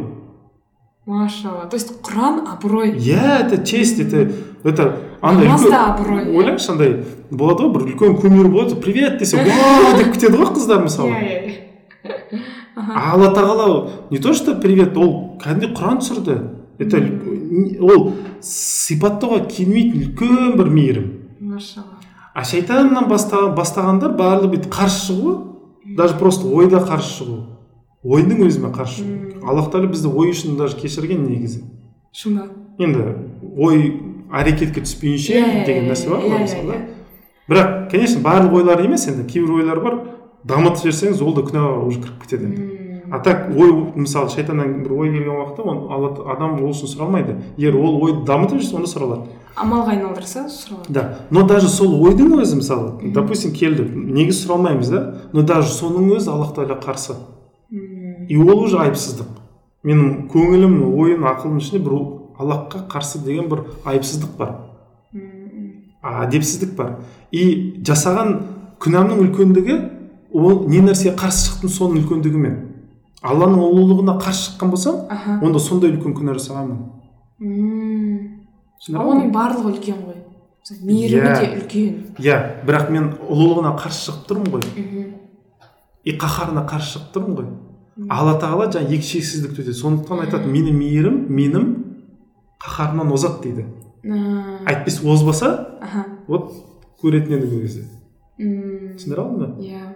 Машалла 1.06 1.66
то 1.66 1.76
есть 1.76 2.00
құран 2.02 2.46
абырой 2.48 2.96
иә 2.96 3.46
это 3.46 3.64
честь 3.64 4.00
это 4.00 4.30
это 4.62 4.96
андай 5.20 5.48
намаз 5.48 5.68
да 5.68 5.84
абырой 5.94 6.30
ойлаңызшы 6.30 6.72
андай 6.72 7.04
болады 7.30 7.64
ғой 7.64 7.72
бір 7.74 7.86
үлкен 7.90 8.16
кумир 8.16 8.48
болады 8.48 8.76
привет 8.76 9.18
десе 9.18 9.36
вау 9.44 9.98
деп 9.98 10.14
күтеді 10.16 10.40
ғой 10.40 10.54
қыздар 10.54 10.82
мысалы 10.82 11.10
иә 11.10 11.38
иә 11.44 11.64
алла 12.76 13.32
тағала 13.34 13.90
не 14.10 14.18
то 14.18 14.32
что 14.34 14.54
привет 14.54 14.96
ол 14.96 15.38
кәдімгідей 15.42 15.74
құран 15.76 16.00
түсірді. 16.02 16.36
Это 16.78 17.00
ол 17.80 18.12
сипаттауға 18.42 19.44
келмейтін 19.48 20.08
үлкен 20.08 20.56
бір 20.58 20.70
мейірім. 20.74 21.10
Машалла. 21.40 22.00
А 22.34 22.44
шайтаннан 22.44 23.06
баста, 23.08 23.46
бастағандар 23.54 24.16
барлығы 24.18 24.56
бүйтіп 24.56 24.72
қарсы 24.74 25.12
шығу 25.12 25.34
даже 25.96 26.18
просто 26.18 26.48
ойда 26.48 26.82
қарсы 26.82 27.20
шығу 27.20 27.36
ойдың 28.04 28.44
өзімен 28.46 28.74
қарсы? 28.76 29.04
Аллах 29.42 29.70
тағала 29.72 29.90
бізді 29.92 30.12
ой 30.12 30.32
үшін 30.32 30.58
даже 30.60 30.76
кешірген 30.76 31.24
негізі. 31.24 31.64
Шын 32.12 32.36
ба? 32.38 32.48
Енді 32.78 33.04
ой 33.56 34.00
әрекетке 34.34 34.84
түспейінше 34.84 35.34
Иә, 35.34 35.44
иә, 35.44 35.64
деген 35.66 35.86
иә, 35.86 35.92
нәрсе 35.92 36.10
бар 36.10 36.24
ғой 36.24 36.42
мысалы 36.44 36.78
бірақ 37.48 37.90
конечно 37.92 38.20
барлық 38.24 38.56
ойлар 38.60 38.84
емес 38.84 39.06
енді 39.08 39.26
кейбір 39.30 39.60
ойлар 39.60 39.80
бар. 39.84 39.98
Дамытып 40.44 40.84
жіберсеңіз 40.84 41.22
ол 41.24 41.34
да 41.36 41.44
күнәға 41.44 41.84
уже 41.86 42.00
кіріп 42.02 42.22
кетеді 42.24 42.48
енді. 42.50 42.70
А 43.11 43.18
так 43.20 43.50
ой 43.57 43.72
мысалы 43.94 44.28
шайтаннан 44.32 44.82
бір 44.82 44.92
ой 44.92 45.11
келген 45.12 45.36
уақытта 45.36 45.64
оны 45.64 46.24
адам 46.32 46.59
ол 46.61 46.72
үшін 46.72 46.90
сұралмайды. 46.90 47.36
Егер 47.57 47.76
ол 47.76 48.02
ойды 48.02 48.24
дамытып 48.28 48.61
жүрсе 48.61 48.76
онда 48.76 48.90
сұралады. 48.90 49.28
Амалға 49.57 49.94
айналдырса 49.94 50.48
сұралады. 50.50 50.92
Да. 50.92 51.05
Но 51.30 51.44
даже 51.46 51.68
сол 51.68 51.94
ойдың 52.05 52.34
өзі 52.40 52.59
мысалы 52.61 53.12
допустим 53.14 53.52
келді. 53.55 53.84
Негізі 53.86 54.46
сұралмаймыз 54.46 54.90
да. 54.90 55.05
Но 55.32 55.42
даже 55.42 55.72
соның 55.72 56.16
өзі 56.16 56.32
аллах 56.32 56.57
тағала 56.57 56.80
қарсы. 56.82 57.16
И 58.29 58.37
ол 58.37 58.64
уже 58.64 58.79
айыпсыздық. 58.83 59.31
Менің 59.85 60.29
көңілім 60.33 60.77
ойым 60.97 61.27
ақылым 61.29 61.59
ішінде 61.61 61.83
бір 61.85 61.97
аллахқа 62.41 62.85
қарсы 62.91 63.20
деген 63.25 63.49
бір 63.49 63.64
айыпсыздық 63.85 64.37
бар. 64.39 64.55
Әдепсіздік 66.05 66.75
бар. 66.77 66.99
И 67.33 67.83
жасаған 67.85 68.35
күнәмнің 68.81 69.25
үлкендігі 69.27 69.79
ол 70.33 70.64
не 70.68 70.81
нәрсеге 70.85 71.16
қарсы 71.20 71.51
шықтым 71.51 71.72
соның 71.72 72.03
үлкендігімен. 72.03 72.59
Алланың 73.25 73.62
ұлылығына 73.64 74.18
қарсы 74.20 74.51
шыққан 74.51 74.72
болсам 74.75 75.41
онда 75.41 75.61
сондай 75.62 75.95
үлкен 75.95 76.16
күнә 76.16 76.37
жасағанмын 76.37 76.83
оның 79.01 79.31
барлығы 79.33 79.72
үлкен 79.75 80.01
ғой. 80.05 80.20
Мейірімі 80.85 81.29
Иә. 81.29 81.41
де 81.41 81.47
үлкен. 81.59 81.95
Иә 82.18 82.37
бірақ 82.64 82.91
мен 82.93 83.11
ұлылығына 83.20 83.75
қарсы 83.81 84.11
шығып 84.11 84.27
тұрмын 84.29 84.51
ғой. 84.53 84.62
И 86.05 86.16
қаһарына 86.20 86.66
қарсы 86.68 86.99
шығып 86.99 87.11
тұрмын 87.16 87.39
ғой. 87.39 87.49
Алла 88.11 88.34
тағала 88.42 88.68
жаңа 88.74 88.90
екі 88.97 89.07
шексіздікті 89.07 89.62
өтеді 89.62 89.76
сондықтан 89.78 90.24
айтады 90.24 90.51
менің 90.51 90.78
мейірім 90.78 91.18
менің 91.30 91.66
қаһарынан 92.64 93.12
озады 93.14 93.42
дейді. 93.45 93.66
Әйтпесе 94.66 95.07
озбаса 95.09 95.78
вот 96.26 96.51
көретін 97.03 97.38
еді 97.38 97.49
ол 97.49 97.62
кезде 97.62 97.84
түсіндіре 98.38 99.22
алдың 99.22 99.38
ба? 99.38 99.49
Иә. 99.62 99.95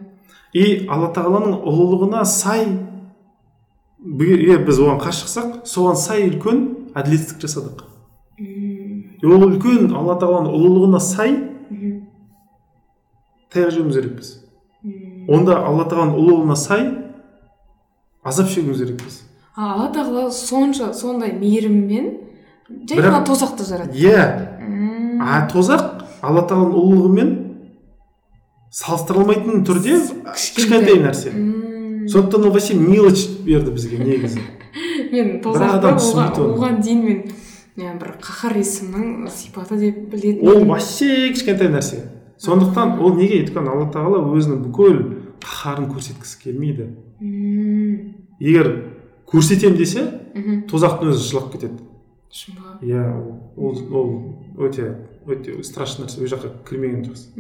И 0.55 0.87
алла 0.89 1.11
тағаланың 1.13 1.59
ұлылығына 1.67 2.23
сай 2.25 2.65
егер 3.99 4.63
біз 4.65 4.79
оған 4.81 5.03
қарсы 5.03 5.25
шықсақ 5.27 5.67
соған 5.69 5.99
сай 5.99 6.29
үлкен 6.29 6.63
әділетсіздік 6.95 7.43
жасадық. 7.43 7.83
И 8.39 9.27
ол 9.27 9.43
үлкен 9.49 9.91
алла 9.93 10.17
тағаланың 10.23 10.55
ұлылығына 10.55 11.03
сай 11.03 11.35
таяқ 13.53 13.75
жеуіміз 13.75 13.99
керекпіз 13.99 14.33
онда 15.29 15.59
алла 15.67 15.85
тағаланың 15.89 16.17
ұлылығына 16.21 16.57
сай 16.57 16.87
азап 18.29 18.49
шегуіміз 18.53 18.85
керекпіз 18.85 19.23
а 19.59 19.73
алла 19.75 19.89
тағала 19.91 20.31
сонша 20.31 20.93
сондай 20.95 21.33
мейіріммен 21.35 22.11
жай 22.89 23.01
ғана 23.03 23.25
тозақты 23.27 23.65
жаратты. 23.67 23.99
иә. 23.99 25.19
А 25.19 25.49
тозақ 25.51 26.05
алла 26.23 26.45
тағаланың 26.47 26.77
ұлылығымен 26.79 27.33
салыстыра 28.71 29.25
алмайтын 29.25 29.65
түрде 29.67 29.99
кішкентай. 30.35 31.01
нәрсе. 31.03 31.33
Сондықтан 32.09 32.45
ол 32.45 32.53
вообще 32.53 32.75
мелочь 32.75 33.27
берді 33.45 33.73
бізге 33.73 33.99
негізі. 33.99 34.41
Мен 35.13 35.41
тозақты 35.43 36.45
оған, 36.45 36.79
дейін 36.85 37.33
мен 37.79 37.99
бір 37.99 38.15
қаһар 38.23 38.59
есімнің 38.59 39.29
сипаты 39.33 39.79
деп 39.81 39.99
білетін 40.13 40.47
ол 40.47 40.65
вообще 40.71 41.33
кішкентай 41.33 41.73
нәрсе. 41.73 42.05
Сондықтан 42.39 43.01
ол 43.01 43.17
неге 43.19 43.43
өйткені 43.43 43.75
алла 43.75 43.91
тағала 43.91 44.23
өзінің 44.37 44.63
бүкіл 44.69 45.03
қаһарын 45.43 45.91
көрсеткісі 45.91 46.43
келмейді. 46.45 46.89
М, 47.21 48.18
егер 48.41 48.73
көрсетемін 49.29 49.77
десе 49.79 50.07
тозақтың 50.71 51.13
өзі 51.13 51.29
жылап 51.31 51.53
кетеді. 51.53 51.83
Иә 52.83 53.05
ол 53.57 53.79
ол 53.91 54.11
өте 54.59 54.95
өте 55.27 55.63
страшный 55.65 56.07
нәрсе 56.07 56.23
ол 56.23 56.31
жаққа 56.31 56.53
кірмеген 56.69 57.05
жақсы 57.09 57.33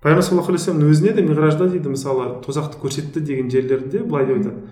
пайғамбар 0.00 0.24
саллаллаху 0.24 0.54
алейхи 0.54 0.72
өзіне 0.90 1.12
де 1.12 1.22
миғражда 1.26 1.68
дейді 1.68 1.92
мысалы 1.92 2.40
тозақты 2.44 2.80
көрсетті 2.80 3.20
деген 3.20 3.50
жерлерінде 3.52 4.00
былай 4.00 4.26
деп 4.26 4.38
айтады. 4.38 4.62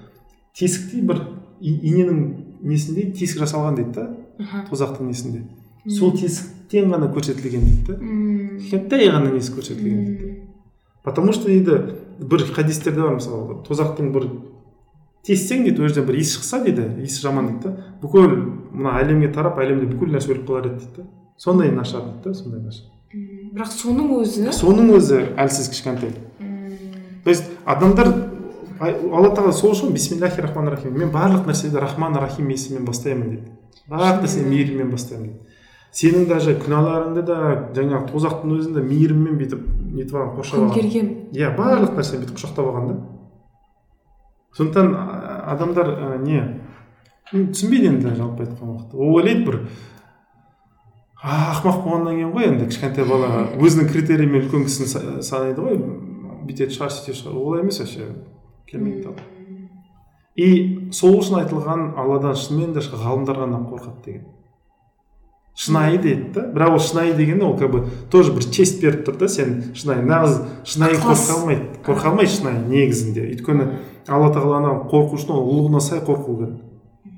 Тесіктей 0.56 1.02
бір 1.04 1.20
иненің 1.60 2.22
несіндей 2.62 3.10
тесік 3.12 3.42
жасалған 3.42 3.76
дейді 3.76 3.92
да 3.92 4.64
тозақтың 4.70 5.10
несінде. 5.10 5.44
Сол 5.98 6.14
тесіктен 6.16 6.88
ғана 6.94 7.10
көрсетілген 7.12 7.66
дейді 7.66 7.84
да. 7.92 7.98
Кішкентай 8.62 9.10
ғана 9.12 9.34
несі 9.34 9.52
көрсетілген 9.52 10.04
дейді. 10.06 10.34
Потому 11.04 11.32
что 11.32 11.48
дейді 11.48 11.76
бір 12.18 12.46
хадистерде 12.54 13.02
бар 13.02 13.18
мысалы 13.20 13.60
тозақтың 13.68 14.12
бір 14.12 14.30
тессең 15.28 15.66
дейді 15.66 15.82
ол 15.82 15.88
жерден 15.88 16.06
бір 16.08 16.18
иіс 16.22 16.32
шықса 16.38 16.62
дейді 16.64 16.86
иісі 17.04 17.20
жаман 17.26 17.50
дейді 17.52 17.68
да. 17.68 17.90
Бүкіл 18.00 18.32
мына 18.72 18.96
әлемге 19.02 19.28
тарап 19.34 19.60
әлемде 19.60 19.90
бүкіл 19.90 20.14
нәрсе 20.14 20.32
өліп 20.32 20.46
қалар 20.48 20.70
еді 20.70 20.78
дейді 20.80 21.02
да. 21.02 21.10
Сондай 21.36 21.70
нашар 21.70 22.06
дейді 22.06 22.24
да 22.24 22.34
сондай 22.34 22.62
нашар. 22.64 22.86
Бірақ 23.52 23.70
соның 23.72 24.10
өзі 24.18 24.52
соның 24.56 24.90
өзі 24.96 25.20
әлсіз 25.36 25.68
кішкентай. 25.74 26.14
То 27.24 27.30
есть 27.30 27.44
адамдар 27.64 28.08
алла 28.80 29.34
тағала 29.34 29.52
сол 29.52 29.72
үшін 29.74 29.92
бисмиллахи 29.92 30.40
рахмани 30.40 30.70
рахим 30.70 30.96
мен 30.96 31.10
барлық 31.10 31.46
нәрседе 31.48 31.80
рахман 31.80 32.16
рахим 32.16 32.48
есіммен 32.48 32.84
бастаймын 32.86 33.30
дейді. 33.30 33.52
Барлық 33.88 34.24
нәрсені 34.24 34.48
мейіріммен 34.48 34.90
бастаймын 34.92 35.28
дейді. 35.28 35.44
Сенің 35.92 36.26
даже 36.28 36.54
күнәларыңды 36.60 37.22
да 37.26 37.38
жаңағы 37.74 38.12
тозақтың 38.12 38.56
өзін 38.58 38.74
де 38.76 38.82
мейіріммен 38.84 39.38
бүйтіп 39.40 39.62
нетіп 39.96 40.14
алған 40.14 40.34
қоршап 40.36 40.58
алған. 40.58 40.72
көмкерген 40.74 41.08
иә 41.32 41.54
барлық 41.56 41.96
нәрсені 41.96 42.22
бүйтіп 42.22 42.36
құшақтап 42.36 42.68
алған 42.68 42.90
да. 42.92 42.98
Сондықтан 44.56 44.94
адамдар 45.52 45.90
а, 45.92 46.16
не 46.22 46.40
түсінбейді 47.32 47.90
енді 47.92 48.14
жалпы 48.16 48.46
айтқан 48.46 48.72
уақытта 48.72 48.96
ол 48.96 49.16
ойлайды 49.20 49.44
бір 49.48 49.58
ақымақ 51.18 51.80
болғаннан 51.84 52.14
кейін 52.16 52.32
ғой 52.36 52.46
енді 52.52 52.68
кішкентай 52.70 53.04
бала 53.08 53.48
өзінің 53.64 53.90
критерийімен 53.92 54.44
үлкен 54.46 54.68
кісіні 54.68 54.88
са- 54.92 55.22
санайды 55.26 55.64
ғой. 55.64 55.80
Бүйтетін 56.48 56.72
шығар 56.76 56.92
сөйтетін 56.94 57.18
шығар. 57.18 57.34
Олай 57.42 57.64
емес 57.64 57.80
вообще. 57.82 58.06
Келмейді 58.70 59.12
и 60.38 60.48
сол 60.94 61.16
үшін 61.18 61.40
айтылған 61.42 61.80
алладан 61.98 62.36
шынымен 62.38 62.72
де 62.76 62.80
ғалымдар 62.86 63.40
ғана 63.42 63.58
қорқады 63.66 64.04
деген. 64.04 64.26
Шынайы 65.58 65.98
дейді 65.98 66.32
да? 66.34 66.44
бірақ 66.54 66.76
ол 66.76 66.82
шынайы 66.82 67.14
дегені 67.18 67.42
ол 67.42 67.56
как 67.58 67.72
бы 67.72 67.86
тоже 68.10 68.32
бір 68.32 68.46
честь 68.46 68.80
беріп 68.80 69.02
тұр 69.08 69.18
да 69.18 69.28
сен 69.28 69.74
шынайы. 69.74 70.04
Нағыз 70.06 70.38
шынайы 70.62 71.00
қорқа 71.02 71.34
алмайды. 71.34 71.64
Қорқа 71.82 72.12
алмайды 72.12 72.30
шынайы 72.30 72.62
негізінде. 72.68 73.26
Өйткені 73.34 73.66
алла 74.06 74.30
тағаланы 74.30 74.76
қорқу 74.86 75.18
үшін 75.18 75.34
ол 75.34 75.50
ұлығына 75.50 75.82
сай 75.82 75.98
қорқу 76.06 76.36
керек. 76.38 76.54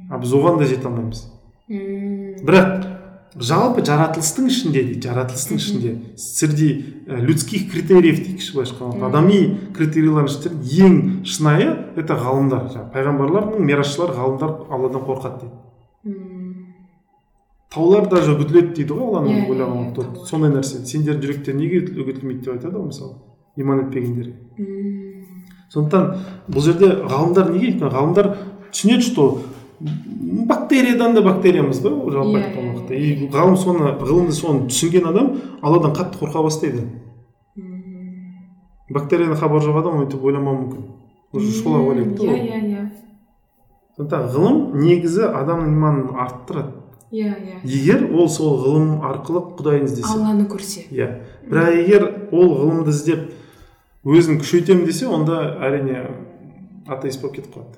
А 0.09 0.19
біз 0.19 0.33
оған 0.33 0.57
да 0.59 0.71
жете 0.71 0.89
алмаймыз. 0.89 1.27
Бірақ 1.69 2.89
жалпы 3.37 3.85
жаратылыстың 3.85 4.49
ішінде 4.49 4.87
дейді 4.89 5.05
жаратылыстың 5.05 5.61
ішінде 5.61 5.95
среди 6.17 6.71
людских 7.07 7.69
критериев 7.71 8.25
дейікші 8.25 8.57
былайша 8.57 8.75
айтқанда. 8.75 9.07
Адами 9.07 9.41
критерийлардың 9.77 10.33
ішінде 10.33 10.83
ең 10.89 10.99
шынайы 11.29 11.71
это 12.01 12.17
ғалымдар. 12.17 12.71
Жаңағы 12.73 12.91
пайғамбарлар 12.97 13.53
мен 13.53 13.69
миражшылар 13.69 14.17
ғалымдар 14.17 14.57
алладан 14.73 15.05
қорқады 15.07 15.45
дейді. 15.45 16.40
Таулар 17.71 18.09
даже 18.11 18.33
үгітіледі 18.35 18.75
дейді 18.75 18.93
ғой 18.93 19.01
Иә, 19.01 19.09
алланың 19.11 19.35
иә, 19.37 19.49
ойлаған 19.51 19.79
иә, 19.85 19.95
таулар. 19.95 20.27
сондай 20.27 20.51
нәрсе. 20.51 20.81
Сендердің 20.85 21.23
жүректер 21.29 21.55
неге 21.55 21.81
үгітілмейді 21.87 22.41
деп 22.45 22.55
айтады 22.57 22.77
ғой 22.79 22.87
мысалы 22.91 23.15
иман 23.57 23.85
етпегендерге 23.85 24.35
м, 24.59 25.27
сондықтан 25.71 26.05
бұл 26.51 26.65
жерде 26.67 26.89
ғалымдар 27.07 27.51
неге 27.55 27.71
өйткені 27.71 27.91
ғалымдар 27.95 28.31
түсінеді 28.73 29.03
что 29.07 29.27
бактериядан 30.51 31.15
да 31.15 31.23
бактериямыз 31.23 31.79
да 31.81 31.91
ол 31.95 32.11
жалпы 32.11 32.39
Иә, 32.39 32.43
айтқан 32.43 32.65
иә, 32.65 32.75
уақытта. 32.75 32.95
и 32.95 33.29
ғалым 33.33 33.57
соны 33.57 33.93
ғылымды 34.01 34.33
соны 34.33 34.67
түсінген 34.69 35.07
адам 35.09 35.31
алладан 35.63 35.93
қатты 35.93 36.19
қорқа 36.21 36.43
бастайды. 36.43 36.83
М. 37.57 38.35
бактериядан 38.91 39.37
хабар 39.37 39.63
жоқ 39.63 39.79
адам 39.81 40.03
өйтіп 40.05 40.23
ойламауы 40.25 40.59
мүмкін. 40.59 40.85
Уже 41.33 41.51
солай 41.63 41.83
ойлайды 41.87 42.17
да 42.17 42.25
иә 42.25 42.45
иә 42.45 42.61
иә. 42.67 42.91
Сондықтан 43.97 44.29
ғылым 44.35 44.77
негізі 44.81 45.23
адамның 45.31 45.75
иманын 45.75 46.17
арттырады. 46.19 46.73
Иә 47.13 47.35
иә. 47.35 47.61
егер 47.65 48.05
ол 48.15 48.29
сол 48.31 48.59
ғылым 48.63 49.01
арқылы 49.03 49.43
құдайын 49.59 49.85
іздесе. 49.87 50.09
Алланы 50.13 50.47
көрсе. 50.47 50.87
Иә. 50.91 51.09
Бірақ 51.49 51.75
егер 51.81 52.05
ол 52.33 52.55
ғылымды 52.61 52.91
іздеп 52.95 53.31
өзін 54.05 54.39
күшейтемін 54.41 54.87
десе 54.87 55.07
онда 55.11 55.41
әрине 55.61 56.05
атеист 56.89 57.21
болып 57.23 57.37
кетіп 57.41 57.57
қалады. 57.57 57.77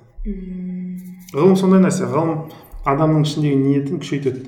Ғылым 1.33 1.57
сондай 1.57 1.81
нәрсе. 1.81 2.05
Ғылым 2.13 2.51
адамның 2.85 3.25
ішіндегі 3.25 3.57
ниетін 3.63 4.01
күшейтеді. 4.03 4.45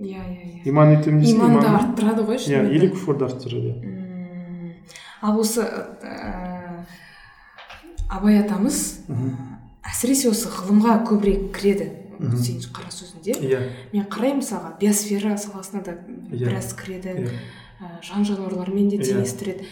Иә 0.00 0.18
иә 0.18 0.44
иә. 0.48 0.62
Иман 0.70 0.94
етемін 0.96 1.20
десе 1.22 1.36
иманды 1.36 1.66
арттырады 1.68 2.24
ғой 2.26 2.36
иә 2.40 2.66
или 2.72 2.88
күфірді 2.90 3.26
арттырады 3.28 3.72
М, 3.84 4.72
ал 5.22 5.38
осы 5.40 5.60
ә, 5.60 6.84
абай 8.08 8.38
атамыз 8.40 8.78
әсіресе 9.84 10.30
осы 10.32 10.48
ғылымға 10.48 11.02
көбірек 11.08 11.50
кіреді. 11.52 11.90
Мгм. 12.20 12.36
сенің 12.36 12.72
қара 12.76 12.90
сөзінде 12.92 13.32
иә. 13.40 13.60
Мен 13.94 14.04
қараймын 14.12 14.42
мысалға 14.42 14.74
биосфера 14.80 15.36
саласына 15.38 15.82
да 15.84 15.92
Иә. 16.32 16.44
біраз 16.50 16.74
кіреді. 16.76 17.08
Иә. 17.16 17.30
Ә, 17.80 18.02
жан 18.04 18.24
жануарлармен 18.24 18.88
де 18.90 18.96
Иә. 18.98 19.04
теңестіреді. 19.08 19.64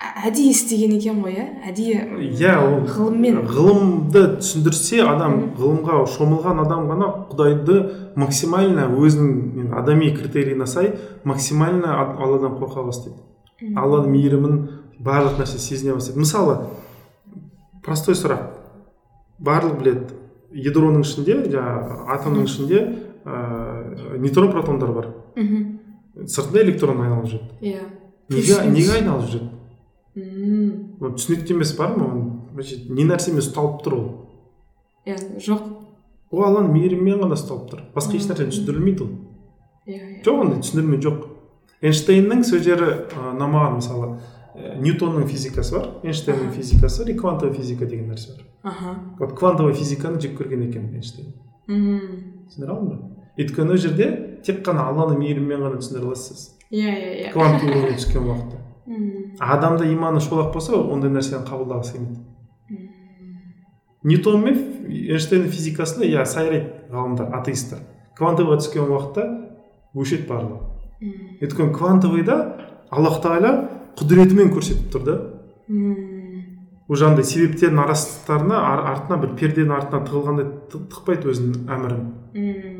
Ә- 0.00 0.30
әдейі 0.30 0.50
істеген 0.50 0.94
екен 0.96 1.20
ғой 1.22 1.34
иә? 1.36 1.44
Әдейі 1.68 2.38
иә 2.40 2.56
ол 2.56 2.86
ғылыммен. 2.88 3.42
ғылымды 3.46 4.38
түсіндірсе 4.40 5.02
адам 5.04 5.52
ғылымға 5.58 6.06
шомылған 6.08 6.62
адам 6.64 6.88
ғана 6.88 7.28
құдайды 7.28 8.14
максимально 8.16 8.88
өзінің 8.88 9.74
адами 9.76 10.08
критерийіне 10.16 10.66
сай 10.66 10.94
максимально 11.24 12.00
ад- 12.00 12.16
алладан 12.18 12.56
қорқа 12.56 12.86
бастайды. 12.86 13.16
Мгм. 13.60 13.76
алладың 13.78 14.08
мейірімін 14.08 14.68
барлық 15.04 15.36
нәрсе 15.36 15.58
сезіне 15.58 15.92
бастайды. 15.92 16.18
Мысалы 16.20 16.64
простой 17.82 18.14
сұрақ. 18.14 18.40
Барлық 19.38 19.78
біледі. 19.82 20.00
Ядроның 20.54 21.04
ішінде 21.04 21.42
жаңағы 21.50 21.98
атомның 22.16 22.48
ішінде 22.48 22.80
ә, 23.24 24.18
нейтрон 24.18 24.50
протондар 24.52 24.92
бар. 24.96 25.12
Мхм 25.36 25.80
сыртында 26.26 26.62
электрон 26.64 27.00
айналып 27.00 27.28
жүреді. 27.30 27.56
Иә. 27.62 27.82
Неге 28.30 28.56
неге 28.70 28.94
айналып 28.98 29.28
жүреді? 29.30 29.48
М, 30.20 30.72
ол 31.00 31.14
түсінікті 31.16 31.54
емес 31.54 31.72
бар 31.78 31.94
ма 31.96 32.08
вообще 32.54 32.80
не 32.90 33.06
нәрсемен 33.08 33.42
ұсталып 33.42 33.80
тұр 33.84 33.96
ол. 33.96 34.08
Иә 35.06 35.16
жоқ. 35.38 35.62
Ол 36.30 36.44
алланың 36.46 36.72
мейірімімен 36.74 37.22
ғана 37.22 37.38
ұсталып 37.38 37.70
тұр. 37.70 37.84
Басқа 37.94 38.18
еш 38.18 38.28
нәрсе 38.30 38.48
түсіндірілмейді 38.50 39.06
ол. 39.06 39.12
Иә 39.86 40.00
иә. 40.00 40.20
Жоқ 40.26 40.42
ондай 40.44 40.62
түсіндірме 40.64 41.00
жоқ. 41.06 41.24
Эйнштейннің 41.80 42.44
сөздері 42.44 42.90
ұнамаған 43.32 43.78
мысалы. 43.78 44.10
Ньютонның 44.80 45.26
физикасы 45.28 45.76
бар 45.76 45.88
эйнштейннің 46.04 46.52
физикасы 46.54 47.04
бар 47.04 47.12
и 47.12 47.16
квантовая 47.18 47.54
физика 47.54 47.86
деген 47.86 48.10
нәрсе 48.12 48.36
бар 48.36 48.72
аха 48.72 48.94
вот 49.18 49.36
квантовая 49.38 49.74
физиканы 49.74 50.20
жек 50.20 50.38
көрген 50.40 50.68
екен 50.68 50.88
эйнштейн. 50.94 51.34
М, 51.68 52.46
түсіндіре 52.48 52.72
алдың 52.74 52.88
ба? 52.90 53.26
Өйткені 53.38 53.76
ол 53.76 53.80
жерде 53.80 54.08
тек 54.44 54.64
қана 54.66 54.88
алланың 54.90 55.20
мейірімімен 55.20 55.62
ғана 55.66 55.80
түсіндіре 55.80 56.10
аласыз. 56.10 56.42
Сіз 56.42 56.56
иә 56.70 56.96
иә 56.96 57.14
иә. 57.26 57.32
Квант 57.32 57.62
түскен 57.62 58.26
уақытта. 58.26 58.60
М, 58.86 59.32
адамда 59.38 59.86
иманы 59.92 60.20
шолақ 60.20 60.52
болса 60.52 60.76
ондай 60.76 61.10
нәрсені 61.10 61.46
қабылдағысы 61.46 61.96
келмейді 61.96 62.26
ньютон 64.02 64.44
мен 64.44 64.60
эйнштейннің 64.88 65.50
физикасында 65.52 66.08
иә 66.08 66.24
сайрайды 66.24 66.88
ғалымдар 66.92 67.34
атеисттер 67.36 67.82
квантовыйға 68.16 68.60
түскен 68.62 68.88
уақытта 68.88 69.24
өшеді 69.96 70.26
барлығы. 70.28 70.60
Өйткені 71.40 71.74
квантовыйда 71.76 72.36
аллах 72.90 73.20
тағала 73.24 73.52
құдіретімен 73.98 74.52
көрсетіп 74.54 74.90
тұр 74.94 75.04
да. 75.06 75.18
Уже 76.90 77.06
андай 77.06 77.22
себептердің 77.24 77.78
арасына 77.84 78.56
артына 78.90 79.18
бір 79.22 79.34
перденің 79.38 79.76
артына 79.76 80.00
тығылғандай 80.08 80.46
тықпайды 80.72 81.30
өзінің 81.30 81.68
әмірін. 81.70 82.00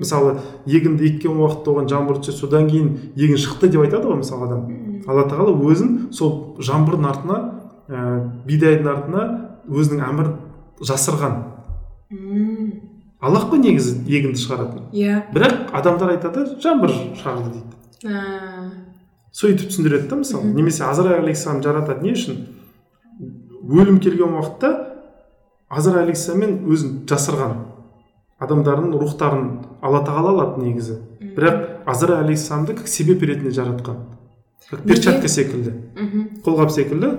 Мысалы 0.01 0.33
егінді 0.67 1.07
еккен 1.07 1.39
уақытта 1.39 1.71
оған 1.71 1.87
жаңбыр 1.91 2.19
түседі 2.19 2.41
содан 2.41 2.67
кейін 2.71 2.89
егін 3.15 3.39
шықты 3.39 3.71
деп 3.71 3.85
айтады 3.85 4.11
ғой 4.11 4.19
мысалы 4.25 4.49
адам. 4.49 4.67
Алла 5.07 5.29
тағала 5.31 5.55
өзін 5.55 6.11
сол 6.11 6.57
жаңбырдың 6.59 7.07
артына 7.07 7.39
ә, 7.87 8.05
бидайдың 8.47 8.91
артына 8.91 9.25
өзінің 9.71 10.05
әмірін 10.11 10.37
жасырған. 10.83 11.35
Аллах 13.21 13.51
қой 13.51 13.63
негізі 13.63 14.01
егінді 14.09 14.43
шығаратын. 14.43 14.87
Иә. 14.97 15.23
Бірақ 15.35 15.75
адамдар 15.77 16.17
айтады 16.17 16.47
жаңбыр 16.63 16.95
шығарды 17.21 17.59
дейді. 17.59 17.77
Сөйтіп 19.33 19.71
түсіндіреді 19.71 20.09
да 20.09 20.17
мысалы. 20.23 20.53
Немесе 20.55 20.85
азраил 20.85 21.23
алейхисалам 21.23 21.63
жаратады 21.63 22.03
не 22.07 22.15
үшін? 22.17 22.41
өлім 23.71 24.01
келген 24.03 24.35
уақытта 24.35 24.71
азар 25.71 26.01
алейхисаламмен 26.03 26.65
өзін 26.71 26.95
жасырған 27.09 27.59
адамдардың 28.43 28.95
рухтарын 28.99 29.49
алла 29.85 30.01
тағала 30.07 30.33
алады 30.33 30.65
негізі. 30.65 30.97
Бірақ 31.37 31.91
азар 31.91 32.17
алейхисаламды 32.19 32.75
как 32.79 32.89
себеп 32.89 33.23
ретінде 33.23 33.53
жаратқан. 33.55 34.01
Как 34.71 34.83
перчатка 34.85 35.29
секілді. 35.29 35.75
Қолғап 36.45 36.73
секілді. 36.73 37.13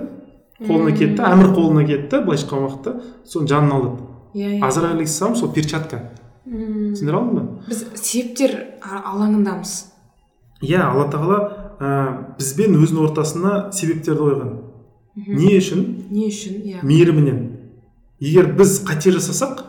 Қолына 0.62 0.92
кетті 0.96 1.22
әмір 1.26 1.54
қолына 1.54 1.86
кетті 1.86 2.22
былайша 2.26 2.46
айтқан 2.46 2.66
уақытта. 2.66 2.96
Соның 3.24 3.48
жанын 3.48 3.72
алады. 3.76 4.08
Иә 4.34 4.58
иә. 4.58 4.90
Алейхисалам 4.92 5.36
сол 5.36 5.52
перчатка. 5.54 6.02
Түсіндіре 6.44 7.16
алдым 7.16 7.38
ба? 7.38 7.46
Біз 7.68 7.86
себептер 7.94 8.56
алаңындамыз. 8.82 9.74
Иә 10.62 10.82
алла 10.82 11.08
тағала 11.10 11.61
ә, 11.82 11.90
бізбен 12.38 12.76
өзінің 12.78 13.08
ортасына 13.08 13.54
себептерді 13.74 14.28
қойған. 14.28 14.52
Не 15.26 15.56
үшін? 15.58 15.82
Не 16.14 16.28
үшін 16.30 16.60
иә. 16.62 16.84
Мейірімінен. 16.86 17.40
Егер 18.22 18.52
біз 18.56 18.78
қате 18.86 19.10
жасасақ 19.16 19.64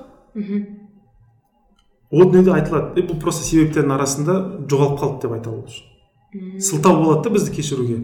ол 2.13 2.29
дүниеде 2.29 2.53
айтылады. 2.53 3.01
Е 3.01 3.07
бұл 3.09 3.17
просто 3.19 3.47
себептердің 3.47 3.97
арасында 3.97 4.37
жоғалып 4.69 5.01
қалды 5.01 5.25
деп 5.25 5.35
айтады 5.39 5.57
ол 5.57 5.65
үшін 5.65 5.89
сылтау 6.59 7.03
болады 7.03 7.23
да 7.23 7.33
бізді 7.33 7.55
кешіруге. 7.55 7.97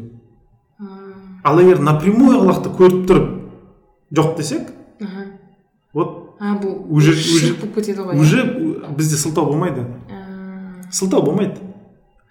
Ал 1.43 1.59
егер 1.59 1.79
напрямую 1.79 2.39
аллахты 2.39 2.69
көріп 2.69 3.05
тұрып 3.09 3.29
жоқ 4.15 4.35
десек 4.37 4.73
вот 5.93 6.35
бұл 6.39 6.75
уже 6.89 7.13
ширк 7.13 7.61
болып 7.61 7.75
кетеді 7.79 8.05
ғой 8.05 8.19
уже 8.19 8.43
бізде 8.97 9.17
сылтау 9.17 9.45
болмайды. 9.45 9.85
Сылтау 10.91 11.23
болмайды. 11.23 11.57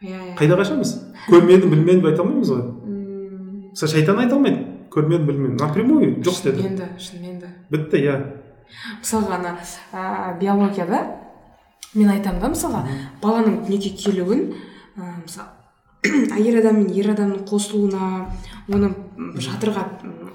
Иә 0.02 0.16
иә. 0.16 0.34
Қайда 0.38 0.58
қашамыз 0.60 0.94
көрмедім 1.28 1.72
білмедім 1.72 2.02
деп 2.02 2.10
айта 2.12 2.22
алмаймыз 2.22 2.50
ғой. 2.52 2.62
Мысалы 3.72 3.92
шайтан 3.92 4.18
айта 4.22 4.36
алмайды? 4.36 4.64
Көрмедім 4.94 5.26
білмедім 5.26 5.56
напрямую? 5.56 6.10
Жоқ 6.22 6.42
деді. 6.44 6.68
де 6.76 6.88
шынымен 6.98 7.38
де. 7.40 7.52
Бітті 7.70 8.02
иә. 8.02 8.16
Мысалға 9.02 9.38
ана 9.38 9.56
ә, 9.92 10.38
биологияда 10.38 11.04
мен 11.94 12.10
айтамын 12.12 12.40
да 12.40 12.50
мысалға 12.52 12.82
баланың 13.22 13.62
дүниеге 13.64 13.94
келуін 13.96 14.52
ә, 14.96 15.14
мысалы 15.24 15.48
әйел 16.36 16.60
адам 16.60 16.82
мен 16.82 16.90
ер 16.94 17.10
адамның 17.14 17.46
қосылуына 17.48 18.28
оның 18.70 18.92
жатырға 19.40 19.86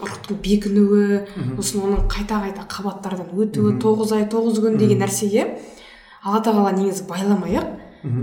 ұрықтың 0.03 0.39
бекінуі 0.43 1.21
сосын 1.55 1.85
оның 1.85 2.07
қайта 2.11 2.41
қайта 2.43 2.65
қабаттардан 2.67 3.29
өтуі 3.31 3.77
тоғыз 3.79 4.15
ай 4.17 4.25
тоғыз 4.31 4.59
күн 4.65 4.75
деген 4.81 4.99
нәрсеге 5.03 5.45
алла 6.23 6.41
тағала 6.43 6.73
негізі 6.75 7.05
байламай 7.07 7.61
ақ 7.61 7.69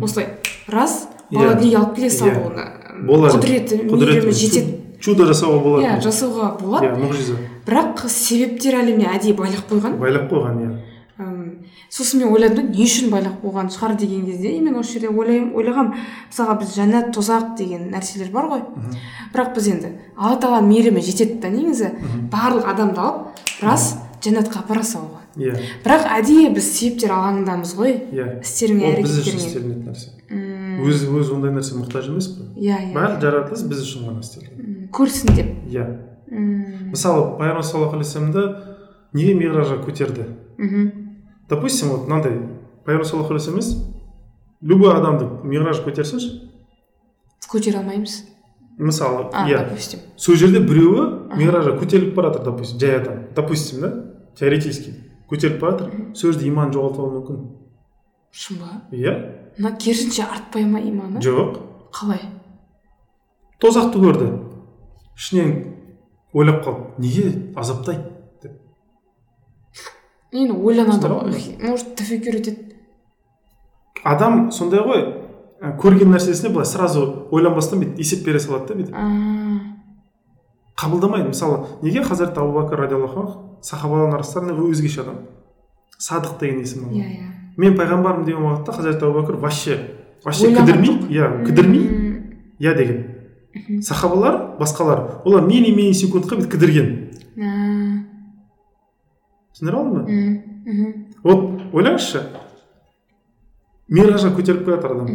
осылай 0.05 0.35
рас 0.69 1.07
бала 1.33 1.53
Иә. 1.53 1.59
дүниеге 1.59 1.77
алып 1.77 1.95
келе 1.97 2.11
салды 2.11 2.35
Иә. 2.35 2.47
оны? 2.47 2.65
Болады 3.07 3.39
құдіреті 3.39 3.81
мейірімі 3.87 4.33
жетеді 4.33 4.77
чудо 5.01 5.25
жасауға 5.31 5.63
болады 5.65 5.87
иә 5.87 6.01
жасауға 6.05 6.49
болады. 6.61 6.87
Иә 6.87 6.99
мұғжиза. 7.01 7.37
Бірақ 7.67 8.07
себептер 8.09 8.75
әлеміне 8.83 9.09
әдейі 9.17 9.35
байлап 9.37 9.71
қойған 9.71 9.99
байлап 9.99 10.31
қойған 10.33 10.61
иә. 10.61 10.71
Сосын 11.91 12.21
мен 12.23 12.33
ойладым 12.33 12.69
да 12.71 12.77
не 12.79 12.85
үшін 12.85 13.11
байлап 13.11 13.41
қойған 13.43 13.71
шығар 13.75 13.97
деген 13.99 14.27
кезде 14.27 14.53
именно 14.57 14.79
осы 14.79 14.93
жерде 14.99 15.09
ойлаймын 15.09 15.55
ойлағанмын 15.59 15.97
мысалға 16.31 16.55
біз 16.61 16.77
жәннат 16.77 17.09
тозақ 17.17 17.57
деген 17.59 17.89
нәрселер 17.91 18.31
бар 18.31 18.47
ғой. 18.53 18.63
Бірақ 19.35 19.55
біз 19.57 19.67
енді 19.73 19.91
алла 20.17 20.37
тағала 20.39 20.61
мейірімі 20.69 21.03
жетеді 21.03 21.41
да 21.43 21.51
негізі 21.51 21.91
барлық 22.31 22.65
адамды 22.71 23.01
алып 23.01 23.43
рас 23.63 23.97
жәннатқа 24.23 24.63
апара 24.63 24.85
салуға. 24.87 25.19
Иә. 25.37 25.57
Бірақ 25.85 26.07
әдейі 26.21 26.55
біз 26.55 26.71
себептер 26.79 27.11
алаңындамыз 27.17 27.75
ғой 27.75 27.97
иә. 28.13 28.41
істеріңе 28.45 28.95
әрекеттеріңе. 28.95 29.95
М, 30.81 30.89
өзі 30.89 31.11
өзі 31.13 31.35
ондай 31.37 31.53
нәрсе 31.53 31.77
мұқтаж 31.77 32.09
емес 32.11 32.29
қой 32.33 32.49
иә 32.57 32.79
иә 32.89 32.95
барлық 32.97 33.21
жаратылыс 33.21 33.63
біз 33.69 33.83
үшін 33.85 34.07
ғана 34.09 34.21
істелген. 34.25 34.89
Көрсін 34.97 35.35
деп. 35.37 35.51
Иә. 35.69 35.87
Мысалы 36.91 37.37
пайғамбар 37.39 37.63
саллаллаху 37.67 37.97
алейхи 37.99 38.09
вассаламды 38.09 38.45
неге 39.13 39.35
миражға 39.35 39.81
көтерді? 39.85 40.27
Мхм. 40.59 40.91
Допустим 41.49 41.89
вот 41.91 42.09
мынандай 42.09 42.39
пайғамбар 42.87 43.05
саллаллаху 43.07 43.35
алейхи 43.35 43.51
емес 43.51 43.71
любой 44.61 44.95
адамды 44.95 45.27
миражға 45.45 45.91
көтерсінші 45.91 46.49
көтере 47.51 47.79
алмаймыз. 47.81 48.25
Мысалы 48.79 49.25
иә. 49.33 49.65
допустим. 49.69 50.01
Сол 50.17 50.37
жерде 50.37 50.61
біреуі 50.61 51.35
миражға 51.37 51.77
көтеріліп 51.81 52.15
бара 52.15 52.31
жатыр 52.33 52.45
допустим 52.53 52.79
жай 52.81 52.97
адам. 53.01 53.25
Допустим 53.35 53.81
да? 53.81 53.91
Теоретически. 54.39 54.95
Көтеріліп 55.29 55.59
бара 55.61 55.79
жатыр 55.79 56.15
сол 56.15 56.33
жерде 56.33 56.49
иманын 56.49 56.73
жоғалтып 56.73 57.01
алуы 57.01 57.19
мүмкін. 57.19 57.41
Шын 58.31 58.61
ба? 58.63 58.71
Иә. 58.93 59.17
Мына 59.59 59.77
керісінше 59.77 60.23
артпай 60.23 60.65
ма 60.65 60.81
иманы? 60.81 61.21
Жоқ. 61.25 61.61
Қалай? 61.95 62.23
Тозақты 63.61 64.01
көрді. 64.01 64.31
Ішінен 65.17 65.55
ойлап 66.33 66.65
қалды 66.65 67.03
неге 67.03 67.53
азаптайды? 67.57 68.05
деп. 68.43 68.59
Енді 70.33 70.59
ойланады. 70.59 71.09
Может 71.63 71.97
тәфеккүр 71.99 72.41
етеді 72.41 72.71
адам 74.05 74.51
сондай 74.53 74.81
ғой 74.85 75.03
көрген 75.81 76.13
нәрсесіне 76.15 76.53
былай 76.55 76.69
сразу 76.69 77.03
ойланбастан 77.35 77.83
бүйтіп 77.83 78.01
есеп 78.01 78.25
бере 78.25 78.41
салады 78.41 78.73
да 78.73 78.79
бүйтіп. 78.79 78.95
Қабылдамайды. 80.81 81.29
Мысалы 81.29 81.67
неге 81.83 82.03
хазірет 82.05 82.39
бәкір 82.39 82.87
радиаллаху 82.87 83.27
сахабалардың 83.67 84.17
арасында 84.17 84.57
өзгеше 84.57 85.03
адам? 85.05 85.19
Садық 86.01 86.39
деген 86.41 86.63
есім 86.65 86.87
алған 86.87 86.97
иә 86.97 87.11
иә. 87.19 87.29
Мен 87.57 87.77
пайғамбармын 87.79 88.25
деген 88.25 88.43
уақытта 88.45 88.73
хазірет 88.77 89.03
абу 89.03 89.21
бәкір 89.21 89.41
вообще 89.41 89.79
вообще 90.25 90.55
кідірмей 90.55 90.95
иә 91.09 91.45
кідірмей. 91.47 91.85
Иә 92.61 92.75
деген. 92.77 93.83
Сахабалар 93.83 94.57
басқалар 94.61 95.23
олар 95.25 95.43
мини 95.47 95.73
мини 95.75 95.95
секундқа 95.95 96.37
бүйтіп 96.37 96.53
кідірген. 96.53 96.89
Түсіндіре 99.55 99.77
алдым 99.77 99.95
ба 99.99 100.05
вот 101.25 101.41
ойлаңызшы 101.73 102.23
миражға 103.89 104.31
көтеріліп 104.37 104.65
келе 104.65 104.77
жатыр 104.77 104.95
адам 104.95 105.09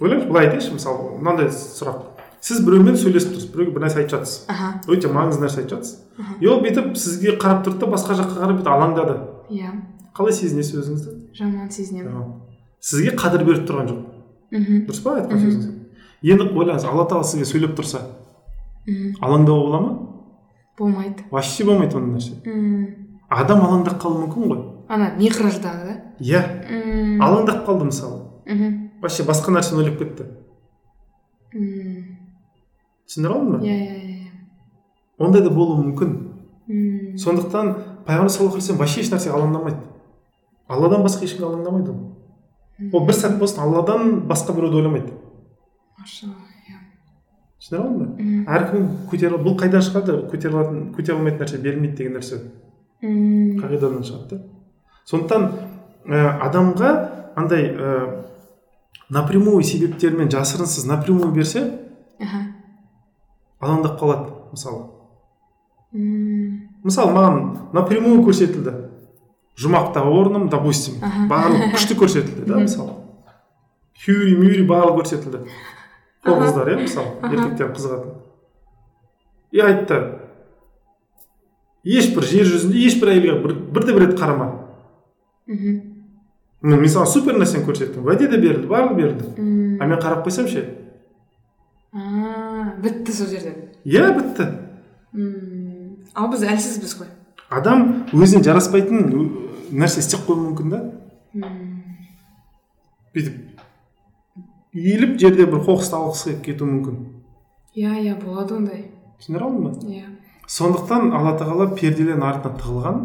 ойлаңызшы 0.00 0.28
былай 0.30 0.46
айтайыншы 0.46 0.72
мысалы 0.78 1.18
мынандай 1.18 1.50
сұрақ. 1.52 1.98
Сіз 2.40 2.62
біреумен 2.64 2.96
сөйлесіп 2.96 3.34
тұрсыз 3.34 3.50
біреуге 3.52 3.74
бір 3.74 3.82
нәрсе 3.84 4.00
айтып 4.00 4.14
жатырсыз 4.14 4.46
аха. 4.48 4.68
Өте 4.88 5.10
маңызды 5.12 5.44
нәрсе 5.44 5.60
айтып 5.60 5.74
жатырсыз 5.76 6.40
и 6.40 6.48
ол 6.48 6.62
бүйтіп 6.64 6.94
сізге 6.96 7.34
қарап 7.36 7.66
тұрды 7.66 7.82
да 7.82 7.90
басқа 7.92 8.16
жаққа 8.16 8.40
қарап 8.40 8.56
бүйтіп 8.56 8.72
алаңдады. 8.72 9.16
Иә. 9.52 9.74
Қалай 10.20 10.36
сезінесіз 10.36 10.78
өзіңізді 10.84 11.16
жаман 11.38 11.70
сезінемін. 11.72 12.32
Сізге 12.80 13.16
қадір 13.16 13.44
беріп 13.48 13.66
тұрған 13.68 13.90
жоқ. 13.90 14.00
Мхм, 14.50 14.84
дұрыс 14.88 15.02
па 15.04 15.16
айтқан 15.18 15.40
сөзіңіз 15.40 15.66
енді 16.22 16.46
ойлаңыз 16.52 16.84
алла 16.88 17.06
тағала 17.08 17.24
сізге 17.24 17.46
сөйлеп 17.48 17.74
тұрса 17.78 18.00
мхм. 18.86 19.14
алаңдау 19.24 19.64
бола 19.66 19.80
ма? 19.80 19.92
Болмайды. 20.78 21.24
Вообще 21.30 21.64
болмайды 21.64 21.96
ондай 21.96 22.16
нәрсе. 22.16 22.36
М, 22.48 23.18
адам 23.28 23.60
алаңдап 23.66 23.98
қалуы 24.00 24.22
мүмкін 24.24 24.46
ғой. 24.48 24.60
Ана 24.88 25.10
миқраждағы 25.18 25.86
да? 25.86 25.96
Иә. 26.20 26.40
Алаңдап 27.20 27.66
қалды 27.68 27.84
мысалы. 27.90 28.22
Мхм, 28.46 28.78
вообще 29.02 29.26
басқа 29.28 29.52
нәрсені 29.52 29.82
ойлап 29.84 29.98
кетті. 30.00 30.24
М, 31.54 32.16
түсіндіре 33.06 33.34
алдым 33.34 33.52
ба? 33.52 33.60
Иә 33.60 33.76
иә 33.76 34.00
иә 34.00 34.30
ондай 35.20 35.42
да 35.42 35.50
болуы 35.50 35.82
мүмкін. 35.84 36.16
М, 36.68 37.16
сондықтан 37.18 37.74
пайғамбар 38.06 38.30
саллаллаху 38.32 38.56
алейхи 38.56 38.72
вассалам 38.72 38.78
вообще 38.80 39.00
еш 39.00 39.10
нәрсеге 39.12 39.36
алаңдамайды. 39.36 39.80
Алладан 40.70 41.02
басқа 41.04 41.26
ешкімге 41.26 41.48
алаңдамайды 41.50 41.90
ол 41.92 42.10
ол 42.92 43.06
бір 43.06 43.16
сәт 43.16 43.38
болсын 43.40 43.60
алладан 43.64 44.22
басқа 44.28 44.54
біреуді 44.56 44.80
ойламайды. 44.80 45.12
Машалла 45.98 46.34
иә. 46.68 46.78
Түсіндіре 47.60 47.82
алдым 47.82 47.98
ба 48.46 48.54
әркім 48.56 48.86
көтере 49.10 49.40
бұл 49.42 49.58
қайдан 49.60 49.84
шығады? 49.84 50.16
Көтере 50.30 50.54
алатын 50.54 50.86
көтере 50.96 51.18
алмайтын 51.18 51.44
нәрсе 51.44 51.60
берілмейді 51.60 51.96
деген 51.98 52.16
нәрсе. 52.16 52.40
М, 53.02 53.58
қағидадан 53.60 54.04
шығады 54.06 54.28
да. 54.30 54.42
Сондықтан 55.10 55.48
ә, 56.06 56.38
адамға 56.46 56.90
андай 57.36 57.68
ә, 57.68 58.24
напрямую 59.10 59.62
себептермен 59.62 60.30
жасырынсыз 60.32 60.86
напрямую 60.86 61.32
берсе 61.32 61.66
аха. 62.20 62.46
алаңдап 63.60 63.98
қалады 64.00 64.32
мысалы. 64.52 64.86
Мысалы 65.92 67.12
маған 67.12 67.40
напрямую 67.74 68.22
көрсетілді. 68.24 68.89
Жұмақтағы 69.58 70.12
орным 70.20 70.48
допустим 70.52 71.00
барлық 71.30 71.74
күшті 71.74 71.96
көрсетілді 71.98 72.46
да 72.46 72.62
мысалы. 72.62 72.96
Хюри 74.04 74.36
мюри 74.38 74.62
барлығы 74.66 75.02
көрсетілді. 75.02 75.42
Ол 76.26 76.34
Аха. 76.34 76.46
қыздар 76.46 76.72
иә 76.72 76.80
мысалы 76.84 77.32
еркектер 77.32 77.72
қызығатын. 77.74 78.14
И 79.52 79.60
айтты 79.60 80.00
ешбір 81.84 82.26
жер 82.28 82.46
жүзінде 82.48 82.86
ешбір 82.86 83.12
әйелге 83.14 83.38
бір, 83.42 83.54
бірде 83.74 83.94
бір 83.96 84.06
рет 84.06 84.18
қарама. 84.20 84.50
Мхм 85.46 85.90
мен 86.62 86.90
саған 86.92 87.08
супер 87.08 87.38
нәрсені 87.40 87.64
көрсеттім. 87.64 88.04
Уәде 88.04 88.28
де 88.28 88.36
берілді 88.40 88.68
барлығы 88.68 88.96
берілді. 88.98 89.30
А 89.80 89.86
мен 89.88 90.00
қарап 90.00 90.26
қойсам 90.26 90.48
ше? 90.48 90.66
А, 91.92 92.76
бітті 92.82 93.12
сол 93.12 93.26
жерден. 93.32 93.70
Иә 93.84 94.10
бітті. 94.16 94.46
Ал 96.14 96.28
біз 96.30 96.44
әлсізбіз 96.44 96.98
ғой 97.00 97.08
адам 97.50 98.06
өзіне 98.14 98.44
жараспайтын 98.46 99.10
нәрсе 99.70 100.04
істеп 100.04 100.26
қоюы 100.28 100.40
мүмкін 100.46 100.70
да? 100.74 100.80
Бүйтіп 103.14 103.50
иіліп 104.74 105.16
жерде 105.18 105.46
бір 105.50 105.64
қоқысты 105.66 105.98
алғысы 105.98 106.30
келіп 106.30 106.44
кетуі 106.46 106.70
мүмкін. 106.70 106.98
Иә 107.74 107.96
иә 108.04 108.14
болады 108.22 108.56
ондай. 108.56 108.84
Түсіндіре 109.18 109.44
алдым 109.46 109.64
ба? 109.66 109.72
Иә. 109.90 110.06
Сондықтан 110.50 111.10
алла 111.14 111.34
тағала 111.38 111.66
перделердің 111.74 112.24
артына 112.26 112.58
тығылған 112.58 113.00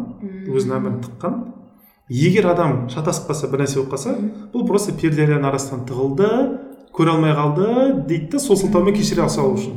өзінің 0.50 0.76
әмірін 0.78 1.00
тыққан. 1.06 1.36
Егер 2.10 2.46
адам 2.52 2.86
шатасып 2.90 3.28
қалса 3.30 3.50
бір 3.50 3.64
нәрсе 3.64 3.80
болып 3.80 3.96
қалса 3.96 4.14
бұл 4.54 4.66
просто 4.66 4.94
перделердің 4.94 5.46
арасынан 5.50 5.84
тығылды 5.90 6.30
көре 6.94 7.14
алмай 7.16 7.34
қалды 7.34 7.66
дейді 8.06 8.36
да 8.36 8.42
сол 8.42 8.58
сылтаумен 8.58 8.94
кешіре 8.94 9.28
салу 9.28 9.58
үшін. 9.58 9.76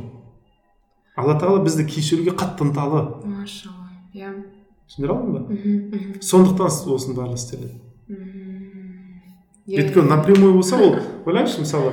Алла 1.18 1.36
тағала 1.42 1.66
бізді 1.66 1.86
кешіруге 1.90 2.38
қатты 2.38 2.70
ынталы. 2.70 3.04
Машалла 3.26 3.90
иә. 4.14 4.34
Түсіндіре 4.90 5.14
алдым 5.14 5.34
ба 5.34 5.40
мхм 5.50 6.20
сондықтан 6.22 6.68
осының 6.68 7.16
барлығы 7.16 7.40
істеледі 7.40 7.76
өйткені 9.70 10.06
иә. 10.06 10.10
напрямую 10.10 10.54
болса 10.56 10.78
ол 10.82 10.96
ойлаңызшы 11.26 11.62
мысалы 11.62 11.92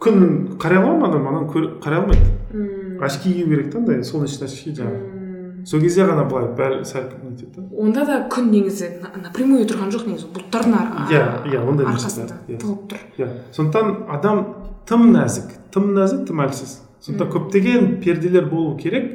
күн 0.00 0.56
қарай 0.58 0.78
ала 0.80 0.96
ма 0.96 1.08
адам? 1.08 1.26
Ананы 1.28 1.46
қарай 1.82 1.98
алмайды. 2.00 3.00
Очки 3.00 3.32
кию 3.32 3.48
керек 3.48 3.70
та 3.72 3.78
андай 3.78 4.02
солнечный 4.04 4.46
очки 4.46 4.70
жаңағы. 4.70 5.64
Сол 5.66 5.80
кезде 5.80 6.02
ғана 6.06 6.24
былай 6.30 6.46
бәрі 6.56 6.84
сәл 6.86 7.02
нетеді 7.22 7.50
да. 7.56 7.62
Онда 7.76 8.04
да 8.06 8.28
күн 8.32 8.48
негізі 8.50 8.88
на- 9.02 9.22
напрямую 9.22 9.66
тұрған 9.66 9.90
жоқ 9.92 10.06
негізі 10.06 10.30
бұлттардың 10.32 10.74
ар- 10.78 11.10
Иә, 11.10 11.24
иә, 11.52 11.68
ондай 11.68 11.86
арқасында 11.86 12.38
иә. 12.48 12.58
тығылып 12.62 12.88
тұр. 12.88 12.98
Иә 13.18 13.28
сондықтан 13.52 14.06
адам 14.08 14.46
тым 14.86 15.10
нәзік 15.12 15.50
тым 15.72 15.92
нәзік 15.98 16.26
тым 16.26 16.40
әлсіз. 16.46 16.78
Сондықтан 17.02 17.28
көптеген 17.34 18.00
перделер 18.00 18.46
болу 18.48 18.78
керек. 18.78 19.12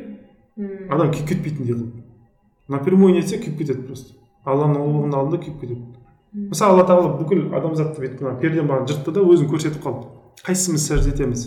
Адам 0.91 1.11
күйіп 1.11 1.27
кетпейтіндей 1.29 1.73
қылып. 1.73 2.02
Напрямую 2.67 3.13
нетсе 3.15 3.39
күйіп 3.41 3.57
кетеді 3.59 3.87
просто. 3.87 4.15
Алланың 4.45 4.81
ұлылығының 4.83 5.17
алдында 5.19 5.41
күйіп 5.43 5.59
кетеді. 5.61 5.83
Мысалы 6.33 6.73
алла 6.73 6.85
тағала 6.89 7.17
бүкіл 7.19 7.45
адамзатты 7.53 8.01
бүйтіп 8.01 8.23
мына 8.25 8.39
пердені 8.41 8.67
маған 8.67 8.87
жыртты 8.89 9.13
да 9.13 9.21
өзін 9.21 9.49
көрсетіп 9.51 9.83
қалды. 9.83 10.07
Қайсымыз 10.43 10.87
сәжде 10.87 11.13
етеміз? 11.13 11.45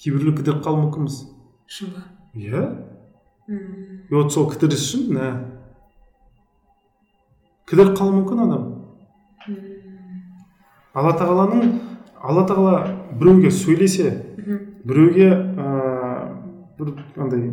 Кейбіреулер 0.00 0.38
кідіріп 0.38 0.62
қалуы 0.64 0.86
мүмкінбіз. 0.86 1.18
Шын 1.68 1.92
ба 1.92 2.06
иә 2.34 2.62
и 3.48 4.14
вот 4.14 4.32
сол 4.32 4.48
кідіріс 4.50 4.86
үшін 4.88 5.12
мә 5.14 5.26
кідіріп 7.68 7.92
қалуы 7.98 8.16
мүмкін 8.22 8.42
адам. 8.46 8.64
Алла 10.94 11.12
тағаланың 11.20 11.76
алла 12.24 12.46
тағала 12.48 12.74
біреуге 13.20 13.50
сөйлесе 13.52 14.14
біреуге 14.84 15.28
ыыы 15.28 16.14
бір 16.78 16.94
андай 17.20 17.50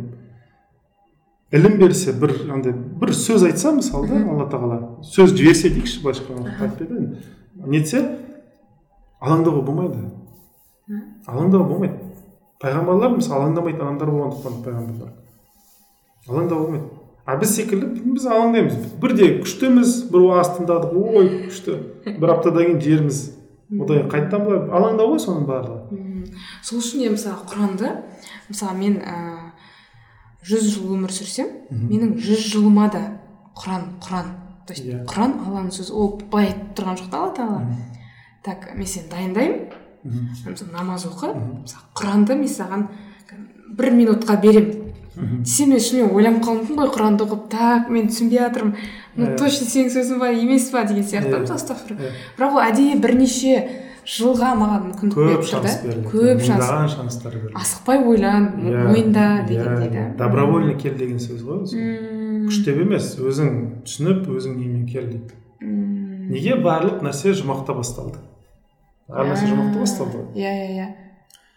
ілім 1.52 1.78
берсе 1.78 2.12
бір 2.16 2.34
андай 2.52 2.72
бір 2.72 3.14
сөз 3.16 3.46
айтса 3.48 3.74
мысалы 3.76 4.08
да 4.08 4.20
алла 4.24 4.48
тағала 4.50 4.80
сөз 5.04 5.36
жіберсе 5.36 5.70
дейікші 5.74 6.02
былайша 6.02 6.24
айтқанда 6.24 7.68
нетсе 7.68 8.02
алаңдауға 9.22 9.62
болмайды. 9.66 10.00
Алаңдауға 11.28 11.68
болмайды. 11.68 12.08
Пайғамбарлар 12.62 13.14
мысалы 13.16 13.38
алаңдамайтын 13.38 13.84
адамдар 13.84 14.10
болғандықтан 14.10 14.58
пайғамбарлар. 14.64 15.12
Алаңдауға 16.28 16.64
болмайды. 16.64 16.88
А 17.24 17.36
біз 17.38 17.54
секілді 17.54 18.02
біз 18.16 18.26
алаңдаймыз. 18.26 18.80
Бірде 19.02 19.28
күштіміз 19.42 19.94
бір 20.10 20.26
уағыз 20.26 20.56
тыңдадық 20.56 20.96
ой 20.98 21.30
күшті. 21.46 21.78
Бір 22.18 22.34
аптадан 22.34 22.72
кейін 22.72 22.80
жеріміз 22.82 23.22
одан 23.78 23.86
кейін 23.86 24.10
қайтадан 24.10 24.46
былай 24.48 24.64
алаңдау 24.74 25.14
ғой 25.14 25.22
соның 25.22 25.46
барлығы. 25.46 26.02
Сол 26.66 26.82
үшін 26.82 27.04
де 27.04 27.12
мысалы 27.14 27.46
құранды 27.46 27.94
мысалы 28.48 28.74
мен 28.78 28.98
ыыы 28.98 29.51
жүз 30.42 30.68
жыл 30.74 30.94
өмір 30.96 31.12
сүрсем 31.14 31.48
менің 31.70 32.16
жүз 32.18 32.46
жылыма 32.52 32.88
да 32.92 33.02
құран 33.56 33.84
құран. 34.02 34.32
То 34.66 34.72
есть 34.74 34.84
Иә. 34.86 35.04
құран 35.06 35.32
алланың 35.46 35.70
сөзі 35.74 35.92
ол 35.92 36.16
былай 36.30 36.46
айтып 36.52 36.76
тұрған 36.78 36.98
жоқ 37.00 37.10
та 37.10 37.18
алла 37.18 37.34
тағала. 37.34 37.76
Так 38.42 38.68
мен 38.76 38.86
сені 38.86 39.08
дайындаймын. 39.10 39.58
Мысалы 40.04 40.72
намаз 40.72 41.04
оқы. 41.06 41.32
Мысалы 41.34 41.84
құранды 41.94 42.34
мен 42.38 42.48
саған 42.48 42.86
бір 43.76 43.90
минутқа 43.92 44.36
беремін 44.40 44.78
десем 45.44 45.68
мен 45.70 45.78
шынымен 45.80 46.14
ойланып 46.14 46.42
қалуым 46.44 46.62
мүмкін 46.62 46.78
ғой 46.80 46.90
құранды 46.96 47.26
оқып. 47.26 47.48
Так 47.50 47.90
мен 47.90 48.08
түсінбей 48.08 48.38
жатырмын. 48.40 48.76
Ну 49.16 49.26
Иә. 49.26 49.36
точно 49.38 49.66
сенің 49.66 49.90
сөзің 49.92 50.18
ба 50.18 50.30
емес 50.32 50.70
па 50.70 50.84
деген 50.84 51.04
сияқты. 51.04 51.38
Мысалы. 51.38 51.76
Иә. 51.90 52.12
бірақ 52.38 52.52
ол 52.54 52.62
әдейі 52.62 52.98
бірнеше 53.00 53.68
жылға 54.08 54.52
маған 54.58 54.86
мүмкіндік 54.88 55.14
көп 55.14 55.44
шанс 55.46 55.76
да? 55.76 55.86
беріледі. 55.86 56.08
Көп 56.10 56.40
шанс. 56.42 56.62
Мыңдаған 56.62 56.88
шанстар 56.90 57.36
асықпай 57.54 58.00
ойлан 58.02 58.48
Иә, 58.58 58.82
мойында 58.88 59.26
иә, 59.42 59.46
дегендей 59.48 59.90
да 59.94 60.06
добровольно 60.24 60.74
кел 60.74 60.94
деген 60.98 61.20
сөз 61.22 61.44
ғой 61.46 61.62
М, 61.78 62.48
күштеп 62.48 62.80
емес 62.82 63.12
өзің 63.22 63.52
түсініп 63.86 64.26
өзің 64.32 64.56
немен 64.58 64.86
кел 64.90 65.06
дейді 65.06 65.38
неге 66.32 66.56
барлық 66.64 67.02
нәрсе 67.06 67.30
жұмақта 67.38 67.76
басталды? 67.78 68.18
Барлық 69.08 69.34
нәрсе 69.36 69.46
жұмақта 69.52 69.78
басталды 69.84 70.18
ғой. 70.18 70.26
иә 70.34 70.50
иә 70.50 70.68
иә. 70.80 70.88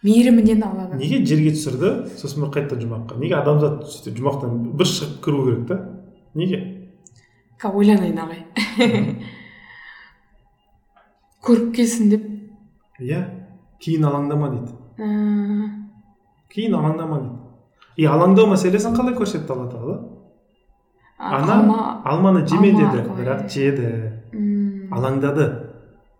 Мейірімінен 0.05 0.61
алады. 0.63 0.97
Неге 1.01 1.23
жерге 1.25 1.55
түсірді 1.55 1.91
сосын 2.19 2.43
барып 2.45 2.53
қайтадан 2.59 2.83
жұмаққа? 2.85 3.17
Неге 3.17 3.39
адамзат 3.39 3.87
сөйтіп 3.89 4.19
жұмақтан 4.21 4.59
бір 4.77 4.85
шығып 4.91 5.17
кіру 5.25 5.45
керек 5.47 5.67
та? 5.71 5.79
Неге? 6.35 6.59
Ойланайын 7.65 8.19
ағай 8.21 8.43
көріп 11.45 11.71
келсін 11.77 12.09
деп 12.13 12.23
иә 12.99 13.21
кейін 13.83 14.05
алаңдама 14.07 14.51
дейді 14.53 14.71
кейін 16.53 16.77
алаңдама 16.79 17.19
дейді 17.21 17.35
и 17.97 18.07
алаңдау 18.07 18.47
мәселесін 18.53 18.95
қалай 18.95 19.15
көрсетті 19.17 19.51
алла 19.51 19.67
тағала 19.71 19.97
ана 21.17 21.57
алма 21.57 21.79
алманы 22.05 22.45
жеме 22.47 22.71
деді 22.75 23.03
бірақ 23.17 23.45
жеді 23.51 23.89
алаңдады 24.95 25.49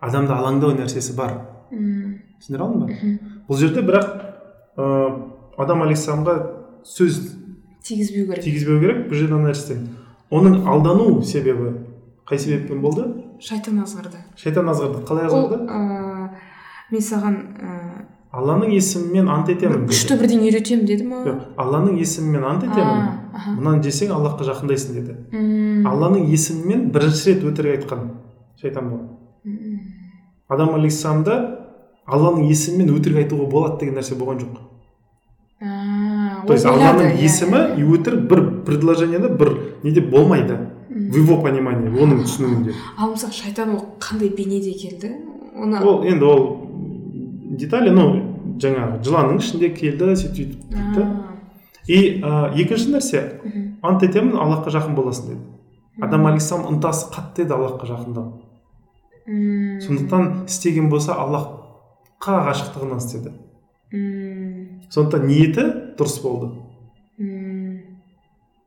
адамда 0.04 0.40
алаңдау 0.40 0.76
нәрсесі 0.76 1.16
бар 1.16 1.38
түсіндіре 1.72 2.64
алдым 2.64 2.86
ба 2.86 3.16
бұл 3.48 3.60
жерде 3.60 3.84
бірақ 3.86 4.12
ыыы 4.76 5.10
адам 5.58 5.84
алейхисаламға 5.86 6.36
сөз 6.84 7.22
тигізбеу 7.88 8.28
керек 8.32 8.44
тигізбеу 8.44 8.80
керек 8.84 9.06
бұл 9.10 9.22
жерде 9.22 9.38
ана 9.38 9.52
нәрседен 9.52 9.88
оның 10.32 10.66
алдану 10.68 11.22
себебі 11.24 11.76
қай 12.28 12.40
себеппен 12.42 12.82
болды 12.84 13.06
шайтан 13.44 13.84
азғырды 13.84 14.20
шайтан 14.40 14.72
азғырды 14.72 15.04
қалай 15.08 15.30
азғырды 15.30 15.60
мен 16.96 17.04
саған 17.06 17.36
ә, 17.60 17.76
алланың 18.36 18.72
есімімен 18.76 19.30
ант 19.32 19.52
етемін 19.54 19.86
күшті 19.90 20.18
бірдеңе 20.20 20.50
үйретемін 20.50 20.88
деді 20.90 21.08
ма 21.08 21.22
Жоқ, 21.26 21.42
алланың 21.62 22.00
есімімен 22.02 22.48
ант 22.50 22.66
етемін 22.68 23.58
мынаны 23.60 23.84
жесең 23.86 24.14
аллахқа 24.16 24.48
жақындайсың 24.50 24.98
деді 24.98 25.18
М, 25.32 25.86
алланың 25.92 26.26
есімімен 26.32 26.90
бірінші 26.96 27.34
рет 27.34 27.46
өтірік 27.52 27.78
айтқан 27.80 28.08
шайтан 28.62 28.92
м, 28.92 29.80
адам 30.50 30.76
алейхисаламда 30.80 31.38
алланың 32.06 32.50
есімімен 32.52 32.96
өтірік 32.98 33.24
айтуға 33.24 33.50
болады 33.52 33.80
деген 33.84 34.00
нәрсе 34.02 34.18
болған 34.20 34.42
жоқ 34.44 34.64
то 36.46 36.54
есть 36.54 36.66
алланың 36.66 37.16
иә, 37.16 37.22
есімі 37.24 37.58
иә. 37.58 37.80
и 37.80 37.84
өтірік 37.96 38.28
бір 38.30 38.42
предложениеде 38.68 39.30
бір 39.30 39.54
неде 39.84 40.02
болмайды 40.02 40.58
в 40.90 41.18
его 41.18 41.42
понимании 41.42 41.90
оның 41.90 42.22
түсінігінде 42.28 42.76
ал 42.98 43.12
мысалы 43.16 43.34
шайтан 43.34 43.74
ол 43.76 43.86
қандай 44.00 44.30
бейнеде 44.36 44.74
келді 44.78 45.16
оны 45.56 45.82
ол 45.82 46.04
енді 46.04 46.26
ол 46.26 46.44
детали 47.60 47.94
ну 47.94 48.08
жаңағы 48.62 49.02
жыланның 49.06 49.42
ішінде 49.44 49.70
келді 49.76 50.16
сөйтіп 50.16 50.56
сөйтіп 50.72 50.96
дейді 50.96 51.08
и 51.88 52.22
ә, 52.22 52.50
екінші 52.58 52.96
нәрсе 52.96 53.22
ант 53.86 54.04
етемін 54.06 54.38
аллахқа 54.42 54.74
жақын 54.74 54.96
боласың 54.98 55.30
деді. 55.30 55.42
Адам 56.02 56.26
алейхисалам 56.26 56.74
ынтасы 56.74 57.12
қатты 57.14 57.46
еді 57.46 57.54
аллахқа 57.56 57.88
жақындау. 57.92 58.42
М, 59.28 59.80
сондықтан 59.82 60.46
істеген 60.50 60.90
болса 60.90 61.14
аллахқа 61.14 62.42
ғашықтығынан 62.50 63.04
істеді. 63.04 63.36
Сондықтан 64.90 65.28
ниеті 65.30 65.68
дұрыс 66.00 66.18
болды. 66.24 66.50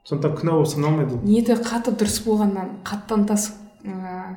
Сондықтан 0.09 0.39
күнә 0.39 0.55
болып 0.55 0.71
саналмайды. 0.71 1.19
Ол 1.19 1.27
ниеті 1.27 1.59
қатты 1.59 1.97
дұрыс 1.99 2.23
болғаннан 2.25 2.79
қатты 2.87 3.19
ынтасы 3.19 3.53
ә, 3.85 4.37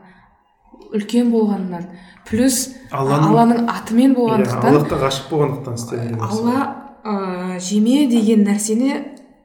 үлкен 0.95 1.31
болғанынан 1.33 1.87
плюс 2.27 2.75
алланың 2.91 3.27
алланың 3.31 3.69
атымен 3.71 4.11
иә, 4.11 4.17
болғандықтан 4.17 4.69
аллахқа 4.71 4.99
ғашық 5.05 5.29
болғандықтан 5.31 5.79
істеген 5.79 6.21
алла 6.27 6.57
ә, 7.03 7.59
жеме 7.59 8.05
деген 8.11 8.45
нәрсені 8.47 8.91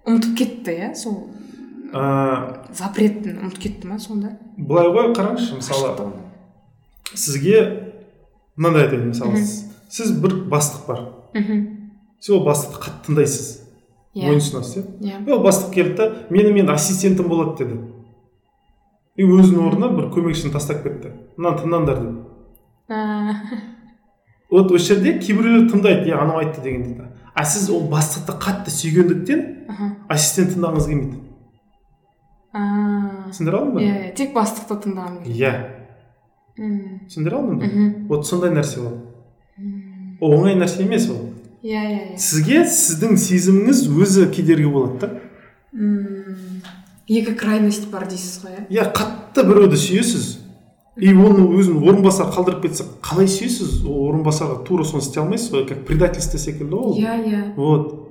ұмытып 0.07 0.36
кетті 0.38 0.76
иә 0.76 0.90
сол. 0.99 1.22
Ә, 1.92 2.66
запретін 2.74 3.40
ұмытып 3.42 3.62
кетті 3.62 3.90
ма 3.90 3.99
сонда? 4.03 4.36
Былай 4.59 4.90
ғой 4.92 5.12
қараңызшы 5.16 5.61
мысалы 5.61 6.11
сізге 7.14 7.62
мынандай 8.57 8.86
айтайын 8.86 9.11
мысалы 9.12 9.42
сіз 9.88 10.12
бір 10.20 10.40
бастық 10.51 10.86
бар. 10.90 11.05
Мхм 11.34 11.62
сіз 12.20 12.34
ол 12.36 12.44
бастықты 12.47 12.82
қатты 12.82 13.07
тыңдайсыз. 13.11 13.51
Иә. 14.16 14.30
Мойынсұнасыз 14.30 14.78
иә. 15.05 15.20
Иә 15.22 15.34
ол 15.34 15.42
бастық 15.44 15.74
келді 15.74 15.97
да 15.99 16.07
мені 16.30 16.53
менің 16.57 16.72
ассистентім 16.74 17.28
болады 17.28 17.64
деді. 17.64 17.80
И 19.17 19.25
өзінің 19.25 19.67
орнына 19.69 19.93
бір 19.97 20.11
көмекшісін 20.14 20.53
тастап 20.55 20.83
кетті. 20.85 21.12
Мынаны 21.37 21.62
тыңдаңдар 21.62 22.01
деді. 22.03 22.27
А, 22.89 23.35
вот 24.51 24.71
осы 24.73 24.95
жерде 24.95 25.17
кейбіреулер 25.19 25.67
тыңдайды 25.73 26.11
иә 26.11 26.21
анау 26.23 26.39
айтты 26.39 26.62
деген 26.62 26.85
дейді 26.85 27.09
а 27.35 27.45
сіз 27.45 27.69
ол 27.75 27.89
бастықты 27.91 28.37
қатты 28.39 28.71
сүйгендіктен 28.71 29.41
ассистент 30.09 30.55
тыңдағыңыз 30.55 30.87
келмейді 30.87 31.19
А, 32.57 33.27
түсіндіре 33.29 33.59
алдым 33.59 33.75
ба? 33.75 33.83
Иә 33.83 33.97
иә 34.07 34.12
тек 34.17 34.31
бастықты 34.33 34.79
тыңдағым 34.87 35.19
келеді. 35.27 35.51
Иә. 36.57 36.71
Түсіндіре 37.11 37.37
алдым 37.37 37.59
ба? 37.59 37.69
Вот 38.09 38.25
сондай 38.27 38.55
нәрсе 38.55 38.81
ол. 38.81 38.95
Ол 40.21 40.39
оңай 40.39 40.57
нәрсе 40.57 40.87
емес 40.87 41.11
ол. 41.12 41.19
Иә 41.61 41.83
иә 41.83 41.99
иә. 41.99 42.17
Сізге 42.17 42.62
сіздің 42.64 43.19
сезіміңіз 43.21 43.83
өзі 43.93 44.31
кедергі 44.33 44.71
болады 44.73 45.03
да. 45.03 45.11
Екі 47.09 47.34
крайность 47.38 47.90
бар 47.90 48.07
дейсіз 48.09 48.40
ғой 48.44 48.57
иә? 48.57 48.66
Иә 48.70 48.88
қатты 48.96 49.44
біреуді 49.46 49.76
сүйесіз. 49.78 50.38
И 50.96 51.11
оны 51.12 51.44
өзін 51.59 51.82
орынбасар 51.84 52.30
қалдырып 52.32 52.62
кетсе 52.64 52.84
қалай 53.04 53.28
сүйесіз? 53.28 53.82
Ол 53.84 54.09
орынбасарға 54.11 54.62
тура 54.64 54.84
соны 54.84 55.02
істей 55.04 55.20
алмайсыз 55.22 55.52
ғой 55.52 55.66
как 55.68 55.84
предательство 55.86 56.38
секілді 56.38 56.72
ғой 56.72 56.86
ол. 56.88 56.96
Иә 56.96 57.16
иә. 57.26 57.42
Вот. 57.57 58.02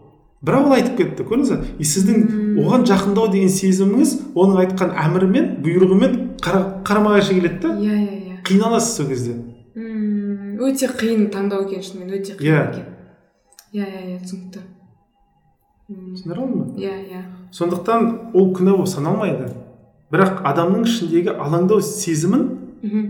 Бірақ 0.46 0.68
ол 0.68 0.74
айтып 0.78 0.98
кетті 1.00 1.24
көрдіңіз 1.26 1.50
ба 1.56 1.66
и 1.82 1.84
сіздің 1.90 2.62
оған 2.62 2.84
жақындау 2.86 3.32
деген 3.34 3.50
сезіміңіз 3.50 4.12
оның 4.38 4.60
айтқан 4.62 4.92
әмірімен 5.02 5.48
бұйрығымен 5.66 6.14
қара- 6.44 6.84
қарама 6.86 7.16
қайшы 7.18 7.34
келеді 7.40 7.60
да? 7.64 7.72
Иә 7.82 7.96
иә 7.98 8.20
иә. 8.20 8.36
Қиналасыз 8.46 9.00
сол 9.00 9.08
кезде. 9.10 9.34
М, 9.76 10.60
өте 10.62 10.88
қиын 10.94 11.32
таңдау 11.34 11.66
екен 11.66 11.82
шынымен 11.82 12.14
өте 12.20 12.38
қиын 12.38 12.46
Иә. 12.46 12.62
екен. 12.70 12.86
Иә 13.74 13.88
иә 13.90 14.04
иә 14.14 14.20
түсінікті. 14.22 14.60
М, 15.90 16.14
түсіндіре 16.16 16.42
алдым 16.42 16.60
ба 16.60 16.82
иә 16.82 16.94
иә. 17.06 17.22
Сондықтан 17.52 18.32
ол 18.34 18.54
күнә 18.56 18.72
болып 18.76 18.88
саналмайды. 18.90 19.52
Бірақ 20.12 20.42
адамның 20.46 20.86
ішіндегі 20.88 21.36
алаңдау 21.38 21.82
сезімін 21.82 22.46
мхм. 22.84 23.04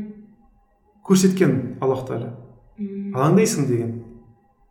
көрсеткен 1.08 1.78
аллах 1.82 2.06
тағала. 2.08 2.34
Алаңдайсың 3.16 3.68
деген. 3.70 3.94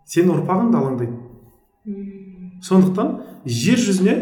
Сенің 0.07 0.35
ұрпағың 0.41 0.71
да 0.73 0.79
алаңдайды. 0.83 1.17
Сондықтан 2.65 3.15
жер 3.47 3.79
жүзіне 3.81 4.15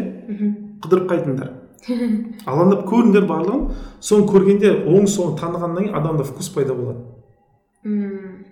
қыдырып 0.83 1.09
қайтыңдар. 1.11 1.51
Алаңдап 2.47 2.85
көріңдер 2.87 3.25
барлығын. 3.27 3.65
Соны 3.99 4.27
көргенде 4.29 4.71
оң 4.87 5.07
солын 5.07 5.35
танығаннан 5.39 5.83
кейін 5.89 5.95
адамда 5.99 6.23
вкус 6.27 6.49
пайда 6.55 6.75
болады. 6.75 7.03
М, 7.83 8.45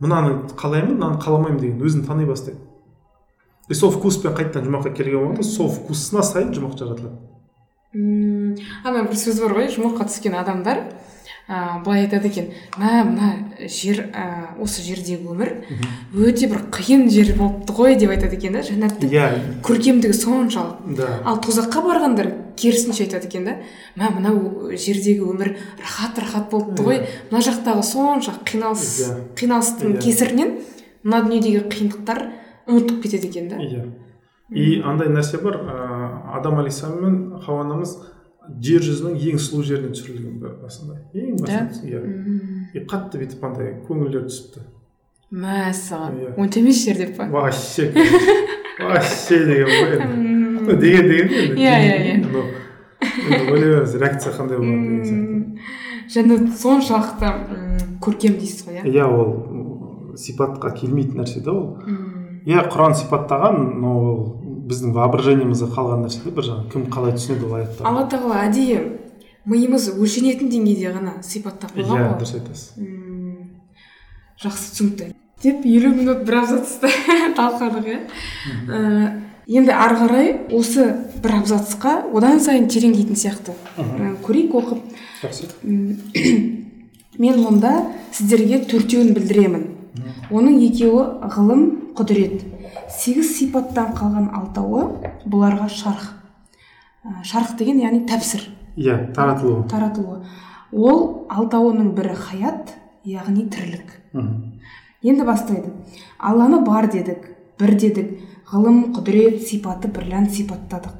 мынаны 0.00 0.40
қалаймын 0.58 0.96
мынаны 0.96 1.20
қаламаймын 1.22 1.60
деген 1.60 1.82
өзін 1.86 2.06
тани 2.06 2.26
бастайды. 2.26 2.58
И 3.68 3.74
сол 3.74 3.90
вкуспен 3.90 4.36
қайтадан 4.36 4.68
жұмаққа 4.68 4.94
келген 4.96 5.22
уақытта 5.22 5.48
сол 5.48 5.70
вкусына 5.72 6.22
сай 6.26 6.46
жұмақ 6.52 6.78
жаратылады 6.78 7.16
м. 7.94 8.54
ана 8.84 9.04
бір 9.08 9.18
сөз 9.18 9.40
бар 9.42 9.56
ғой 9.58 9.70
жұмаққа 9.74 10.06
түскен 10.10 10.36
адамдар 10.38 10.84
ә, 11.48 11.82
былай 11.84 12.04
айтады 12.06 12.28
екен 12.30 12.48
мә 12.78 13.02
мына 13.06 13.28
жер 13.70 14.04
ә, 14.10 14.54
осы 14.62 14.82
жердегі 14.82 15.26
өмір 15.30 15.52
өте 16.14 16.48
бір 16.50 16.64
қиын 16.74 17.06
жер 17.10 17.34
болыпты 17.38 17.74
ғой 17.76 17.98
деп 17.98 18.10
айтады 18.14 18.38
екен 18.38 18.54
да 18.54 18.62
жәннаттың 18.66 19.12
иә 19.14 19.26
көркемдігі 19.66 20.14
соншалық 20.18 20.96
да 20.98 21.10
ал 21.24 21.38
тозаққа 21.42 21.82
барғандар 21.86 22.32
керісінше 22.58 23.06
айтады 23.06 23.30
екен 23.30 23.46
да 23.46 23.58
мә 23.98 24.10
мынау 24.14 24.72
жердегі 24.74 25.26
өмір 25.26 25.54
рахат 25.82 26.18
рахат 26.22 26.50
болыпты 26.50 26.82
ғой 26.86 27.04
мына 27.30 27.42
жақтағы 27.46 27.86
сонша 27.86 28.34
қиналыс 28.46 28.88
қиналыстың 29.38 30.00
кесірінен 30.02 30.58
мына 31.06 31.22
дүниедегі 31.26 31.62
қиындықтар 31.70 32.26
ұмытып 32.66 33.02
кетеді 33.02 33.28
екен 33.30 33.48
да. 33.48 33.56
Иә. 33.62 33.84
И 34.50 34.80
андай 34.84 35.08
нәрсе 35.10 35.40
бар 35.42 35.56
ыыы 35.58 36.10
адам 36.38 36.58
алейхисалам 36.60 37.02
мен 37.02 37.40
хауа 37.42 37.64
анамыз 37.64 37.96
жер 38.62 38.84
жүзінің 38.86 39.16
ең 39.32 39.40
сұлу 39.42 39.64
жеріне 39.66 39.90
түсірілген 39.94 40.38
ба- 40.42 40.54
басында. 40.62 41.00
Ең 41.14 41.36
басында 41.40 41.82
иә. 41.82 42.02
И 42.74 42.84
қатты 42.86 43.18
бүйтіп 43.22 43.42
андай 43.48 43.72
көңілдері 43.88 44.28
түсіпті. 44.30 44.66
Мәссаған. 45.32 46.20
Иә. 46.22 46.34
он 46.38 46.50
емес 46.54 46.84
жер 46.84 46.96
деп 46.96 47.16
па? 47.16 47.26
Вообще 47.26 47.90
вообще 48.78 49.38
деген 49.44 49.66
ғой 49.66 49.96
енді. 49.96 50.76
Деген 50.80 51.08
деген 51.08 51.28
енді. 51.28 51.56
Иә, 51.58 51.74
иә, 51.82 51.96
иә. 52.22 52.44
ойлай 53.50 53.70
береміз 53.70 53.94
реакция 53.96 54.32
қандай 54.32 54.58
болады 54.58 54.86
деген 54.86 55.02
сияқты. 55.04 55.58
Жәннат 56.14 56.54
соншалықты 56.60 57.32
көркем 58.00 58.38
дейсіз 58.38 58.68
ғой 58.68 58.78
иә? 58.78 58.86
Иә 58.86 59.08
ол 59.10 60.14
сипатқа 60.14 60.70
келмейтін 60.78 61.18
нәрсе 61.24 61.42
да 61.42 61.52
ол. 61.52 61.80
Иә 62.46 62.66
құран 62.70 62.94
сипаттаған 62.98 63.58
но 63.82 63.96
ол 64.00 64.20
біздің 64.66 64.94
воображениемізге 64.96 65.68
қалған 65.74 66.06
нәрсе 66.06 66.22
да 66.24 66.34
бір 66.36 66.48
жағынан 66.50 66.70
кім 66.72 66.86
қалай 66.90 67.16
түсінеді 67.18 67.48
ол 67.48 67.58
аяттарды 67.60 67.90
алла 67.90 68.06
тағала 68.10 68.40
әдейі 68.46 68.80
миымыз 69.46 69.90
өлшенетін 69.94 70.50
деңгейде 70.50 70.90
ғана 70.94 71.20
сипаттап 71.22 71.76
қойған 71.76 72.00
иә 72.00 72.08
ғой. 72.08 72.16
дұрыс 72.18 72.34
айтасыз. 72.40 72.64
Жақсы 74.42 74.72
түсінікті. 74.74 75.12
Деп 75.44 75.62
елу 75.68 75.92
минут 75.94 76.24
бір 76.26 76.40
абзацты 76.40 76.90
талқыладық 77.38 77.86
иә. 77.92 78.00
Ә, 78.66 78.80
енді 79.46 79.76
ары 79.76 80.00
қарай 80.00 80.32
осы 80.56 80.88
бір 81.22 81.38
абзацқа 81.38 81.94
одан 82.10 82.42
сайын 82.42 82.66
тереңдейтін 82.72 83.18
сияқты. 83.20 83.54
Ә, 83.78 84.16
көрейік 84.26 84.58
оқып. 84.58 84.82
Жақсы. 85.22 85.50
Мен 87.22 87.38
мұнда 87.40 87.72
сіздерге 88.12 88.64
төртеуін 88.68 89.14
білдіремін. 89.16 89.68
Оның 90.30 90.58
екеуі 90.66 91.30
ғылым 91.32 91.62
құдірет. 91.96 92.44
Сегіз 92.92 93.32
сипаттан 93.38 93.94
қалған 93.96 94.30
алтауы 94.36 94.84
бұларға 95.26 95.68
шарх. 95.72 96.12
Ә, 97.04 97.22
шарх 97.24 97.56
деген 97.58 97.80
яғни 97.80 98.04
тәпсір. 98.08 98.46
Иә 98.76 99.12
таратылу 99.14 99.64
таратуы 99.70 100.20
ол 100.72 101.26
алтауының 101.30 101.94
бірі 101.96 102.14
хаят 102.14 102.74
яғни 103.04 103.48
тірлік. 103.48 103.96
Мхм. 104.12 104.60
енді 105.02 105.24
бастайды. 105.24 105.72
Алланы 106.18 106.60
бар 106.64 106.90
дедік 106.90 107.30
бір 107.58 107.74
дедік. 107.78 108.16
Ғылым 108.46 108.92
құдірет 108.94 109.42
сипаты 109.42 109.88
бірлән 109.90 110.28
сипаттадық. 110.30 110.92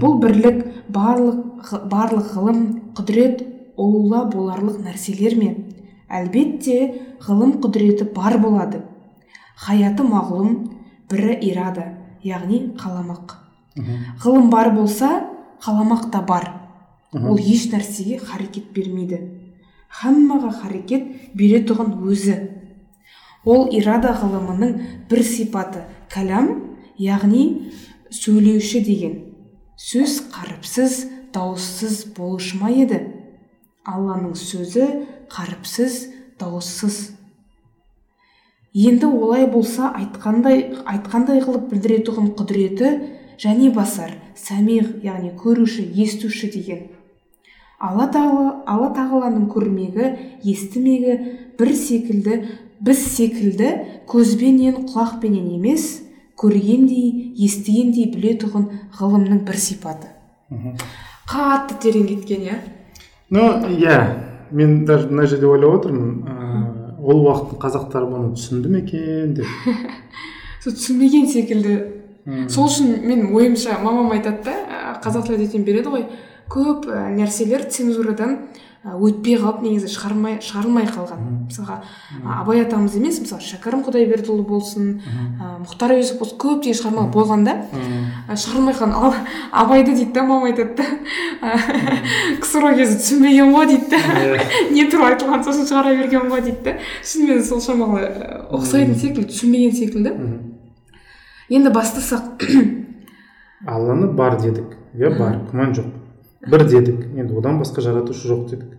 Бұл 0.00 0.18
бірлік 0.22 0.64
барлық 0.90 1.70
барлық 1.90 2.32
ғылым 2.34 2.64
құдірет 2.98 3.44
ұлыла 3.78 4.24
боларлық 4.32 4.80
нәрселер 4.84 5.36
ме 5.38 5.50
әлбетте 6.10 6.78
ғылым 7.24 7.58
құдіреті 7.62 8.10
бар 8.14 8.38
болады. 8.42 8.82
Хаяты 9.60 10.04
мағлұм 10.06 10.54
бірі 11.10 11.36
ирада 11.50 11.86
яғни 12.24 12.70
қаламақ. 12.80 13.36
Ғылым 14.24 14.50
бар 14.50 14.72
болса 14.74 15.10
қаламақ 15.62 16.10
та 16.10 16.22
бар. 16.22 16.48
Ол 17.12 17.38
еш 17.38 17.68
нәрсеге 17.72 18.18
харекет 18.18 18.72
бермейді. 18.74 19.20
Хаммаға 19.90 20.52
харекет 20.62 21.34
беретұғын 21.34 21.96
өзі. 22.06 22.36
Ол 23.44 23.68
ирада 23.74 24.12
ғылымының 24.20 24.76
бір 25.10 25.22
сипаты 25.26 25.86
кәләм 26.12 26.52
яғни 27.00 27.72
сөйлеуші 28.14 28.84
деген. 28.86 29.16
Сөз 29.80 30.20
қаріпсіз 30.30 31.06
дауыссыз 31.34 32.04
болушы 32.16 32.58
ма 32.60 32.70
еді? 32.70 33.00
Алланың 33.90 34.36
сөзі 34.38 34.86
қаріпсіз 35.32 35.96
дауыссыз. 36.40 36.98
Енді 38.74 39.10
олай 39.10 39.48
болса 39.50 39.90
айтқандай 39.98 40.62
айтқандай 40.86 41.42
қылып 41.42 41.70
білдіретұғын 41.72 42.30
құдіреті 42.38 42.90
және 43.42 43.72
басар 43.74 44.14
сәмиғ 44.38 45.00
яғни 45.02 45.32
көруші 45.38 45.88
естуші 46.04 46.50
деген. 46.54 46.86
Алла 47.80 48.06
тағала 48.12 48.60
алла 48.68 48.90
тағаланың 48.94 49.48
көрмегі 49.50 50.10
естімегі 50.44 51.16
бір 51.58 51.72
секілді 51.74 52.42
біз 52.80 53.02
секілді 53.16 53.72
көзбенен 54.08 54.84
құлақпенен 54.88 55.50
емес 55.56 55.86
көргендей 56.40 57.34
естігендей 57.44 58.06
білетұғын 58.14 58.68
ғылымның 58.98 59.42
бір 59.48 59.58
сипаты. 59.60 60.12
Мхм. 60.50 60.76
қатты 61.30 61.76
терең 61.82 62.06
кеткен 62.08 62.46
иә? 62.46 62.56
Ну 63.30 63.46
иә. 63.68 63.98
Мен 64.50 64.84
даже 64.84 65.08
мына 65.08 65.26
жерде 65.26 65.46
ойлап 65.46 65.80
отырмын 65.80 66.96
ол 67.00 67.22
уақыттың 67.24 67.60
қазақтары 67.62 68.08
бұны 68.10 68.34
түсінді 68.36 68.72
ме 68.72 68.82
екен 68.82 69.34
деп. 69.38 69.46
Сол 70.64 70.74
түсінбеген 70.74 71.28
секілді. 71.30 71.76
Сол 72.50 72.68
үшін 72.68 72.98
мен 73.06 73.30
ойымша 73.34 73.78
мамам 73.82 74.10
айтады 74.16 74.50
да 74.50 74.98
қазақ 75.04 75.30
тілі 75.30 75.62
береді 75.64 75.94
ғой 75.94 76.04
көп 76.50 76.88
нәрселер 77.16 77.68
цензурадан 77.70 78.36
өтпей 78.80 79.36
қалып 79.36 79.60
негізі 79.60 79.90
шығармай 79.92 80.38
шығарылмай 80.40 80.86
қалған. 80.88 81.24
Мысалға 81.50 81.74
абай 82.40 82.62
атамыз 82.62 82.94
емес 82.96 83.18
мысалы 83.20 83.44
шәкәрім 83.44 83.82
құдайбердіұлы 83.84 84.46
болсын 84.48 84.86
ы 85.04 85.50
мұхтар 85.66 85.92
әуезов 85.98 86.16
болсын 86.22 86.38
көптеген 86.40 86.78
шығармалар 86.78 87.10
болған 87.12 87.44
да. 87.44 87.56
Ы 88.24 88.38
шығарылмай 88.40 88.78
қалған. 88.78 88.96
Ал 88.96 89.18
абайды 89.66 89.92
дейді 89.92 90.14
да 90.16 90.24
мама 90.24 90.48
айтады 90.48 90.80
да. 90.80 91.52
Ксро 92.40 92.72
кезі 92.78 92.96
түсінбеген 93.02 93.52
ғой 93.52 93.68
дейді 93.74 93.92
да. 93.92 94.00
Не 94.72 94.88
туралы 94.88 95.12
айтылған 95.12 95.44
сосын 95.44 95.68
шығара 95.68 95.92
берген 96.00 96.32
ғой 96.32 96.40
дейді 96.48 96.64
да. 96.64 96.76
Шынымен 97.04 97.44
сол 97.44 97.60
шамалы 97.60 98.08
ұқсайтын 98.48 98.96
секілді 98.96 99.28
түсінбеген 99.28 99.76
секілді. 99.76 100.16
Енді 101.52 101.76
бастасақ. 101.76 102.48
Алланы 103.68 104.14
бар 104.16 104.40
дедік. 104.40 104.78
Иә 104.96 105.12
бар. 105.18 105.42
Күмән 105.52 105.76
жоқ. 105.76 105.99
Бір 106.48 106.64
дедік. 106.68 107.00
Енді 107.16 107.34
одан 107.38 107.58
басқа 107.60 107.80
жаратушы 107.84 108.28
жоқ 108.30 108.48
дедік. 108.50 108.70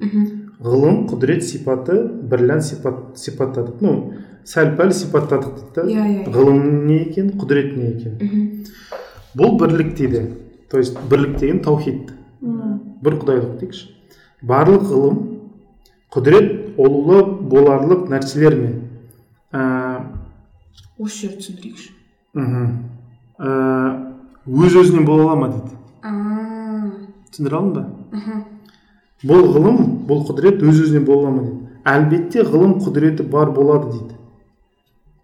Ғылым 0.61 1.05
құдірет 1.09 1.43
сипаты 1.43 1.95
бірлән 2.29 2.61
сипат 2.61 3.17
сипаттадық. 3.17 3.81
Ну 3.81 4.13
сәл 4.45 4.75
пәл 4.77 4.91
сипаттадық 4.93 5.55
дейді 5.57 5.73
да 5.75 5.81
Иә, 5.81 6.05
иә, 6.05 6.25
иә. 6.25 6.31
ғылым 6.33 6.85
не 6.87 6.99
екен 7.05 7.31
құдірет 7.37 7.75
не 7.77 7.87
екен? 7.95 8.65
Бұл 9.37 9.57
бірлік 9.59 9.95
дейді. 9.97 10.23
То 10.69 10.77
есть 10.77 10.97
бірлік 11.09 11.37
деген 11.39 11.59
таухид. 11.61 12.11
Бір 12.41 13.17
құдайлық 13.21 13.57
дейікші 13.59 13.89
барлық 14.41 14.83
ғылым 14.89 15.17
құдірет 16.13 16.77
олулы 16.81 17.21
боларлық 17.49 18.07
нәрселер 18.09 18.55
ме 18.57 18.69
ә, 19.53 20.01
осы 20.97 21.27
жерді 21.27 21.37
түсіндірейікші. 21.41 21.91
мхм. 22.33 22.67
ә, 23.37 24.15
өз 24.47 24.75
өзінен 24.81 25.05
бола 25.05 25.23
ала 25.31 25.35
ма 25.35 25.47
дейді 25.49 25.77
А, 26.01 26.09
түсіндіре 27.31 27.57
алдым 27.57 27.83
ба 27.83 28.43
бұл 29.23 29.43
ғылым 29.53 29.77
бұл 30.09 30.23
құдірет 30.27 30.63
өз 30.65 30.79
өзінен 30.85 31.05
бола 31.05 31.29
ма 31.29 31.41
дейді. 31.43 31.67
Әлбетте 31.85 32.43
ғылым 32.45 32.79
құдіреті 32.81 33.23
бар 33.29 33.51
болады 33.53 33.91
дейді. 33.91 34.15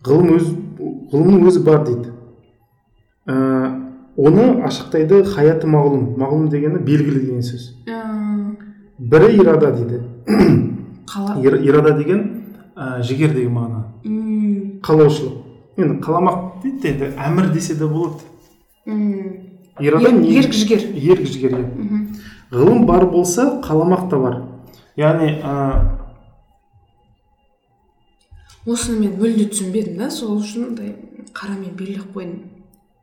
Ғылым 0.06 0.36
өз 0.38 0.52
ғылымның 1.12 1.48
өзі 1.50 1.64
бар 1.66 1.84
дейді. 1.88 2.12
Ә, 3.28 3.34
оны 4.18 4.46
ашықтайды 4.70 5.24
хаяты 5.26 5.68
мағлұм 5.68 6.14
мағлұм 6.22 6.48
дегені 6.54 6.80
белгілі 6.86 7.20
деген 7.26 7.42
сөз. 7.42 7.72
А, 7.90 8.54
бірі 9.00 9.34
ирада 9.42 9.72
дейді. 9.72 10.02
Қала. 11.12 11.38
Ир- 11.42 11.62
ирада 11.66 11.92
деген 11.98 12.24
ә, 12.76 13.02
жігер 13.02 13.34
деген 13.34 13.54
мағына. 13.58 13.84
Қалаушылық. 14.86 15.44
Енді 15.78 16.00
қаламақ 16.06 16.62
дейді 16.64 16.82
де 16.82 16.90
енді 16.94 17.12
әмір 17.28 17.52
десе 17.54 17.76
де 17.76 17.86
болады. 17.86 18.22
Ирада 19.80 20.10
ерік 20.10 20.54
жігер. 20.54 20.86
Ерік 20.96 21.26
жігер 21.28 21.58
иә. 21.58 21.66
Ғылым 22.52 22.86
бар 22.86 23.06
болса 23.12 23.62
қаламақ 23.64 24.10
та 24.10 24.18
бар. 24.18 24.42
Яғни 24.98 25.34
ә, 25.44 25.54
осыны 28.68 29.00
мен 29.00 29.18
мүлде 29.20 29.50
түсінбедім 29.52 29.98
да 30.00 30.10
сол 30.12 30.40
үшін 30.42 30.70
мындай 30.70 30.96
қарамен 31.34 31.76
белгілеп 31.78 32.14
қойдым. 32.16 32.40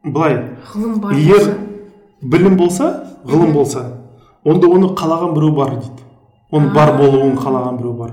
былай 0.05 0.35
ғылым 0.73 1.01
бар 1.01 1.13
егер 1.15 1.39
болса. 1.39 1.55
білім 2.23 2.57
болса 2.57 2.89
ғылым 3.25 3.53
болса 3.53 3.85
онда 4.45 4.69
оны 4.69 4.95
қалаған 4.95 5.35
біреу 5.35 5.55
бар 5.55 5.71
дейді. 5.71 6.03
Оның 6.53 6.75
бар 6.75 6.97
болуын 6.99 7.37
қалаған 7.37 7.79
біреу 7.79 7.93
бар. 7.93 8.11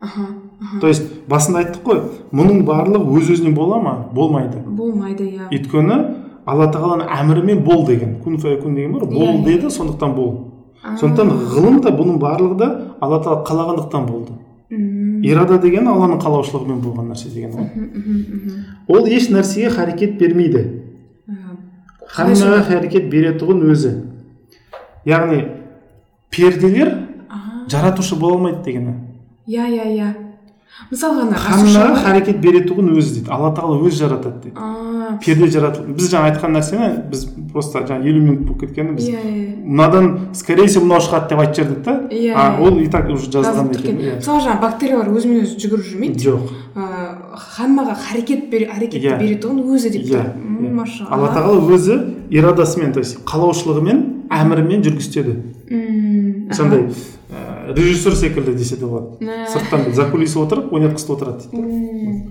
Аха 0.00 0.26
аха. 0.60 0.80
То 0.80 0.88
есть 0.88 1.04
басында 1.28 1.60
айттық 1.62 1.82
қой 1.82 2.00
мұның 2.32 2.64
барлығы 2.64 3.18
өз 3.18 3.30
өзінен 3.30 3.54
бола 3.54 3.78
ма? 3.80 3.94
Болмайды. 4.12 4.58
Болмайды 4.58 5.24
иә. 5.24 5.48
Өйткені 5.50 6.25
алла 6.46 6.66
тағаланың 6.72 7.08
әмірімен 7.20 7.62
бол 7.64 7.84
деген. 7.86 8.16
Күн 8.24 8.38
фаякун 8.38 8.74
деген 8.74 8.92
бар 8.92 9.02
Иә, 9.02 9.12
бол 9.14 9.40
иә. 9.40 9.44
деді 9.44 9.70
сондықтан 9.70 10.14
бол. 10.14 10.32
Сондықтан 11.00 11.30
ғылым 11.54 11.80
да 11.82 11.90
бұның 11.90 12.18
барлығы 12.22 12.56
да 12.56 12.68
алла 13.00 13.18
тағала 13.22 13.44
қалағандықтан 13.46 14.06
болды. 14.06 14.32
Ирада 15.26 15.58
деген 15.58 15.86
алланың 15.88 16.18
қалаушылығымен 16.22 16.80
болған 16.82 17.10
нәрсе 17.12 17.30
деген 17.34 17.52
ғой 17.54 18.98
ол 18.98 19.06
еш 19.06 19.28
нәрсеге 19.30 19.70
харекет 19.70 20.18
бермейді. 20.18 20.62
Хаммаға 22.06 22.62
харекет 22.66 23.08
беретұғын 23.10 23.62
өзі. 23.70 23.92
Яғни 25.06 25.40
перделер 26.30 26.92
жаратушы 27.70 28.16
бола 28.18 28.36
алмайды 28.38 28.62
дегені. 28.64 28.94
Иә 29.46 29.66
иә 29.70 29.86
иә. 29.96 30.12
Мысалға 30.90 31.22
ана 31.26 31.36
расушаға- 31.36 32.02
харекет 32.04 32.40
беретұғын 32.40 32.90
өзі 32.96 33.14
дейді. 33.16 33.30
Алла 33.30 33.50
тағала 33.56 33.80
өзі 33.82 33.96
жаратады 34.04 34.42
дейді. 34.42 34.56
А, 34.56 35.18
перде 35.24 35.46
жаратылды. 35.46 35.94
Біз 35.96 36.10
жаңа 36.12 36.30
айтқан 36.30 36.52
нәрсені 36.56 36.88
біз 37.10 37.24
просто 37.52 37.80
жаңа 37.88 38.04
елу 38.06 38.20
минут 38.20 38.40
болып 38.46 38.60
кеткені 38.60 38.96
біз 38.96 39.08
иә 39.08 39.20
иә. 39.24 39.64
мынадан 39.64 40.28
скорее 40.34 40.66
всего 40.66 40.84
мынау 40.84 41.00
шығады 41.00 41.28
деп 41.28 41.38
айтып 41.38 41.54
жібердік 41.56 41.82
та. 41.84 41.92
Иә, 42.10 42.32
а 42.36 42.60
иә. 42.60 42.60
ол 42.60 42.78
и 42.78 42.86
так 42.86 43.08
уже 43.08 43.30
жазылған 43.30 43.72
екен. 43.74 43.96
иә. 43.96 44.16
Мысалы 44.20 44.40
жаңағы 44.40 44.60
бактериялар 44.60 45.08
өзімен 45.08 45.42
өзі 45.42 45.56
жүгіріп 45.56 45.84
жүрмейді. 45.90 46.18
Жоқ. 46.22 46.40
Ә, 46.76 46.84
хаммаға 47.56 47.96
харекет 47.96 48.52
әрекетті 48.52 49.16
беретұғын 49.16 49.64
өзі 49.64 49.90
деп 49.90 50.02
тұр 50.06 50.46
машалла. 50.76 51.10
Алла 51.10 51.28
тағала 51.34 51.60
өзі 51.72 52.14
ирадасымен 52.30 52.92
то 52.92 53.00
есть 53.00 53.18
қалаушылығымен 53.24 54.28
әмірімен 54.30 54.82
жүргізтеді. 54.82 55.36
Сондай 56.52 56.86
режиссер 57.66 58.16
секілді 58.16 58.52
десе 58.52 58.76
де 58.76 58.86
болады 58.86 59.18
сырттан 59.52 59.92
за 59.92 60.10
кулиса 60.10 60.40
отырып 60.40 60.72
ойнатқызып 60.72 61.10
отырады 61.16 61.50
дейді. 61.52 62.30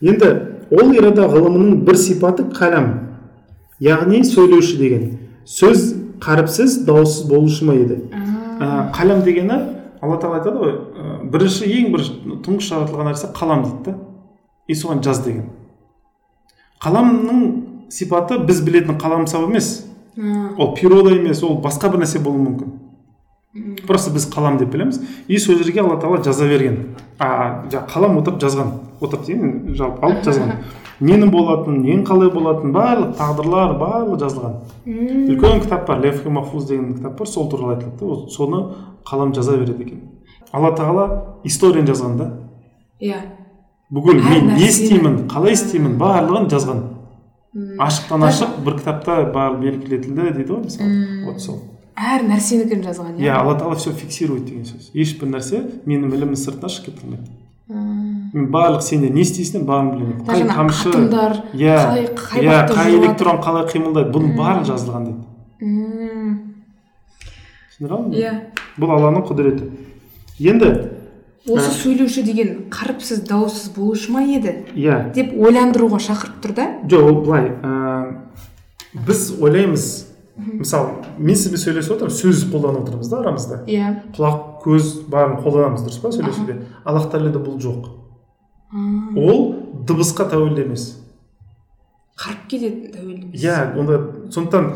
Енді 0.00 0.28
ол 0.70 0.92
ирада 0.94 1.28
ғылымының 1.30 1.84
бір 1.86 1.96
сипаты 1.96 2.44
кәләм 2.52 2.90
яғни 3.80 4.22
сөйлеуші 4.26 4.76
деген. 4.78 5.04
Сөз 5.46 5.94
қаріпсіз 6.20 6.82
дауыссыз 6.86 7.28
болушы 7.30 7.64
ма 7.64 7.74
еді? 7.78 8.02
Қалам 8.94 9.22
дегені 9.24 9.58
алла 10.02 10.18
тағала 10.20 10.40
айтады 10.40 10.58
ғой 10.58 10.72
бірінші 11.32 11.70
ең 11.72 11.92
бірінші 11.94 12.12
тұңғыш 12.44 12.68
жаратылған 12.72 13.12
нәрсе 13.12 13.32
қалам 13.34 13.64
дейді 13.64 13.90
да. 13.90 13.98
И 14.68 14.74
соған 14.74 15.02
жаз 15.02 15.22
деген. 15.24 15.48
Қаламның 16.82 17.88
сипаты 17.90 18.38
біз 18.44 18.60
білетін 18.66 18.98
қаламсап 19.00 19.48
емес. 19.48 19.86
Ол 20.58 20.74
природа 20.76 21.14
емес 21.16 21.42
ол 21.42 21.58
басқа 21.62 21.90
бір 21.90 22.04
нәрсе 22.04 22.20
болуы 22.22 22.42
мүмкін. 22.44 22.74
Просто 23.86 24.10
біз 24.10 24.26
қалам 24.30 24.58
деп 24.58 24.70
білеміз. 24.72 25.00
И 25.28 25.38
сол 25.38 25.56
жерге 25.56 25.80
алла 25.80 25.96
тағала 25.96 26.22
жаза 26.24 26.48
берген. 26.48 26.96
А 27.18 27.64
қалам 27.70 28.18
отырып 28.20 28.40
жазған. 28.42 28.72
Отырып 29.00 29.24
деген 29.26 29.74
жалпы 29.74 30.06
алып 30.06 30.24
жазған. 30.26 30.52
Ненің 31.00 31.30
болатынын 31.30 31.82
ненің 31.84 32.04
қалай 32.06 32.30
болатынын 32.34 32.72
барлық 32.74 33.12
тағдырлар 33.20 33.76
барлығы 33.78 34.18
жазылған. 34.18 34.54
Үлкен 35.30 35.60
кітап 35.62 35.86
бар 35.86 36.00
левхи 36.02 36.28
махфуз 36.28 36.66
деген 36.66 36.96
кітап 36.96 37.18
бар 37.18 37.28
сол 37.30 37.48
туралы 37.50 37.76
айтылады 37.76 38.30
соны 38.34 38.64
қалам 39.06 39.32
жаза 39.34 39.56
береді 39.56 39.84
екен. 39.84 40.00
Алла 40.52 40.72
тағала 40.74 41.06
историяны 41.44 41.86
жазған 41.92 42.18
да? 42.18 42.28
Иә. 43.00 43.20
Бүкіл 43.94 44.18
мен 44.24 44.54
не 44.56 44.66
істеймін 44.66 45.28
қалай 45.30 45.54
істеймін 45.54 45.94
барлығын 46.02 46.50
жазған. 46.50 46.82
Ашықтан 47.78 48.26
ашық 48.26 48.58
бір 48.66 48.80
кітапта 48.80 49.22
бар 49.32 49.54
белгілетілді 49.62 50.32
дейді 50.34 50.50
ғой 50.50 50.64
мысалы. 50.66 51.24
Вот 51.28 51.40
сол. 51.40 51.60
Әр 51.98 52.22
нәрсенікін 52.28 52.84
жазған 52.86 53.18
иә? 53.18 53.34
Алла 53.34 53.56
тағала 53.58 53.76
все 53.78 53.92
фиксирует 53.92 54.46
деген 54.46 54.64
сөз. 54.68 54.92
Ешбір 54.94 55.32
нәрсе 55.34 55.64
менің 55.84 56.14
ілімім 56.14 56.38
сыртына 56.38 56.70
шығып 56.70 56.94
кете 56.94 57.06
алмайды 57.06 57.36
мен 58.32 58.48
барлық 58.52 58.82
сенде 58.84 59.08
не 59.12 59.22
істейсің 59.24 59.64
барлығын 59.68 59.96
білемін. 59.96 60.18
Ана 60.28 60.68
атомдар 60.68 61.34
иә 61.56 61.76
қай 62.16 62.44
иә 62.44 62.58
қай 62.68 62.96
электрон 62.98 63.40
қалай 63.44 63.66
қимылдайды? 63.72 64.12
Бұның 64.12 64.34
барлығы 64.36 64.68
жазылған 64.72 65.06
дейді. 65.08 65.22
Түсіндіре 67.72 67.94
алдың 67.96 68.10
ба 68.12 68.20
иә. 68.20 68.32
Бұл 68.78 68.94
алланың 68.96 69.24
құдіреті. 69.28 69.70
Енді 70.44 70.72
осы 71.48 71.72
сөйлеуші 71.78 72.24
деген 72.26 72.68
қаріпсіз 72.72 73.24
дауыссыз 73.28 73.72
болушы 73.76 74.12
ма 74.12 74.24
еді? 74.24 74.66
Иә. 74.76 75.12
Деп 75.16 75.32
ойландыруға 75.32 76.00
шақырып 76.04 76.42
тұр 76.44 76.54
да? 76.56 76.68
Жоқ 76.84 77.08
ол 77.08 77.22
былай 77.24 77.48
ә, 77.64 78.20
біз 79.06 79.30
ойлаймыз 79.40 80.07
мысалы 80.38 80.88
мен 81.18 81.36
сізбен 81.36 81.58
сөйлесіп 81.58 81.96
отырмын 81.96 82.14
сөз 82.14 82.44
қолданып 82.52 82.84
отырмыз 82.86 83.08
да 83.10 83.20
арамызда 83.22 83.62
иә 83.66 83.88
құлақ 84.14 84.62
көз 84.62 84.92
барын 85.10 85.40
қолданамыз 85.42 85.82
дұрыс 85.86 85.98
па 86.02 86.12
сөйлесуде 86.14 86.60
аллах 86.84 87.08
тағалада 87.10 87.42
бұл 87.42 87.58
жоқ 87.62 87.88
ол 89.18 89.42
дыбысқа 89.88 90.28
тәуелді 90.30 90.66
емес 90.66 90.86
қарып 92.18 92.46
кетеді 92.50 92.92
тәуелді 92.94 93.26
емес. 93.26 93.42
иә 93.42 93.78
онда 93.78 93.98
сондықтан 94.30 94.72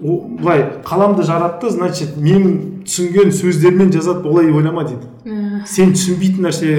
былай 0.00 0.64
қаламды 0.84 1.22
жаратты 1.28 1.70
значит 1.70 2.16
менің 2.16 2.84
түсінген 2.86 3.32
сөздермен 3.36 3.92
жазады 3.92 4.28
олай 4.28 4.50
ойлама 4.50 4.86
дейді 4.88 5.66
сен 5.68 5.92
түсінбейтін 5.94 6.46
нәрсе 6.48 6.70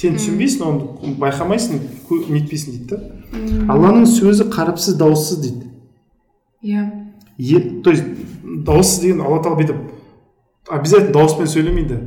сен 0.00 0.16
түсінбейсің 0.18 0.64
оны 0.66 1.14
байқамайсың 1.20 1.78
нетпейсің 2.10 2.74
дейді 2.74 2.96
да 2.96 3.72
алланың 3.72 4.08
сөзі 4.10 4.48
қаріпсіз 4.50 4.98
дауыссыз 4.98 5.44
дейді 5.44 5.70
иә 6.62 6.88
Е- 7.40 7.80
то 7.82 7.90
есть 7.90 8.04
дауыссыз 8.44 9.00
деген 9.00 9.22
алла 9.24 9.40
тағала 9.40 9.60
бүйтіп 9.62 9.76
обязательно 10.68 11.12
дауыспен 11.14 11.48
сөйлемейді. 11.48 12.00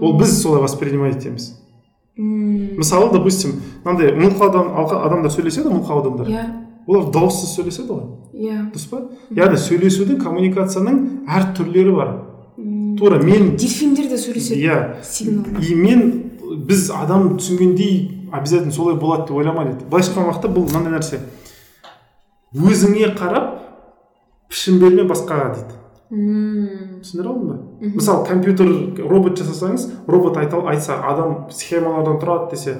Ол 0.00 0.16
біз 0.18 0.40
солай 0.40 0.62
воспринимать 0.62 1.16
етеміз. 1.16 1.58
Мысалы 2.16 3.12
допустим 3.12 3.60
мынандай 3.84 4.12
мылқау 4.16 4.48
адам, 4.48 4.72
адамдар 5.06 5.30
сөйлеседі 5.32 5.68
мылқау 5.72 6.00
адамдар. 6.00 6.28
Иә. 6.28 6.44
Олар 6.86 7.10
дауыссыз 7.12 7.54
сөйлеседі 7.56 7.88
ғой. 7.88 8.02
Иә. 8.32 8.58
Дұрыс 8.72 8.88
па? 8.90 9.02
Яғни 9.30 9.60
сөйлесудің 9.60 10.20
коммуникацияның 10.22 10.98
әр 11.28 11.52
түрлері 11.56 11.94
бар. 11.96 12.12
М, 12.58 12.96
тура 12.98 13.20
мен 13.22 13.56
дельфиндер 13.56 14.08
жерде 14.08 14.18
сөйлеседі. 14.18 14.60
Иә. 14.60 15.62
И 15.62 15.74
мен 15.74 16.32
біз 16.66 16.90
адам 16.90 17.36
түсінгендей 17.38 18.28
обязательно 18.32 18.72
солай 18.72 18.96
болады 18.96 19.28
деп 19.28 19.36
ойлама 19.36 19.64
дейді 19.64 19.84
былайша 19.88 20.12
айтқан 20.12 20.28
уақытта 20.28 20.52
бұл 20.52 20.68
мынандай 20.68 20.98
нәрсе. 20.98 21.20
Өзіңе 22.54 23.14
қарап 23.16 23.61
пішін 24.52 24.78
берме 24.82 25.06
басқаға 25.08 25.54
дейді. 25.56 25.78
Мм. 26.12 27.00
Түсіндіре 27.00 27.28
алдым 27.32 27.48
ба? 27.48 27.56
Мысалы 27.96 28.26
компьютер 28.28 28.68
робот 29.08 29.38
жасасаңыз 29.40 29.86
робот 30.06 30.36
айта, 30.36 30.60
айтса 30.68 30.98
адам 31.08 31.46
схемалардан 31.50 32.18
тұрады 32.20 32.50
десе 32.52 32.74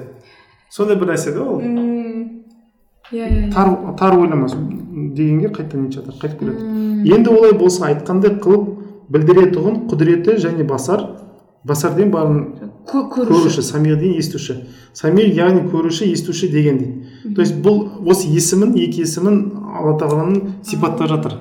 сондай 0.69 0.97
бір 1.01 1.13
нәрсе 1.15 1.33
да 1.33 1.41
ол. 1.41 1.57
Мм. 1.59 2.43
Иә 3.11 3.25
иә 3.27 3.51
тар 3.53 3.73
тар 3.97 4.19
ойламас. 4.19 4.53
Дегенге 4.53 5.49
қайтадан 5.49 5.87
нете 5.87 5.99
жатыр? 6.01 6.13
Қайтып 6.21 6.39
келеді. 6.39 7.09
Енді 7.09 7.29
олай 7.33 7.53
болса 7.57 7.89
айтқандай 7.89 8.37
қылып 8.39 8.69
білдіретұғын 9.09 9.87
құдіреті 9.89 10.37
және 10.41 10.63
басар. 10.63 11.07
Басар 11.63 11.93
деген 11.95 12.11
барын 12.11 12.39
Кө- 12.85 13.07
көруші. 13.09 13.31
көруші 13.31 13.61
самир 13.63 13.95
деген 13.97 14.19
естуші. 14.19 14.55
Самир 14.93 15.25
яғни 15.31 15.69
көруші 15.71 16.11
естуші 16.11 16.49
деген 16.51 16.77
дейді. 16.77 17.35
То 17.35 17.41
есть 17.41 17.55
бұл 17.63 18.03
осы 18.05 18.27
есімін 18.29 18.75
екі 18.77 19.01
есімін 19.05 19.51
алла 19.79 19.97
тағаланың 19.97 20.63
сипаттап 20.63 21.07
жатыр. 21.07 21.37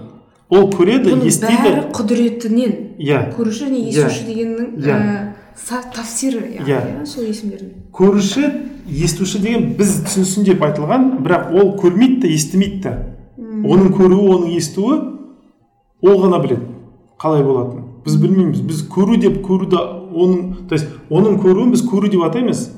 Ол 0.52 0.66
көреді 0.72 1.08
бұның 1.08 1.22
бәрі 1.22 1.30
естиді 1.32 1.70
құдіретінен 1.96 2.72
иә. 2.98 3.20
көруші 3.36 3.64
және 3.66 3.78
Иә. 3.80 3.88
естуші 3.88 4.24
дегеннің 4.28 4.66
Иә. 4.76 4.96
ә, 4.96 5.32
са- 5.56 5.84
тафсирі 5.94 6.40
Иә. 6.58 6.66
иә 6.66 7.06
сол 7.06 7.24
есімдердің. 7.24 7.70
Көруші 7.92 8.44
естуші 8.88 9.38
деген 9.40 9.74
біз 9.78 10.00
түсінсін 10.04 10.44
деп 10.44 10.60
айтылған 10.62 11.22
бірақ 11.24 11.52
ол 11.54 11.76
көрмейді 11.80 12.20
да 12.22 12.28
естімейді 12.28 12.82
да 12.82 12.98
оның 13.38 13.92
көруі 13.96 14.28
оның 14.34 14.56
естуі 14.56 14.98
ол 16.02 16.18
ғана 16.22 16.42
біледі 16.42 16.62
қалай 17.18 17.42
болатынын. 17.44 17.84
Біз 18.04 18.16
білмейміз. 18.16 18.60
Біз 18.66 18.82
көру 18.90 19.16
деп 19.20 19.36
көруді 19.46 19.78
оның 20.12 20.66
то 20.68 20.74
есть 20.74 20.88
оның 21.08 21.38
көруін 21.40 21.70
біз 21.70 21.82
көру 21.86 22.10
деп 22.10 22.20
атаймыз. 22.26 22.70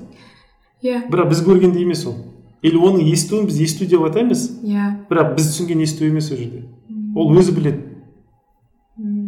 Иә. 0.83 1.09
Бірақ 1.11 1.29
біз 1.31 1.41
көргендей 1.43 1.83
емес 1.83 2.05
ол. 2.07 2.14
Или 2.62 2.77
оның 2.77 3.01
естуін 3.11 3.47
біз 3.47 3.59
есту 3.61 3.87
деп 3.87 4.03
атаймыз. 4.05 4.61
Иә. 4.62 5.07
Бірақ 5.09 5.35
біз 5.37 5.49
түсінген 5.49 5.81
есту 5.83 6.05
емес 6.05 6.31
ол 6.31 6.37
жерде. 6.37 6.64
Ол 7.15 7.37
өзі 7.39 7.55
біледі. 7.57 7.81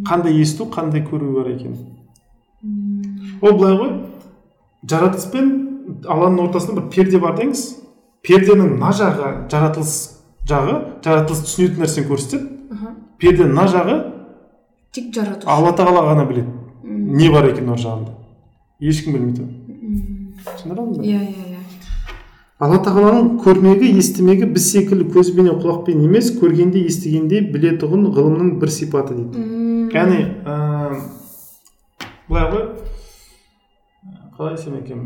Қандай 0.07 0.37
есту 0.41 0.69
қандай 0.71 1.03
көру 1.07 1.33
бар 1.39 1.51
екенін. 1.55 1.79
Ол 3.43 3.57
былай 3.59 3.79
ғой. 3.79 3.95
Жаратылыс 4.87 5.27
пен 5.33 5.49
алланың 6.07 6.47
ортасында 6.47 6.81
бір 6.81 6.91
перде 6.95 7.19
бар 7.23 7.35
деңіз. 7.39 7.65
Перденің 8.27 8.77
мына 8.77 8.93
жағы 8.97 9.33
жаратылыс 9.51 9.95
жағы 10.47 10.77
жаратылыс 11.05 11.43
түсінетін 11.47 11.83
нәрсені 11.85 12.09
көрсетеді. 12.11 12.45
Перденің 13.23 13.55
мына 13.55 13.67
жағы 13.71 13.97
тек 14.95 15.13
жаратушы. 15.15 15.51
Алла 15.51 15.75
тағала 15.79 16.07
ғана 16.11 16.27
біледі. 16.29 16.51
Не 16.87 17.31
бар 17.31 17.51
екенін 17.51 17.75
ар 17.75 17.83
жағында. 17.83 18.15
Ешкім 18.81 19.17
білмейді 19.17 19.47
оны. 19.47 19.55
Түсіндіре 20.47 20.83
алдым 20.83 20.99
ба? 20.99 21.07
Иә 21.07 21.21
иә 21.27 21.46
алла 22.57 22.79
тағаланың 22.81 23.35
көрмегі 23.45 23.91
естімегі 24.01 24.47
біз 24.55 24.71
секілді 24.73 25.11
көзбен 25.13 25.51
құлақпен 25.61 26.01
емес 26.07 26.31
көргенде 26.39 26.87
естігенде 26.89 27.43
білетұғын 27.53 28.07
ғылымның 28.17 28.55
бір 28.63 28.71
сипаты 28.73 29.17
дейді. 29.19 29.43
Яғни 29.93 30.21
ыыы 30.41 31.01
былай 32.31 32.47
ғой. 32.55 32.63
Қалай 34.39 34.57
десем 34.57 34.79
екен? 34.79 35.03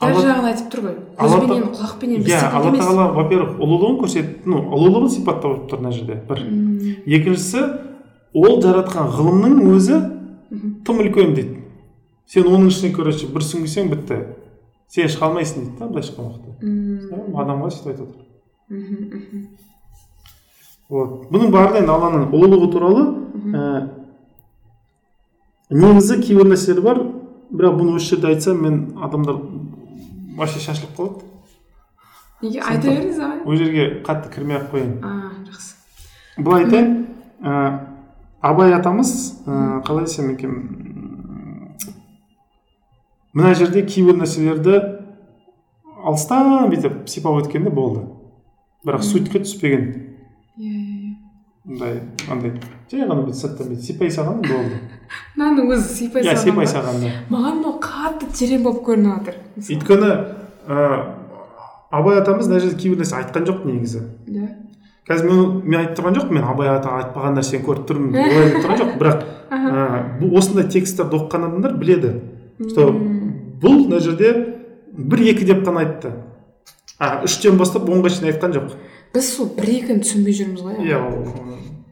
Әр 0.00 0.12
жағын 0.16 0.50
айтып 0.50 0.68
тұр 0.74 0.84
ғой. 0.84 0.98
Алла 1.16 1.38
көзбенен 1.40 1.72
құлақпенен 1.78 2.28
иә 2.28 2.42
алла 2.50 2.74
тағала 2.76 3.06
во 3.16 3.24
первых 3.30 3.56
ұлылығын 3.56 3.96
көрсет 4.02 4.44
ну 4.44 4.60
ұлылығын 4.76 5.14
сипаттап 5.16 5.56
отыр 5.56 5.80
мына 5.80 5.94
жерде 5.96 6.20
бір. 6.28 6.44
Екіншісі 7.04 7.64
ол 8.36 8.60
жаратқан 8.60 9.08
ғылымның 9.16 9.72
өзі 9.72 10.02
тым 10.84 11.00
үлкен 11.00 11.32
дейді. 11.32 11.56
Сен 12.28 12.44
оның 12.46 12.68
ішіне 12.70 12.92
короче 12.94 13.28
бір 13.32 13.44
сүңгісең 13.44 13.88
бітті. 13.92 14.20
Сен 14.90 15.08
шыға 15.10 15.28
алмайсың 15.30 15.64
дейді 15.64 15.78
да 15.78 15.88
былайша 15.88 16.12
айтқан 16.12 16.26
уақытта. 16.26 16.50
Мм. 16.66 17.36
адамға 17.38 17.70
сөйтіп 17.70 17.90
айтып 17.92 18.06
отыр. 18.08 18.26
Вот. 20.90 21.30
Бұның 21.30 21.52
барлығы 21.54 21.84
енді 21.84 21.92
алланың 21.94 22.24
ұлылығы 22.34 22.68
туралы 22.74 23.02
ә, 23.54 23.88
негізі 25.70 26.18
кейбір 26.24 26.50
нәрселер 26.50 26.82
бар. 26.82 27.02
Бірақ 27.50 27.76
бұны 27.78 27.96
осы 27.98 28.14
жерде 28.14 28.30
айтсам 28.30 28.62
мен 28.62 28.80
адамдар 29.02 29.38
вообще 30.38 30.58
шашылып 30.62 30.96
қалады. 30.98 31.28
Неге 32.42 32.60
айта 32.62 32.88
беріңіз 32.88 33.18
ағай 33.20 33.40
ол 33.44 33.56
жерге 33.58 33.86
қатты 34.06 34.30
кірмей 34.34 34.58
ақ 34.58 34.70
қояйын. 34.72 34.92
А 35.02 35.06
жақсы. 35.46 35.74
Былай 36.38 36.64
айтайын 36.64 36.92
ә, 37.42 37.56
абай 38.40 38.74
атамыз 38.74 39.10
ә, 39.46 39.82
қалай 39.86 40.06
десем 40.06 40.30
екен? 40.34 40.58
Мына 43.36 43.52
жерде 43.54 43.82
кейбір 43.86 44.18
нәрселерді 44.20 44.78
алыстан 46.00 46.70
бүйтіп 46.72 47.04
сипап 47.10 47.38
өткенде 47.42 47.70
болды. 47.74 48.04
Бірақ 48.86 49.04
сутьқа 49.04 49.42
түспеген. 49.44 49.84
Иә 50.58 50.70
иә 50.70 50.96
иә. 50.96 51.12
Мындай 51.64 52.00
андай. 52.32 52.54
Жай 52.90 53.04
ғана 53.04 53.20
бүйтіп 53.20 53.38
сырттан 53.38 53.70
бүйтіп 53.70 53.86
сипай 53.86 54.10
салған 54.14 54.40
болды. 54.46 54.80
Мынаның 55.36 55.70
өзі 55.76 55.94
сипай 55.98 56.26
иә 56.26 56.36
сипай 56.40 56.66
салған 56.70 57.04
да 57.04 57.12
маған 57.30 57.60
мынау 57.60 57.76
қатты 57.84 58.30
терең 58.34 58.64
болып 58.66 58.82
көрініп 58.88 59.28
жатыр 59.28 59.36
өйткені 59.76 60.10
абай 61.90 62.18
атамыз 62.20 62.48
мына 62.50 62.60
жерде 62.64 62.80
кейбір 62.80 63.04
нәрсе 63.04 63.20
айтқан 63.20 63.46
жоқ 63.46 63.62
негізі. 63.68 64.02
Иә. 64.30 64.48
Қазір 65.10 65.30
мен 65.30 65.62
мен 65.64 65.80
айтып 65.80 66.00
тұрған 66.00 66.18
жоқпын 66.18 66.38
мен 66.38 66.44
абай 66.46 66.70
ата 66.70 66.96
айтпаған 67.00 67.38
нәрсені 67.38 67.64
көріп 67.66 67.86
тұрмын 67.88 68.18
олай 68.20 68.50
деп 68.50 68.60
тұрған 68.64 68.82
жоқ 68.82 68.92
бірақ 69.00 69.24
ә, 69.50 70.36
осындай 70.38 70.68
тексттерді 70.70 71.18
оқыған 71.18 71.48
адамдар 71.48 71.74
біледі. 71.80 72.12
Что 72.68 72.90
бұл 73.60 73.84
мына 73.84 74.00
жерде 74.00 74.32
бір 74.92 75.24
екі 75.32 75.46
деп 75.48 75.64
қана 75.66 75.84
айтты. 75.84 76.12
А 76.98 77.22
үштен 77.24 77.58
бастап 77.60 77.88
онға 77.88 78.12
шейін 78.12 78.32
айтқан 78.32 78.56
жоқ. 78.56 78.74
Біз 79.14 79.32
сол 79.36 79.50
бір 79.56 79.72
екіні 79.76 80.04
түсінбей 80.04 80.36
жүрміз 80.36 80.64
ғой 80.66 80.82
иә 80.84 81.00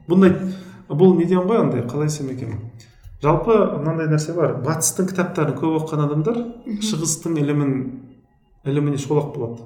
бұндай 0.09 0.35
бұл 0.89 1.17
неден 1.17 1.47
ғой 1.49 1.63
андай 1.63 1.83
қалай 1.85 2.09
десем 2.09 2.29
екен? 2.33 2.55
Жалпы 3.21 3.51
мынандай 3.51 4.07
нәрсе 4.07 4.33
бар. 4.33 4.55
Батыстың 4.63 5.09
кітаптарын 5.09 5.57
көп 5.59 5.81
оқыған 5.81 6.05
адамдар 6.05 6.37
шығыстың 6.87 7.35
ілімін 7.41 7.73
іліміне 8.65 9.01
шолақ 9.01 9.33
болады. 9.35 9.65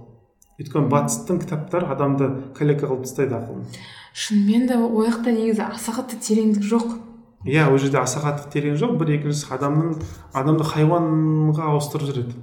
Өйткені 0.58 0.90
батыстың 0.90 1.40
кітаптары 1.44 1.92
адамды 1.94 2.30
калека 2.58 2.88
қылып 2.88 3.06
тастайды 3.06 3.38
ақылын. 3.38 3.68
Шынымен 4.14 4.68
де 4.70 4.78
ол 4.78 5.06
жақта 5.06 5.34
негізі 5.34 5.68
аса 5.68 5.94
қатты 5.94 6.18
тереңдік 6.22 6.66
жоқ. 6.66 6.98
Иә 7.46 7.68
ол 7.70 7.78
жерде 7.78 8.00
аса 8.00 8.22
қатты 8.24 8.50
терең 8.54 8.78
жоқ. 8.80 8.98
Бір 9.00 9.16
екіншісі 9.18 9.52
адамның 9.56 9.98
адамды 10.34 10.64
хайуанға 10.68 11.72
ауыстырып 11.74 12.10
жібереді 12.10 12.36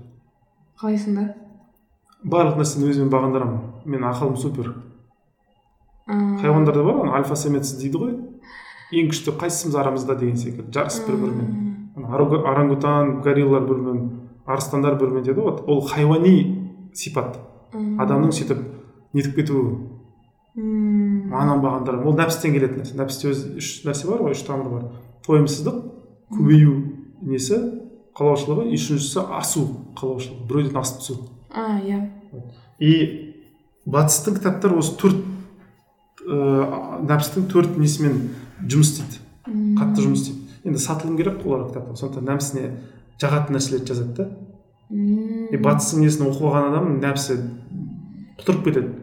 қалайсың 0.80 1.16
да 1.18 1.24
барлық 2.24 2.60
нәрсені 2.60 2.88
өзімен 2.90 3.10
бағындырамын. 3.12 3.60
Мен 3.84 4.04
ақылым 4.04 4.36
супер. 4.40 4.74
Хайуандарда 6.06 6.84
бар 6.84 7.00
ғой 7.00 7.12
альфа 7.18 7.36
самец 7.36 7.72
дейді 7.76 8.00
ғой. 8.00 8.14
Ең 8.92 9.10
күшті 9.12 9.36
қайсымыз 9.40 9.76
арамызда 9.80 10.16
деген 10.18 10.36
секілді. 10.36 10.72
Жарысып 10.74 11.08
бір 11.08 11.20
бірімен 11.24 11.70
орангутан 12.06 13.20
гориллалар 13.22 13.66
бір 13.68 13.82
бірімен 13.82 14.10
арыстандар 14.46 14.96
бір 14.96 15.12
бірімен 15.12 15.24
деді 15.28 15.40
ғой. 15.40 15.60
Ол 15.66 15.84
хайуани 15.86 16.34
сипат. 16.94 17.38
Адамның 17.72 18.32
сөйтіп 18.34 18.64
нетіп 19.14 19.36
кетуі. 19.36 19.76
Бағындырамын 21.30 22.08
ол 22.10 22.16
нәпістен 22.18 22.54
келетін 22.54 22.82
нәрсе. 22.82 22.96
Нәпісте 22.98 23.30
өзі 23.30 23.52
үш 23.60 23.70
нәрсе 23.86 24.08
бар 24.10 24.24
ғой 24.24 24.34
үш 24.34 24.42
тамыр 24.46 24.70
бар. 24.72 24.84
Тойымсыздық 25.26 25.76
көбею 26.34 26.74
несі? 27.22 27.60
Қалаушылығы 28.18 28.66
үшіншісі 28.74 29.24
асу 29.38 29.64
қалаушылығы. 29.98 30.46
Біреуден 30.50 30.80
асып 30.80 31.00
түсу. 31.00 31.18
А 31.54 31.78
иә. 31.78 32.02
И 32.78 32.92
батыстың 33.86 34.40
кітаптары 34.40 34.78
осы 34.80 34.96
төрт 35.00 35.22
ыыы 36.26 37.06
нәпістің 37.08 37.48
төрт 37.52 37.78
несімен 37.80 38.20
жұмыс 38.66 38.94
істейді. 38.94 39.22
Қатты 39.78 40.04
жұмыс 40.04 40.24
істейді. 40.24 40.58
Енді 40.64 40.82
сатылым 40.82 41.16
керек 41.16 41.40
қой 41.40 41.54
оларға 41.54 41.70
кітаптар. 41.70 42.00
Сондықтан 42.02 42.28
нәпсісіне 42.28 42.70
жағатын 43.22 43.56
нәрселерді 43.56 43.94
жазады 43.94 44.16
да. 44.18 44.28
И 44.90 45.56
батыстың 45.60 46.04
несін 46.04 46.26
оқып 46.28 46.50
алған 46.50 46.68
адам 46.72 46.92
нәпсі 47.00 47.38
құтырып 48.40 48.64
кетеді. 48.66 48.94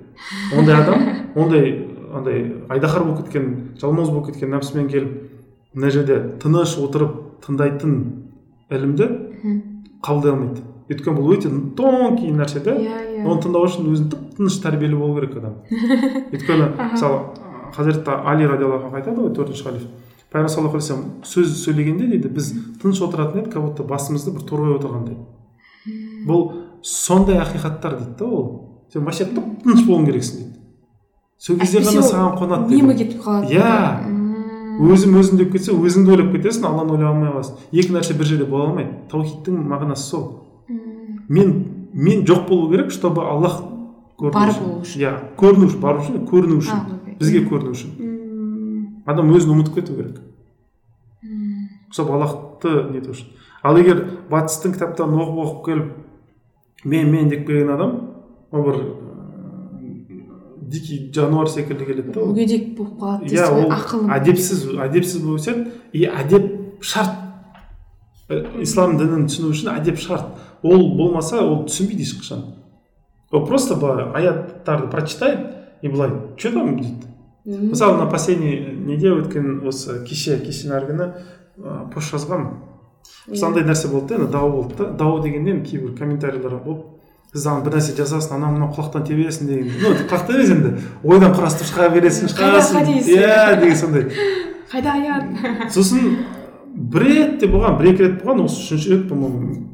Ондай 0.57 0.82
адам 0.82 1.07
ондай 1.41 1.86
андай 2.18 2.43
айдаһар 2.70 3.03
болып 3.05 3.24
кеткен 3.26 3.78
жалмауыз 3.82 4.11
болып 4.11 4.32
кеткен 4.32 4.51
нәпсімен 4.53 4.89
келіп 4.91 5.76
мына 5.76 5.91
жерде 5.93 6.18
тыныш 6.41 6.78
отырып 6.82 7.15
тыңдайтын 7.45 7.95
ілімді 8.74 9.07
қабылдай 10.03 10.34
алмайды. 10.34 10.65
Өйткені 10.88 11.18
бұл 11.18 11.34
өте 11.36 11.51
тонкий 11.76 12.32
нәрсе 12.32 12.61
да 12.63 12.76
иә 12.80 12.99
иә. 13.18 13.24
Оны 13.28 13.41
тыңдау 13.43 13.68
үшін 13.68 13.89
өзін 13.91 14.11
тып 14.11 14.28
тыныш 14.38 14.59
тәрбиелі 14.63 14.99
болу 14.99 15.18
керек 15.20 15.38
адам. 15.38 15.57
Өйткені 16.34 16.70
мысалы 16.93 17.20
хазіреті 17.76 18.20
али 18.24 18.47
радиаллаху 18.47 18.95
айтады 18.95 19.26
ғой 19.26 19.34
төртінші 19.36 19.68
халиф. 19.68 19.88
Пайғамбар 20.32 20.53
саллаллаху 20.53 20.78
алейхи 20.78 20.93
вассалам 20.93 21.09
сөз 21.28 21.57
сөйлегенде 21.65 22.07
дейді 22.13 22.32
біз 22.32 22.53
тыныш 22.82 23.01
отыратын 23.03 23.41
едік 23.41 23.53
как 23.53 23.63
будто 23.63 23.84
басымызды 23.84 24.32
бір 24.36 24.47
торғай 24.47 24.78
отырғандай 24.78 25.20
бұл 26.28 26.47
сондай 26.84 27.39
ақиқаттар 27.41 27.97
дейді 27.97 28.18
да 28.20 28.26
ол. 28.26 28.47
Сен 28.93 29.03
вообще 29.03 29.26
тып 29.26 29.63
тыныш 29.63 29.84
болуың 29.88 30.07
керексің 30.07 30.41
дейді. 30.41 30.57
Сол 31.38 31.59
кезде 31.61 31.81
ғана 31.85 32.03
саған 32.05 32.38
қонады 32.39 32.73
немі 32.73 32.93
дейді 32.93 33.11
кетіп 33.11 33.23
қалады. 33.25 33.53
Иә. 33.53 34.25
Өзім 34.77 35.17
өзім 35.17 35.39
деп 35.41 35.51
кетсе 35.53 35.73
өзіңді 35.73 36.13
ойлап 36.13 36.33
кетесің 36.35 36.67
алланы 36.69 36.95
ойлай 36.95 37.09
алмай 37.09 37.31
қаласың. 37.31 37.63
Екі 37.71 37.93
нәрсе 37.95 38.17
бір 38.17 38.29
жерде 38.29 38.45
бола 38.49 38.69
алмайды 38.69 39.07
таухидтың 39.11 39.63
мағынасы 39.69 40.09
сол. 40.09 40.25
Мен 41.29 41.53
мен 41.93 42.25
жоқ 42.25 42.47
болу 42.49 42.69
керек 42.71 42.91
чтобы 42.91 43.23
аллах 43.25 43.61
бар 44.19 44.53
болу 44.59 44.81
үшін. 44.81 45.01
Иә 45.01 45.13
көріну 45.38 45.69
үшін 45.69 45.81
бару 45.81 46.01
үшін 46.01 46.25
көріну 46.29 46.59
үшін. 46.61 46.77
Бізге 47.19 47.45
көріну 47.49 47.73
үшін. 47.73 49.01
Адам 49.05 49.33
өзін 49.33 49.55
ұмытып 49.55 49.79
кету 49.79 49.95
керек. 49.97 50.21
Чтобы 51.91 52.13
аллахты 52.17 52.89
нету 52.91 53.13
үшін. 53.13 53.33
Ал 53.63 53.77
егер 53.77 54.03
батыстың 54.29 54.75
кітаптарын 54.75 55.17
оқып 55.17 55.41
оқып 55.45 55.65
келіп 55.65 56.85
мен 56.85 57.09
мен 57.11 57.29
деп 57.29 57.47
келген 57.47 57.73
адам 57.73 57.95
ол 58.51 58.63
бір 58.63 58.75
дикий 60.68 61.11
жануар 61.13 61.49
секілді 61.49 61.86
келеді 61.86 62.11
да 62.11 62.22
ол 62.22 62.34
мүгедек 62.34 62.76
болып 62.78 62.99
қалады 62.99 63.26
иә 63.26 63.30
дейсіз 63.32 63.53
ғой 63.53 63.63
ол 63.63 63.74
ақылы 63.78 64.11
әдепсіз 64.18 64.63
әдепсіз 64.88 65.24
болып 65.24 65.41
өседі 65.41 65.65
и 65.93 66.05
әдеп 66.07 66.84
шарт 66.84 67.28
ислам 68.61 68.97
дінін 68.99 69.28
түсіну 69.30 69.53
үшін 69.55 69.72
әдеп 69.78 69.99
шарт 70.03 70.28
ол 70.63 70.89
болмаса 70.97 71.39
ол 71.45 71.63
түсінбейді 71.70 72.03
ешқашан 72.03 72.43
ол 73.32 73.45
просто 73.47 73.76
былай 73.76 74.11
аяттарды 74.22 74.89
прочитает 74.91 75.47
и 75.82 75.88
былай 75.88 76.11
че 76.38 76.51
там 76.51 76.76
дейді 76.80 77.07
мысалы 77.45 77.97
мына 77.97 78.11
последний 78.11 78.59
неде 78.86 79.13
өткен 79.15 79.61
осы 79.68 80.01
кеше 80.03 80.39
кеше 80.43 80.68
нәргі 80.74 80.91
күні 80.91 81.91
пост 81.93 82.11
жазғанмын 82.11 83.43
андай 83.43 83.63
нәрсе 83.63 83.88
болды 83.91 84.15
да 84.15 84.22
енді 84.22 84.32
дау 84.34 84.51
болды 84.51 84.76
да 84.84 84.91
дау 84.91 85.22
дегенде 85.24 85.55
енді 85.55 85.70
кейбір 85.70 85.95
комментарийлер 85.97 86.57
болды 86.65 86.97
сіз 87.34 87.47
ана 87.51 87.63
бір 87.65 87.78
нәрсе 87.78 87.93
жазасың 87.97 88.38
анау 88.38 88.55
мынау 88.55 88.71
құлақтан 88.75 89.05
тебесің 89.07 89.49
деген. 89.49 89.71
Ну 89.82 89.93
құлақта 90.07 90.36
емес 90.38 90.51
енді. 90.55 90.73
Ойдан 91.03 91.34
құрастырып 91.36 91.71
шыға 91.73 91.89
бересің 91.95 92.32
шығасың 92.34 92.91
иә 93.03 93.59
деген 93.59 93.75
сондай. 93.78 94.07
Қайда 94.71 94.93
аят 94.95 95.71
сосын 95.75 96.17
бір 96.75 97.07
рет 97.07 97.39
те 97.41 97.49
болған 97.51 97.78
бір 97.80 97.91
екі 97.93 98.05
рет 98.05 98.21
болған 98.23 98.45
осы 98.45 98.63
үшінші 98.63 98.93
рет 98.93 99.09
по 99.09 99.15
моему 99.19 99.67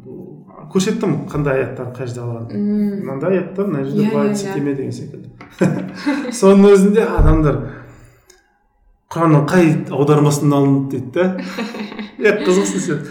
көрсеттім 0.74 1.16
қандай 1.30 1.62
аяттарды 1.62 1.94
қай 2.00 2.10
жерде 2.10 2.24
алғанын. 2.24 2.68
Мынандай 3.04 3.38
аяттар 3.38 3.70
мына 3.70 3.84
жерде 3.86 4.08
Иә, 4.08 4.12
былай 4.12 4.32
иә, 4.32 4.36
сілтеме 4.42 4.74
деген 4.74 4.92
секілді. 4.92 5.30
Соның 6.40 6.74
өзінде 6.74 7.06
адамдар 7.06 7.60
құранның 9.14 9.46
қай 9.50 9.70
аудармасынан 9.94 10.58
алынды 10.58 10.98
дейді 10.98 11.12
да 11.14 11.28
е 12.26 12.36
қызықсың 12.42 12.86
сен. 12.88 13.04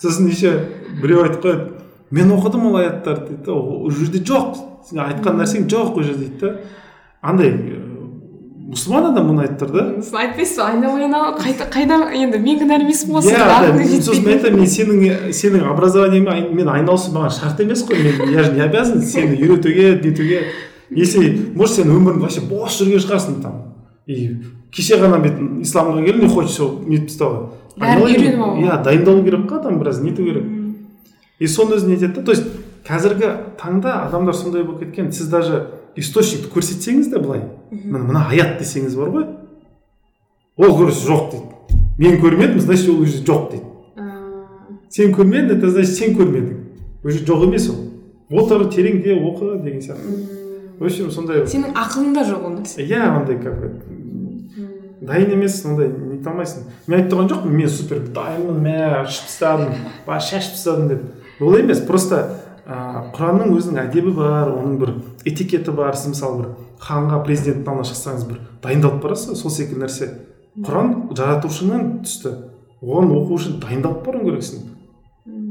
Сосын 0.00 0.28
еще 0.28 0.52
біреу 1.00 1.24
айтып 1.24 1.46
қояды 1.46 1.79
мен 2.10 2.32
оқыдым 2.34 2.66
ол 2.66 2.76
аяттарды 2.76 3.28
дейді 3.28 3.44
да 3.46 3.52
ол 3.52 3.90
жерде 3.90 4.18
жоқ. 4.18 4.58
Сен 4.88 4.98
айтқан 5.04 5.38
нәрсең 5.40 5.68
жоқ 5.70 5.96
ол 5.96 6.02
жерде 6.02 6.26
дейді 6.26 6.40
да 6.40 6.56
андай 7.22 7.50
ә, 7.50 7.80
мұсылман 8.70 9.10
адам 9.10 9.28
мұны 9.28 9.44
айтып 9.44 9.64
тұр 9.64 9.72
да? 9.74 9.84
Сіз 10.02 10.14
айтпайсыз 10.14 10.56
ба? 10.56 10.68
Айналайын 10.70 11.14
қайда 11.36 11.66
қайда? 11.74 11.98
Енді 12.16 12.38
мен 12.40 12.60
кінәлі 12.62 12.86
емеспін 12.86 13.18
ғой 13.18 13.34
иә 13.34 14.00
сосын 14.00 14.24
мен 14.24 14.38
айтамын 14.38 14.60
мен 14.60 14.70
сенің 14.70 15.32
сенің 15.36 15.66
образованиемен 15.72 16.54
мен 16.56 16.70
айналысу 16.70 17.12
маған 17.14 17.34
шарт 17.34 17.60
емес 17.60 17.84
қой. 17.88 18.00
Мен 18.02 18.32
я 18.32 18.44
же 18.44 18.52
не 18.52 18.62
обязан 18.62 19.02
сені 19.02 19.36
үйретуге 19.36 20.00
нетуге. 20.02 20.44
Если 20.90 21.50
может 21.54 21.76
сен 21.76 21.90
өміріңді 21.90 22.24
вообще 22.24 22.40
бос 22.46 22.80
жүрген 22.80 23.02
шығарсың 23.04 23.42
там. 23.42 23.74
И 24.06 24.36
кеше 24.74 24.96
ғана 25.02 25.20
бет 25.22 25.36
исламға 25.62 26.02
келдің 26.06 26.24
и 26.26 26.30
хочешь 26.30 26.58
нетіп 26.86 27.10
тастауға. 27.10 27.40
Бәрін 27.78 28.06
үйреніп 28.06 28.42
алу. 28.42 28.64
иә 28.64 28.82
дайындалу 28.82 29.22
керек 29.24 29.44
қой 29.50 29.60
адам 29.60 29.78
біраз 29.78 30.00
нету 30.02 30.24
керек. 30.24 30.44
И 31.40 31.48
соның 31.48 31.78
өзін 31.78 31.94
нетеді 31.94 32.20
да. 32.20 32.22
То 32.22 32.32
есть 32.36 32.46
қазіргі 32.86 33.30
таңда 33.60 33.96
адамдар 34.06 34.36
сондай 34.36 34.64
болып 34.64 34.84
кеткен. 34.84 35.10
Сіз 35.12 35.30
даже 35.32 35.60
источникті 35.96 36.52
көрсетсеңіз 36.52 37.10
де 37.10 37.18
былай. 37.18 37.46
Міне 37.70 38.04
мына 38.04 38.26
аят 38.28 38.60
десеңіз 38.60 38.96
бар 38.98 39.14
ғой. 39.14 39.26
Ол 40.60 40.76
көріс 40.78 41.00
жоқ 41.06 41.30
дейді. 41.32 41.78
Мен 41.98 42.20
көрмедім 42.20 42.60
значит 42.60 42.88
ол 42.88 43.00
уже 43.00 43.22
жоқ 43.24 43.50
дейді. 43.52 43.64
Сен 44.90 45.14
көрмедің 45.14 45.58
это 45.58 45.70
значит 45.70 45.96
сен 45.96 46.16
көрмедің. 46.18 46.56
Уже 47.04 47.24
жоқ 47.24 47.46
емес 47.48 47.70
ол. 47.70 47.86
Отыр 48.30 48.68
тереңде 48.70 49.16
оқы 49.16 49.62
деген 49.62 49.80
сияқты. 49.80 50.38
В 50.80 50.84
общем 50.84 51.10
сондай 51.10 51.44
сенің 51.46 51.74
ақылыңда 51.76 52.24
жоқ 52.28 52.44
ол 52.44 52.54
нәрсе. 52.58 52.84
Иә 52.84 53.00
андай 53.08 53.38
как 53.38 53.58
бы. 53.60 53.72
Дайын 55.00 55.32
емес 55.32 55.62
ондай 55.64 55.88
нете 55.88 56.28
алмайсың 56.28 56.66
мен 56.86 56.98
айтып 57.00 57.12
тұрған 57.14 57.28
жоқпын 57.32 57.56
мен 57.56 57.68
супер 57.72 58.02
дайынмын 58.14 58.58
мә 58.64 58.76
ішіп 59.06 59.30
тастадым 59.30 59.74
шашып 60.06 60.56
тастадым 60.56 60.88
деп. 60.88 61.02
Олай 61.46 61.62
емес 61.64 61.80
просто 61.88 62.20
ә, 62.66 63.10
құранның 63.14 63.54
өзінің 63.56 63.80
әдебі 63.86 64.12
бар 64.16 64.50
оның 64.52 64.76
бір 64.80 64.92
этикеті 65.24 65.72
бар 65.76 65.96
сіз 65.96 66.14
мысалы 66.14 66.42
бір 66.42 66.50
ханға 66.80 67.22
президенттің 67.26 67.72
алдына 67.72 67.88
шықсаңыз 67.90 68.26
бір 68.28 68.42
дайындалып 68.64 69.02
барасыз 69.04 69.40
сол 69.40 69.52
секілді 69.54 69.84
нәрсе. 69.84 70.10
Құран 70.60 71.10
жаратушыңнан 71.16 71.88
түсті. 72.04 72.34
Оған 72.82 73.12
оқу 73.16 73.36
үшін 73.36 73.58
дайындалып 73.62 74.04
баруың 74.06 74.28
керексің. 74.28 74.62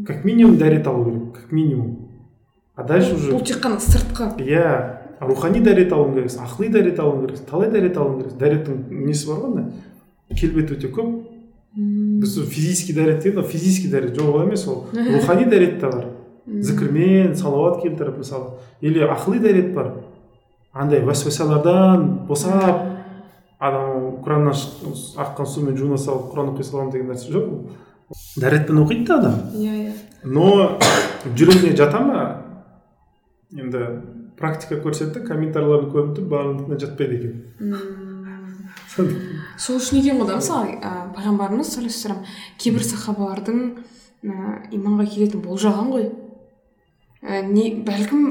Как 0.07 0.25
минимум 0.25 0.57
дәрет 0.57 0.87
алу 0.87 1.05
керек 1.05 1.35
как 1.35 1.51
минимум. 1.51 2.09
А 2.75 2.83
дальше 2.83 3.15
уже 3.15 3.31
бұл 3.31 3.45
тек 3.45 3.61
қана 3.63 3.79
сыртқы. 3.79 4.31
Иә 4.41 5.19
рухани 5.21 5.61
дәрет 5.61 5.93
алуың 5.93 6.15
керексің 6.15 6.45
ақыли 6.45 6.71
дәрет 6.73 6.99
алуың 6.99 7.25
керексің 7.25 7.49
талай 7.49 7.69
дәрет 7.73 7.97
алуың 7.97 8.21
керексің. 8.21 8.39
Дәреттің 8.39 9.05
несі 9.05 9.27
бар 9.29 9.41
ғой 9.43 9.65
келбеті 10.39 10.77
өте 10.77 10.91
көп 10.93 11.09
біз 12.19 12.35
сол 12.35 12.43
физический 12.43 12.93
дәрет 12.93 13.23
деген 13.23 13.39
ол 13.39 13.47
физический 13.47 13.89
дәрет 13.89 14.17
жоқ 14.17 14.33
ол 14.33 14.41
емес 14.43 14.67
ол. 14.67 14.85
Рухани 14.93 15.45
дәрет 15.45 15.79
те 15.79 15.87
бар. 15.87 16.05
Зікірмен 16.45 17.35
салауат 17.35 17.81
келтіріп 17.83 18.17
мысалы. 18.17 18.57
Или 18.81 19.03
ақыли 19.05 19.39
дәрет 19.39 19.73
бар. 19.73 19.93
Андай 20.73 21.03
уәсуасалардан 21.05 22.25
босап 22.27 22.83
адам 23.59 24.19
құраннан 24.23 24.53
аққан 24.53 25.47
сумен 25.47 25.77
жуына 25.77 25.97
салып 25.97 26.33
құран 26.33 26.53
оқи 26.53 26.63
саламын 26.63 26.91
деген 26.93 27.11
нәрсе 27.11 27.31
жоқ 27.33 27.47
ол. 27.47 27.71
Дәретпен 28.41 28.83
оқиды 28.83 29.07
да 29.07 29.17
адам. 29.19 29.41
Иә 29.53 29.73
иә. 29.85 29.93
Но 30.23 30.77
жүрегіне 31.35 31.75
жата 31.77 31.99
ма? 31.99 32.21
Енді 33.51 33.85
практика 34.39 34.79
көрсетті 34.83 35.25
комментарийлерді 35.27 35.91
көріп 35.93 36.15
тұр 36.17 36.29
барлығына 36.31 36.79
жатпайды 36.79 37.19
екен. 37.19 38.08
Сол 39.59 39.77
үшін 39.79 39.99
екен 40.01 40.19
ғой 40.21 40.27
да 40.27 40.35
мысалы 40.39 40.75
ә, 40.79 40.91
пайғамбарымыз 41.15 41.71
саллаллаху 41.75 42.25
кейбір 42.57 42.83
сахабалардың 42.87 43.59
ә, 44.23 44.33
иманға 44.75 45.05
келетінін 45.13 45.43
болжаған 45.45 45.89
ғой. 45.93 46.09
Ә, 47.23 47.41
не 47.47 47.71
бәлкім 47.83 48.27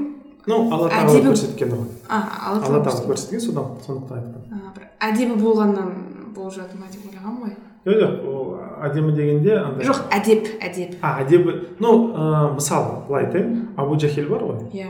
ну 0.49 0.61
алла 0.73 0.89
тағала 0.89 1.12
Әдебі- 1.12 1.33
көрсеткен 1.33 1.73
ғой. 1.75 1.87
А 2.09 2.21
алла 2.51 2.64
алла 2.64 2.81
тағала 2.85 3.09
көрсеткен. 3.11 3.41
содан 3.41 3.64
сондықтан 3.87 4.19
айтқан 4.19 4.73
бір 4.77 4.87
әдебі 5.01 5.37
болғаннан 5.43 5.91
болжады 6.35 6.79
ма 6.79 6.87
деп 6.93 7.05
ойлағанмын 7.11 7.43
ғой. 7.43 7.57
Жоқ 7.85 8.01
жоқ 8.01 8.25
ол 8.29 8.57
әдемі 8.89 9.12
дегенде 9.16 9.59
андай 9.59 9.87
жоқ 9.87 10.01
әдеп 10.11 10.49
әдеп. 10.64 10.97
А 11.03 11.21
әдебі 11.23 11.55
ну 11.81 11.93
ә, 12.14 12.55
мысалы 12.55 13.05
былай 13.09 13.27
айтайын. 13.27 13.69
Абу 13.77 13.99
жахил 14.01 14.29
бар 14.29 14.43
ғой. 14.49 14.64
Иә. 14.73 14.89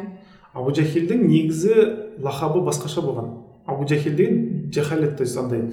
Абу 0.55 0.70
жахилдің 0.70 1.26
негізі 1.26 1.74
лақабы 2.22 2.62
басқаша 2.66 3.03
болған. 3.03 3.29
Абу 3.66 3.87
жахил 3.87 4.14
деген 4.16 4.57
жахалет 4.74 5.16
то 5.16 5.22
есть 5.22 5.36
андай 5.36 5.70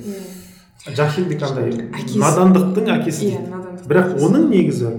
жахилдік 0.85 1.43
андай 1.43 1.71
надандықтың 2.15 2.91
әкесі 2.99 3.29
иә 3.29 3.41
дейді. 3.41 3.87
бірақ 3.89 4.17
оның 4.21 4.49
негізі 4.49 4.91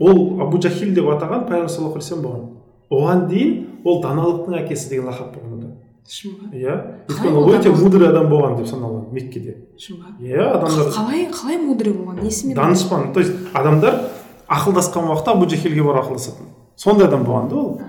ол 0.00 0.40
абу 0.42 0.60
жахил 0.62 0.94
деп 0.94 1.08
атаған 1.14 1.46
пайғамбар 1.48 1.70
саллаллаху 1.70 1.98
алейхи 1.98 2.12
вассалам 2.12 2.24
болған. 2.26 2.48
Оған 2.92 3.26
дейін 3.30 3.52
ол 3.84 4.02
даналықтың 4.02 4.58
әкесі 4.58 4.90
деген 4.90 5.08
лақап 5.08 5.34
болған 5.36 5.52
онда 5.56 5.70
шын 6.08 6.34
ба? 6.36 6.48
Иә. 6.52 6.74
Өйткені 7.08 7.36
ол 7.38 7.52
өте 7.54 7.70
мудрый 7.70 8.08
адам 8.08 8.28
болған 8.30 8.56
деп 8.58 8.66
саналған 8.68 9.12
меккеде. 9.14 9.56
Шын 9.78 10.00
ба? 10.02 10.12
Иә 10.20 10.48
адамдар 10.56 10.90
қалай 10.96 11.28
қалай 11.32 11.60
мудрый 11.62 11.94
болған? 11.94 12.22
Несімен 12.22 12.56
данышпан. 12.56 13.12
То 13.12 13.20
есть 13.20 13.32
адамдар 13.54 14.00
ақылдасқан 14.48 15.08
уақытта 15.08 15.36
абу 15.36 15.48
жахилге 15.48 15.82
барып 15.82 16.04
ақылдасатын. 16.04 16.50
Сондай 16.76 17.06
адам 17.06 17.24
болған 17.24 17.48
да 17.48 17.56
ол. 17.56 17.80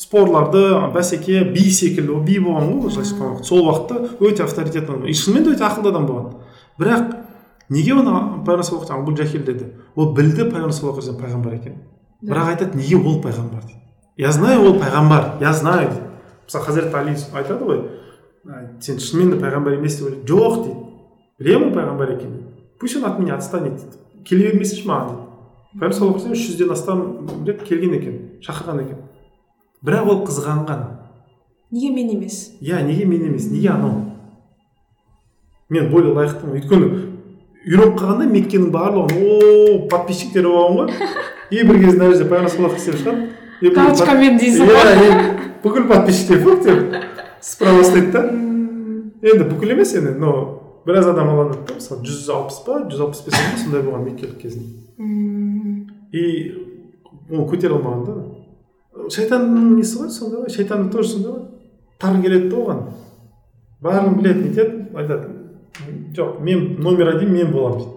Спорларды 0.00 0.62
бәсеке 0.94 1.42
би 1.52 1.66
секілді 1.68 2.14
ол 2.14 2.22
би 2.24 2.38
болған 2.40 2.70
ғой 2.80 2.94
уақытта 2.94 3.44
сол 3.44 3.66
уақытта 3.66 4.16
өте 4.20 4.44
авторитетті 4.46 4.86
адам 4.86 5.06
и 5.06 5.12
шынымен 5.12 5.44
де 5.44 5.54
өте 5.54 5.66
ақылды 5.66 5.92
адам 5.92 6.06
болған. 6.08 6.38
Бірақ 6.80 7.16
неге 7.68 7.94
оны 7.98 8.14
пайғамбар 8.46 8.94
абу 8.96 9.16
жахил 9.16 9.44
деді? 9.44 9.72
Ол 9.94 10.14
білді 10.16 10.48
пайғамбар 10.48 11.18
пайғамбар 11.20 11.58
екенін 11.58 11.82
бірақ 12.22 12.54
айтады 12.54 12.78
неге 12.78 12.96
ол 12.96 13.20
пайғамбар 13.20 13.66
дейді? 13.66 13.80
Я 14.16 14.32
знаю 14.32 14.64
ол 14.64 14.78
пайғамбар 14.80 15.40
я 15.40 15.52
знаю 15.52 15.90
дейді. 15.90 16.06
Мысалы 16.46 16.64
хазірет 16.64 16.94
али 16.94 17.16
айтады 17.34 17.64
ғой 17.64 17.82
«А, 18.48 18.80
сен 18.80 18.98
шынымен 18.98 19.36
де 19.36 19.44
пайғамбар 19.44 19.76
емес 19.76 19.98
деп 19.98 20.08
ойлайды. 20.08 20.32
Жоқ 20.32 20.62
дейді. 20.64 20.76
Білемін 21.40 21.74
пайғамбар 21.76 22.14
екенін 22.16 22.46
пусть 22.80 22.96
он 22.96 23.04
от 23.04 23.18
меня 23.18 23.36
отстанет 23.36 23.76
дейді. 23.76 23.96
Келе 24.24 24.50
бермесінші 24.50 24.88
маған 24.88 25.12
дейді. 25.12 25.26
Пайғамбар 25.80 26.32
үш 26.32 26.48
жүзден 26.48 26.72
астам 26.72 27.02
рет 27.46 27.62
келген 27.68 27.94
екен 28.00 28.20
шақырған 28.40 28.84
екен. 28.84 29.09
Бірақ 29.84 30.10
ол 30.10 30.24
қызғанған. 30.26 30.84
Неге 31.70 31.94
мен 31.94 32.10
емес? 32.16 32.52
Иә 32.60 32.82
неге 32.86 33.04
мен 33.04 33.26
емес? 33.30 33.50
Неге 33.50 33.70
анау? 33.70 34.04
Мен 35.68 35.90
более 35.90 36.12
лайықтымын. 36.14 36.58
Өйткені 36.58 37.10
үйреніп 37.60 37.98
қалғанда 38.00 38.26
меккенің 38.30 38.70
барлығын 38.72 39.18
о 39.20 39.80
подписчиктері 39.92 40.48
болған 40.48 40.78
ғой 40.78 41.10
и 41.50 41.64
бір 41.68 41.80
кезде 41.82 41.98
мына 41.98 42.14
жерде 42.14 42.28
пайғамбар 42.30 42.52
саллаллаху 42.54 42.78
алейхи 42.80 43.02
шығады 43.02 43.74
галочкамен 43.76 44.38
дейсің 44.40 44.70
иә 44.70 44.78
ғой 44.78 45.02
и 45.02 45.18
бүкіл 45.64 45.88
подписчиктер 45.90 46.40
фу 46.40 46.54
деп 46.64 46.96
справа 47.44 47.84
ұстайды 47.84 48.14
да. 48.14 48.24
Енді 49.20 49.44
бүкіл 49.50 49.74
емес 49.76 49.92
енді 49.98 50.14
но 50.22 50.32
біраз 50.86 51.10
адам 51.12 51.34
алынады 51.34 51.60
да 51.68 51.76
мысалы 51.76 52.08
жүз 52.08 52.30
алпыс 52.32 52.62
па 52.64 52.80
жүз 52.86 53.04
алпыс 53.04 53.26
бес 53.26 53.36
па 53.36 53.60
сондай 53.60 53.84
болған 53.84 54.08
меккелік 54.08 54.40
кезінде. 54.40 54.80
И 56.16 56.24
оны 57.28 57.44
көтере 57.44 57.76
алмаған 57.76 58.06
да. 58.08 58.16
Шайтанның 58.90 59.76
несі 59.76 60.00
ғой 60.00 60.10
сондай 60.10 60.42
ғой 60.42 60.54
шайтанның 60.54 60.90
тоже 60.92 61.14
сондай 61.14 61.32
ғой 61.32 61.44
тар 62.00 62.20
келеді 62.22 62.50
да 62.50 62.56
оған 62.62 62.82
бәрін 63.84 64.16
біледі 64.18 64.48
нетеді 64.48 64.82
айтады 64.94 65.28
жоқ 66.16 66.40
мен 66.40 66.76
номер 66.82 67.14
один 67.14 67.32
мен 67.32 67.52
боламын 67.52 67.78
дейді 67.78 67.96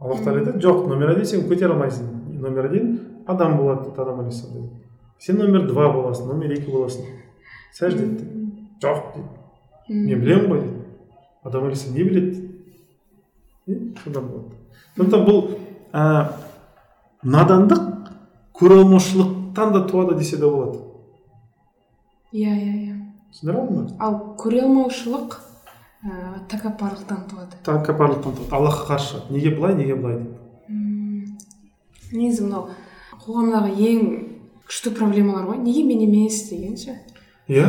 аллах 0.00 0.22
тағала 0.24 0.40
айтады 0.40 0.62
жоқ 0.66 0.86
номер 0.88 1.14
один 1.14 1.24
сен 1.24 1.46
көтере 1.48 1.72
алмайсың 1.72 2.10
номер 2.40 2.66
один 2.70 2.98
адам 3.26 3.56
болады 3.56 3.84
дейді 3.88 4.02
адам 4.02 4.20
алейхисалам 4.20 4.54
дейді 4.54 4.68
сен 5.18 5.38
номер 5.38 5.66
два 5.68 5.92
боласың 5.92 6.26
номер 6.32 6.54
екі 6.56 6.70
боласың 6.70 7.04
сәжде 7.78 8.04
ет 8.04 8.16
дейді 8.20 8.66
жоқ 8.82 9.02
дейді 9.14 10.06
мен 10.06 10.24
білемін 10.24 10.50
ғой 10.50 10.62
дейді 10.64 10.84
адам 11.44 11.64
алейхисалам 11.64 11.96
не 11.96 12.04
біледі 12.04 12.30
дейді 12.30 12.50
и 13.66 13.94
содан 14.04 14.28
болады 14.28 14.56
сондықтан 14.96 15.26
бұл 15.28 15.40
ә, 15.92 16.26
надандық 17.22 18.10
көре 18.58 18.82
алмаушылықтан 19.60 19.72
да 19.72 19.88
туады 19.88 20.18
десе 20.18 20.36
де 20.36 20.44
болады 20.44 20.78
иә 22.32 22.54
иә 22.54 22.74
иә 22.86 22.96
түсіндіре 23.32 23.58
алдым 23.58 23.86
ба 23.86 23.96
ал 23.98 24.36
көре 24.38 24.62
алмаушылық 24.64 25.38
ыыы 26.04 26.46
тәкаппарлықтан 26.48 27.28
туады 27.28 27.56
тәкаппарлықтан 27.64 28.32
туады 28.36 28.54
аллахқа 28.56 28.94
қарсы 28.94 29.22
неге 29.30 29.54
былай 29.56 29.74
неге 29.74 29.94
былай 29.94 30.18
деп 30.18 32.12
негізі 32.12 32.46
мынау 32.46 32.68
қоғамдағы 33.26 33.74
ең 33.76 34.00
күшті 34.66 34.94
проблемалар 34.96 35.46
ғой 35.50 35.58
неге 35.58 35.84
мен 35.84 36.00
емес 36.06 36.48
деген 36.48 36.76
ше 36.76 36.96
иә 37.48 37.66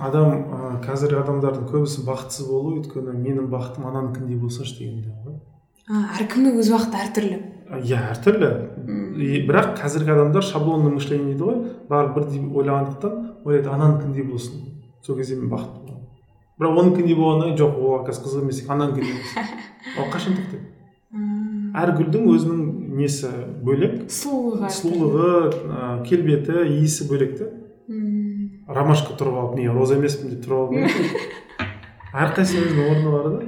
адам 0.00 0.30
ә, 0.30 0.80
қазіргі 0.84 1.18
адамдардың 1.24 1.68
көбісі 1.72 2.04
бақытсыз 2.06 2.46
болу 2.46 2.76
өйткені 2.78 3.16
менің 3.18 3.48
бақытым 3.50 3.88
ананікіндей 3.90 4.38
болсашы 4.38 4.78
дегенде 4.78 5.10
ғой. 5.24 5.40
А, 5.88 6.14
әркімнің 6.20 6.60
өз 6.60 6.70
уақыты 6.70 7.00
әртүрлі. 7.02 7.38
Иә 7.76 7.98
әртүрлі. 8.14 8.50
И 9.18 9.42
бірақ 9.48 9.74
қазіргі 9.82 10.14
адамдар 10.14 10.42
шаблонный 10.46 10.94
мышление 10.94 11.34
дейді 11.34 11.44
ғой. 11.44 11.58
Бәрі 11.90 12.14
бірдей 12.14 12.40
ойлағандықтан 12.48 13.44
ойлайды 13.44 13.68
ананікіндей 13.68 14.24
болсын 14.24 14.64
сол 15.02 15.16
кезде 15.18 15.36
мен 15.36 15.50
бақытты 15.52 15.84
боламын 15.84 16.08
бірақ 16.58 16.80
оныкіндей 16.82 17.14
болғаннан 17.18 17.54
кейін 17.54 17.58
жоқ 17.60 17.78
ол 17.78 17.94
оказывается 18.00 18.24
қызық 18.24 18.42
емес 18.42 18.60
екен. 18.62 18.72
Ананікіндей 18.72 19.14
болсын 19.18 19.42
ол 19.98 20.10
қашан 20.12 20.38
тоқтайды? 20.38 20.64
Мм. 21.10 21.72
әр 21.78 21.92
гүлдің 21.96 22.26
өзінің 22.34 22.58
несі 22.98 23.28
бөлек? 23.64 23.94
Сұлулығы 24.12 24.68
сұлулығы 24.76 25.28
ә, 25.72 26.04
келбеті 26.08 26.64
иісі 26.68 27.06
бөлек 27.08 27.38
та 27.38 27.46
Мм. 27.88 28.64
ромашка 28.68 29.14
тұрып 29.16 29.38
алып 29.40 29.56
мен 29.56 29.72
роза 29.72 29.96
емеспін 29.96 30.34
деп 30.34 30.44
тұрып 30.44 30.58
алу 30.68 30.82
әрқайсысының 32.24 32.68
өзінің 32.68 32.90
орны 32.90 33.10
бар 33.14 33.30
да. 33.32 33.40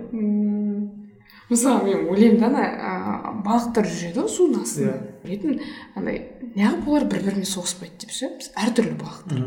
Мысалы 1.50 1.84
мен 1.84 2.08
ойлаймын 2.10 2.40
да 2.40 2.46
ана 2.46 3.32
балықтар 3.44 3.88
жүреді 3.90 4.22
ғой 4.22 4.30
судың 4.30 4.64
астында. 4.64 4.96
Білетін 5.24 5.60
андай 5.98 6.22
неғып 6.56 6.88
олар 6.88 7.08
бір 7.10 7.24
бірімен 7.26 7.48
соғыспайды 7.48 8.04
деп 8.04 8.14
ше? 8.14 8.30
Біз 8.38 8.52
әртүрлі 8.54 8.94
балықтар 9.00 9.42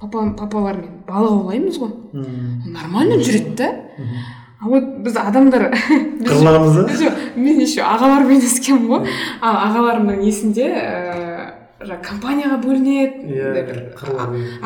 папа 0.00 0.26
папалармен 0.36 1.04
балық 1.08 1.38
аулаймыз 1.40 1.78
ғой. 1.80 1.94
Нормально 2.66 3.20
жүреді 3.22 3.54
да. 3.56 3.70
А 4.60 4.68
вот 4.68 4.84
біз 5.04 5.16
адамдар 5.20 5.70
қырыламыз 6.24 6.76
да? 6.82 6.98
Жоқ 7.00 7.22
мен 7.36 7.60
еще 7.60 7.82
ағалармен 7.84 8.40
өскенмін 8.44 8.88
ғой. 8.90 9.16
Ал 9.40 9.58
ағаларымның 9.68 10.20
несінде 10.24 10.68
ііі 10.72 11.35
жаңағы 11.86 12.04
компанияға 12.06 12.56
бөлінеді. 12.62 13.30
Иә 13.32 13.46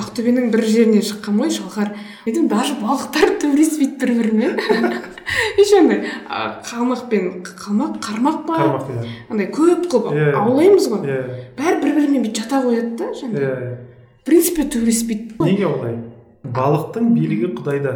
ақтөбенің 0.00 0.50
бір 0.52 0.64
жерінен 0.66 1.04
шыққан 1.04 1.38
ғой 1.40 1.50
шалқар 1.54 1.92
мен 2.26 2.48
даже 2.50 2.74
балықтар 2.80 3.36
төбелеспейді 3.42 3.98
бір 4.00 4.12
бірімен 4.20 4.56
еще 5.60 5.78
андай 5.80 6.04
а, 6.28 6.60
қалмақпен 6.66 7.42
қалмақ 7.46 7.98
қармақ 8.02 8.40
па? 8.46 8.58
Қармақ 8.60 8.90
иә. 8.90 9.04
Андай 9.30 9.50
көп 9.54 9.86
қылып 9.90 10.12
Иә. 10.16 10.32
аулаймыз 10.40 10.88
ғой. 10.90 11.04
Иә. 11.06 11.20
Бәрі 11.58 11.80
бір 11.84 11.94
бірімен 11.98 12.24
бүйтіп 12.26 12.42
жата 12.42 12.62
қояды 12.64 12.96
да 12.98 13.10
иә 13.10 13.18
жаңағы. 13.20 13.44
иә. 13.44 13.76
в 14.20 14.24
принципе 14.26 14.64
төбелеспейді 14.64 15.34
неге 15.44 15.66
олай? 15.66 15.96
Балықтың 16.44 17.12
билігі 17.14 17.52
құдайда. 17.58 17.94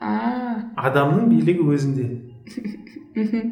А. 0.00 0.72
Адамның 0.76 1.28
билігі 1.30 1.62
өзінде. 1.70 2.08
Мхм. 3.14 3.50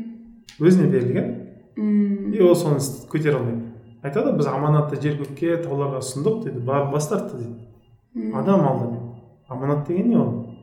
Өзіне 0.61 0.89
берілген. 0.91 1.29
М, 1.77 2.33
и 2.33 2.41
ол 2.41 2.57
соны 2.57 2.81
көтере 3.13 3.37
алмайды. 3.39 3.70
Айтады 4.03 4.33
біз 4.37 4.47
аманатты 4.49 5.01
жер 5.03 5.19
көкке 5.21 5.57
тауларға 5.65 6.01
ұсындық 6.01 6.43
дейді 6.45 6.61
барып 6.65 6.93
бас 6.95 7.09
тартты 7.11 7.37
дейді 7.43 8.33
адам 8.35 8.67
алды 8.69 8.89
дейді 8.91 9.11
аманат 9.49 9.87
деген 9.89 10.09
не 10.09 10.17
ол? 10.17 10.57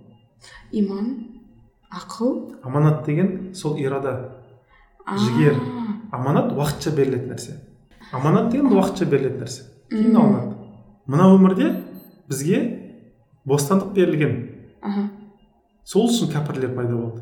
Иман? 0.72 1.08
Ақыл? 1.92 2.56
Аманат 2.64 3.06
деген 3.06 3.54
сол 3.56 3.78
ирада. 3.78 4.32
А, 5.06 5.18
Жігер. 5.18 5.56
аманат 6.12 6.52
уақытша 6.54 6.92
берілетін 6.96 7.32
нәрсе. 7.34 7.54
Аманат 8.12 8.50
деген 8.52 8.72
уақытша 8.72 9.06
берілетін 9.06 9.42
нәрсе. 9.44 9.64
Кейін 9.90 10.16
алынады 10.18 10.56
мына 11.08 11.30
өмірде 11.36 11.70
бізге 12.28 12.60
бостандық 13.46 13.94
берілген. 13.94 14.34
Аха. 14.82 15.10
Сол 15.86 16.10
үшін 16.10 16.32
кәпірлер 16.34 16.76
пайда 16.76 16.96
болды. 16.96 17.22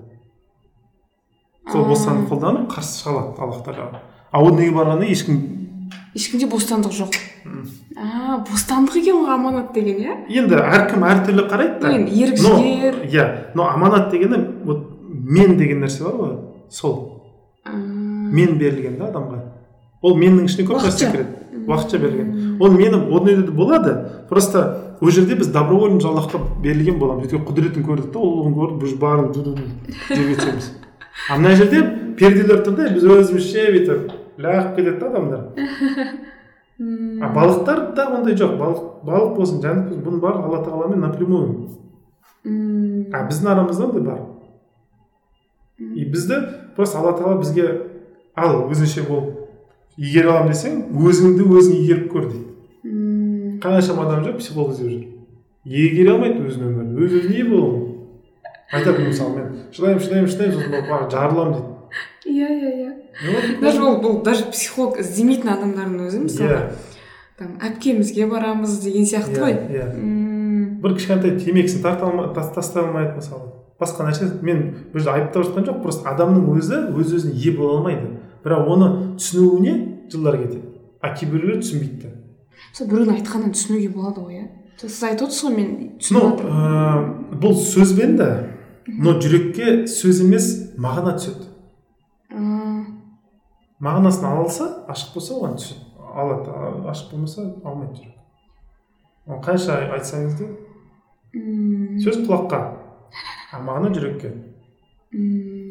Сол 1.71 1.85
А. 1.85 1.89
бостандық 1.89 2.29
қолданып 2.29 2.69
қарсы 2.73 3.03
шыға 3.03 3.13
алады 3.13 3.41
аллах 3.41 3.63
тағала 3.65 4.01
ал 4.31 4.45
ол 4.47 4.55
неге 4.57 4.73
барғанда 4.73 5.05
ешкім 5.09 5.37
ешкімде 6.15 6.47
бостандық 6.47 6.93
жоқ. 6.95 7.17
А 7.95 8.39
бостандық 8.47 8.97
екен 8.99 9.21
ғой 9.23 9.33
аманат 9.35 9.73
деген 9.75 9.99
иә? 9.99 10.15
Енді 10.31 10.59
әркім 10.59 11.03
әртүрлі 11.07 11.47
қарайды 11.51 11.79
да. 11.81 11.91
Енді 11.91 12.37
жігер 12.39 13.01
иә 13.05 13.25
но 13.55 13.67
аманат 13.69 14.09
дегені 14.11 14.39
вот 14.63 14.87
мен 15.09 15.57
деген 15.57 15.83
нәрсе 15.83 16.03
бар 16.03 16.15
ғой 16.19 16.35
сол. 16.69 16.95
Мен 17.65 18.57
берілген 18.57 18.97
да 18.99 19.09
адамға. 19.11 19.41
Ол 20.01 20.17
меннің 20.19 20.47
ішіне 20.49 20.67
көп 20.69 20.83
нәрсе 20.85 21.11
кіреді 21.11 21.67
уақытша 21.67 21.99
берілген. 21.99 22.57
Ол 22.59 22.71
мені 22.71 22.95
ол 22.95 23.19
дүниеде 23.19 23.51
болады. 23.51 23.95
Просто 24.29 24.97
ол 25.01 25.11
жерде 25.11 25.35
біз 25.35 25.47
добровольно 25.47 25.99
аллахқа 25.99 26.39
берілген 26.61 26.99
боламыз. 26.99 27.27
Өйткені 27.27 27.45
құдіретін 27.47 27.87
көрдік 27.87 28.11
та 28.13 28.19
ұлылығын 28.19 28.57
көрдік 28.59 28.81
біз 28.83 28.97
барын 29.01 29.31
деп 29.33 29.57
кетеміз 30.07 30.71
а 31.29 31.37
мына 31.37 31.55
жерде 31.55 31.81
перделер 32.19 32.61
тұр 32.65 32.75
да 32.77 32.89
біз 32.93 33.05
өзімізше 33.07 33.65
бүйтіп 33.73 34.11
лағып 34.37 34.75
кетеді 34.75 34.99
да 34.99 35.07
адамдар. 35.07 35.41
А 37.21 37.29
балықтарда 37.33 38.07
ондай 38.17 38.35
жоқ. 38.35 38.57
Балық 38.59 38.81
балық 39.07 39.35
болсын 39.37 39.61
жәндік 39.63 39.89
болсын 39.93 40.03
бұның 40.05 40.21
барлығы 40.23 40.49
алла 40.49 40.61
тағаламен 40.65 41.03
напрямую 41.05 41.69
а 42.45 43.23
біздің 43.29 43.51
арамызда 43.53 43.87
ондай 43.87 44.03
бар. 44.03 44.19
И 45.79 46.05
бізді 46.05 46.41
просто 46.75 46.99
алла 46.99 47.15
тағала 47.17 47.39
бізге 47.39 47.69
ал 48.35 48.65
өзінше 48.69 49.07
болып 49.07 49.41
игере 49.97 50.29
аламын 50.29 50.51
десең 50.53 50.83
өзіңді 50.93 51.47
өзің 51.47 51.81
игеріп 51.81 52.11
көр 52.11 52.29
дейді. 52.29 53.59
Қаншама 53.63 54.05
адам 54.05 54.23
жүр 54.27 54.37
психолог 54.39 54.75
іздеп 54.75 54.91
жүр. 54.91 55.03
Игере 55.65 56.11
алмайды 56.13 56.45
өзінің 56.45 56.71
өмірін. 56.73 56.95
Өз 57.01 57.19
өзіне 57.21 57.39
ие 57.39 57.49
бола 57.49 57.69
алмайды 57.71 57.95
айтады 58.73 59.05
мысалы 59.05 59.35
мен 59.35 59.47
шыдаймын 59.71 60.01
шыдаймын 60.01 60.29
шыдаймын 60.29 60.55
сосын 60.57 60.89
барып 60.89 61.11
жарыламын 61.11 61.53
дейді. 61.55 61.69
Иә 62.25 62.49
иә 62.49 62.71
иә. 62.81 62.94
Даже 63.61 63.83
ол 63.83 63.99
бұл 64.03 64.23
даже 64.23 64.49
психолог 64.51 64.99
іздемейтін 64.99 65.51
адамдардың 65.53 66.07
өзі 66.07 66.23
мысалы 66.25 66.49
иә. 66.51 66.63
там 67.37 67.55
әпкемізге 67.61 68.27
барамыз 68.27 68.79
деген 68.83 69.05
сияқты 69.05 69.39
ғой. 69.43 69.55
Иә 69.71 69.87
иә. 69.95 70.81
Бір 70.83 70.97
кішкентай 70.97 71.37
темекісін 71.39 71.81
тарта 71.83 72.51
тастай 72.53 72.83
алмайды 72.83 73.15
мысалы. 73.19 73.53
Басқа 73.79 74.07
нәрсе 74.07 74.29
мен 74.41 74.89
бұл 74.93 74.99
жерде 74.99 75.15
айыптап 75.19 75.47
жатқан 75.47 75.69
жоқ 75.69 75.81
просто 75.83 76.09
адамның 76.11 76.51
өзі 76.55 76.83
өз 76.95 77.15
өзіне 77.19 77.39
ие 77.39 77.55
бола 77.57 77.79
алмайды. 77.79 78.19
Бірақ 78.43 78.67
оны 78.67 78.91
түсінуіне 79.19 80.09
жылдар 80.11 80.37
кетеді. 80.43 80.61
А 81.01 81.15
кейбіреулер 81.15 81.59
түсінбейді 81.63 82.03
да 82.03 82.15
сол 82.75 82.89
біреудің 82.91 83.19
айтқанын 83.19 83.53
түсінуге 83.55 83.89
болады 83.93 84.23
ғой 84.25 84.39
иә. 84.39 84.45
Сіз 84.81 85.03
айтып 85.07 85.29
отырсыз 85.29 85.45
ғой 85.47 85.53
мен 85.55 85.69
ну 85.79 85.99
түсініп 86.01 86.41
ә, 86.43 87.03
бұл 87.39 87.55
сөзбен 87.55 88.17
де 88.19 88.29
но 88.99 89.15
жүрекке 89.21 89.85
сөз 89.87 90.19
емес 90.25 90.49
мағына 90.75 91.15
түседі. 91.15 91.47
Мағынасын 93.83 94.25
ала 94.29 94.45
алса 94.45 94.67
ашық 94.91 95.13
болса 95.15 95.35
оған 95.35 95.57
түседі 95.59 95.83
алады 96.15 96.49
ашық 96.91 97.11
болмаса 97.11 97.43
алмайды 97.65 97.99
жүрек. 97.99 98.15
Оны 99.27 99.41
қанша 99.43 99.79
айтсаңыз 99.97 100.37
да 100.39 100.45
сөз 102.05 102.21
құлаққа. 102.23 102.59
А 103.51 103.59
мағына 103.59 103.91
жүрекке. 103.95 104.31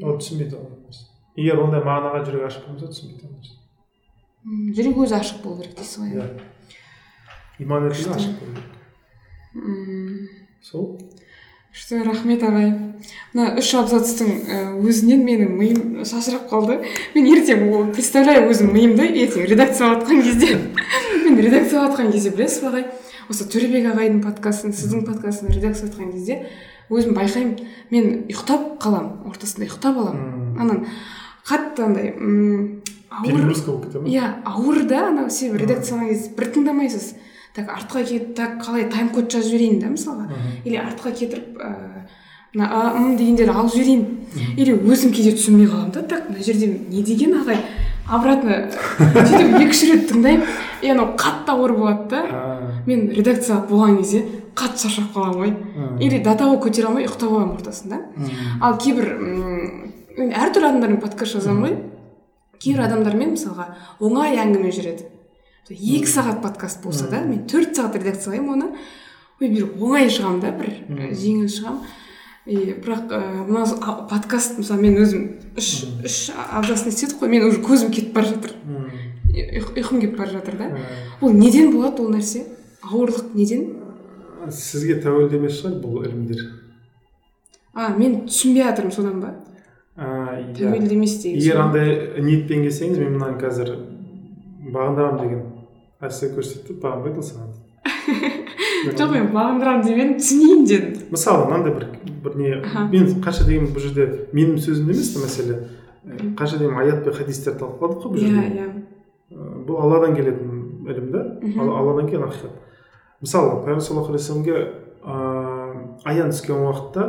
Ол 0.04 0.18
түсінбейді 0.20 0.58
ол 0.58 0.68
егер 1.36 1.64
ондай 1.64 1.80
мағынаға 1.84 2.24
жүрек 2.28 2.48
ашық 2.50 2.68
болмаса 2.68 2.92
түсінбейді 2.92 3.24
ол 3.30 3.34
жүрек 4.76 5.00
өзі 5.06 5.18
ашық 5.20 5.42
болу 5.44 5.62
керек 5.62 5.76
дейсіз 5.78 5.96
ғой. 6.02 6.08
Иә. 6.12 6.26
Иман 7.64 7.88
ашық 7.88 8.36
болу 8.40 8.52
керек. 8.52 8.68
Сол. 10.62 10.98
Күшті 11.74 12.04
рахмет 12.06 12.42
ағай. 12.46 12.68
Мына 13.34 13.56
үш 13.58 13.72
абзацтың 13.74 14.28
і, 14.30 14.58
өзінен 14.86 15.24
менің 15.26 15.56
миым 15.58 16.04
шашырап 16.06 16.46
қалды. 16.46 16.76
Мен 17.16 17.26
ертең 17.32 17.64
ол 17.74 17.88
представляю 17.90 18.46
өзім 18.52 18.70
миымды 18.70 19.08
ертең 19.24 19.48
редакциялап 19.50 20.04
жатқан 20.04 20.22
кезде 20.22 20.52
мен 21.24 21.40
редакциялап 21.42 21.96
жатқан 21.96 22.12
кезде 22.14 22.30
білесіз 22.30 22.62
ба 22.62 22.70
ағай? 22.70 22.86
Осы 23.26 23.48
төребек 23.50 23.88
ағайдың 23.90 24.22
подкастын 24.22 24.70
сіздің 24.70 25.02
подкастын 25.08 25.50
редакциялап 25.50 25.96
жатқан 25.96 26.14
кезде 26.14 26.38
өзім 26.94 27.18
байқаймын. 27.18 27.58
Мен 27.90 28.08
ұйықтап 28.30 28.78
қаламын 28.78 29.26
ортасында 29.32 29.66
ұйықтап 29.66 29.98
аламын 30.04 30.56
анан 30.62 30.84
қатты 31.42 31.88
андай 31.88 32.14
ауыр 32.14 33.32
перегрузка 33.32 33.72
болып 33.72 33.88
кете 33.88 33.98
ма? 33.98 34.14
иә 34.14 34.30
ауыр 34.46 34.84
да 34.86 35.08
анау 35.08 35.26
сен 35.26 35.58
редакциялаған 35.58 36.14
кезде 36.14 36.36
бір 36.38 36.52
тыңдамайсыз. 36.54 37.14
Так 37.54 37.70
артқа 37.70 38.02
кетіп 38.02 38.34
так 38.36 38.58
қалай 38.64 38.88
тайм 38.90 39.08
код 39.14 39.30
жазып 39.30 39.52
жіберейін 39.52 39.80
да 39.80 39.92
мысалға. 39.94 40.28
Или 40.64 40.76
артқа 40.76 41.12
кетіріп 41.14 41.56
ыыы 41.58 42.04
мына 42.54 42.68
а 42.70 42.94
м 42.98 43.16
дегендерді 43.16 43.52
алып 43.54 43.72
жіберейін. 43.74 44.04
Или 44.56 44.74
өзім 44.74 45.14
кейде 45.14 45.32
түсінбей 45.38 45.66
қаламын 45.70 45.92
да 45.94 46.02
так 46.02 46.28
мына 46.30 46.42
жерде 46.42 46.68
не 46.88 47.02
деген 47.02 47.34
ағай? 47.40 47.58
Обратно 48.10 48.68
сөйтіп 48.98 49.54
екі 49.60 49.70
үш 49.70 49.82
рет 49.88 50.10
тыңдаймын. 50.10 50.44
И 50.82 50.90
анау 50.90 51.14
қатты 51.16 51.54
ауыр 51.54 51.72
болады 51.78 52.10
да. 52.10 52.58
Мен 52.86 53.08
редакцияға 53.14 53.64
болған 53.70 53.96
кезде 54.02 54.24
қатты 54.54 54.84
шаршап 54.84 55.14
қаламын 55.14 55.38
ғой. 55.40 55.54
Или 56.04 56.18
до 56.22 56.34
того 56.36 56.58
көтере 56.60 56.90
алмай 56.90 57.06
ұйықтап 57.06 57.30
аламын 57.30 57.56
ортасында. 57.56 58.02
Ал 58.60 58.78
кейбір 58.78 59.14
м 59.14 60.30
әртүрлі 60.30 60.68
адамдармен 60.68 61.00
подкаст 61.00 61.38
жазамын 61.38 61.64
ғой. 61.64 61.76
Кейбір 62.60 62.84
адамдармен 62.90 63.34
мысалға 63.34 63.70
оңай 64.00 64.36
әңгіме 64.42 64.70
жүреді. 64.70 65.08
Екі 65.70 66.06
сағат 66.10 66.42
подкаст 66.42 66.82
болса 66.84 67.08
да 67.10 67.22
мен 67.24 67.46
төрт 67.48 67.76
сағат 67.76 67.96
редакциялаймын 68.00 68.52
оны. 68.52 68.72
Ой 69.40 69.48
бір 69.48 69.70
оңай 69.80 70.10
шығамын 70.12 70.40
да 70.42 70.52
бір 70.54 70.72
жеңіл 71.16 71.48
шығамын 71.48 71.80
и 72.46 72.74
бірақ 72.76 73.08
ә, 73.08 73.20
мына 73.48 73.64
подкаст 74.10 74.58
мысалы 74.58 74.82
мен 74.84 74.98
өзім 75.00 75.22
үш 75.56 75.70
үш 76.04 76.18
абзацын 76.34 76.90
естедік 76.92 77.22
қой 77.22 77.32
мен 77.32 77.46
уже 77.48 77.62
көзім 77.64 77.90
кетіп 77.94 78.12
бара 78.12 78.28
жатыр. 78.28 78.52
Ұйқым 79.34 80.02
келіп 80.02 80.18
бара 80.18 80.36
жатыр 80.36 80.58
да. 80.60 80.68
Ол 81.22 81.32
неден 81.32 81.72
болады 81.72 82.04
ол 82.04 82.12
нәрсе? 82.12 82.44
Ауырлық 82.84 83.32
неден? 83.34 83.64
Сізге 84.52 84.98
тәуелді 85.00 85.40
емес 85.40 85.56
шығар 85.62 85.80
бұл 85.80 86.04
ілімдер. 86.04 86.44
А 87.72 87.88
мен 87.96 88.26
түсінбей 88.28 88.68
жатырмын 88.68 88.92
содан 88.92 89.24
ба? 89.24 89.32
Иә. 89.96 90.52
Тәуелді 90.54 90.98
емес 90.98 91.16
деген 91.22 91.40
егер 91.40 91.64
андай 91.64 92.20
ниетпен 92.20 92.68
келсеңіз 92.68 93.00
мен 93.00 93.16
мынаны 93.16 93.40
қазір 93.40 93.72
бағындырамын 94.68 95.20
деген. 95.22 95.42
Нәрсе 96.04 96.30
көрсетіп 96.36 96.80
бағынбайды 96.84 97.20
ол 97.20 97.28
саған 97.28 97.52
жоқ 98.98 99.12
мен 99.14 99.30
бағындырамын 99.34 99.84
демедім 99.86 100.16
түсінейін 100.20 100.66
дедім 100.68 101.06
мысалы 101.14 101.48
мынандай 101.48 101.74
бір 101.74 101.86
бір 102.24 102.36
не 102.40 102.50
мен 102.92 103.10
қанша 103.24 103.46
деген 103.48 103.70
бұл 103.72 103.84
жерде 103.84 104.28
менің 104.36 104.60
сөзім 104.64 104.90
емес 104.92 105.14
мәселе 105.18 105.60
қанша 106.38 106.58
деген 106.60 106.76
аят 106.80 107.04
пен 107.04 107.16
хадистерді 107.16 107.64
талқыладық 107.64 108.02
қой 108.04 108.14
бұл 108.14 108.20
иә 108.20 108.28
жерде 108.28 108.64
иә 108.64 108.68
бұл 109.68 109.80
алладан 109.80 110.16
келетін 110.16 110.64
ілім 110.84 111.10
да? 111.12 111.24
Алладан 111.60 112.08
келген 112.08 112.28
ақиқат 112.28 112.54
мысалы 113.24 113.62
пайғамбар 113.64 113.80
саллаллаху 113.80 114.12
алейхи 114.12 114.22
вассаламге 114.22 114.56
ыыы 115.04 115.54
аян 116.04 116.32
түскен 116.32 116.60
уақытта 116.60 117.04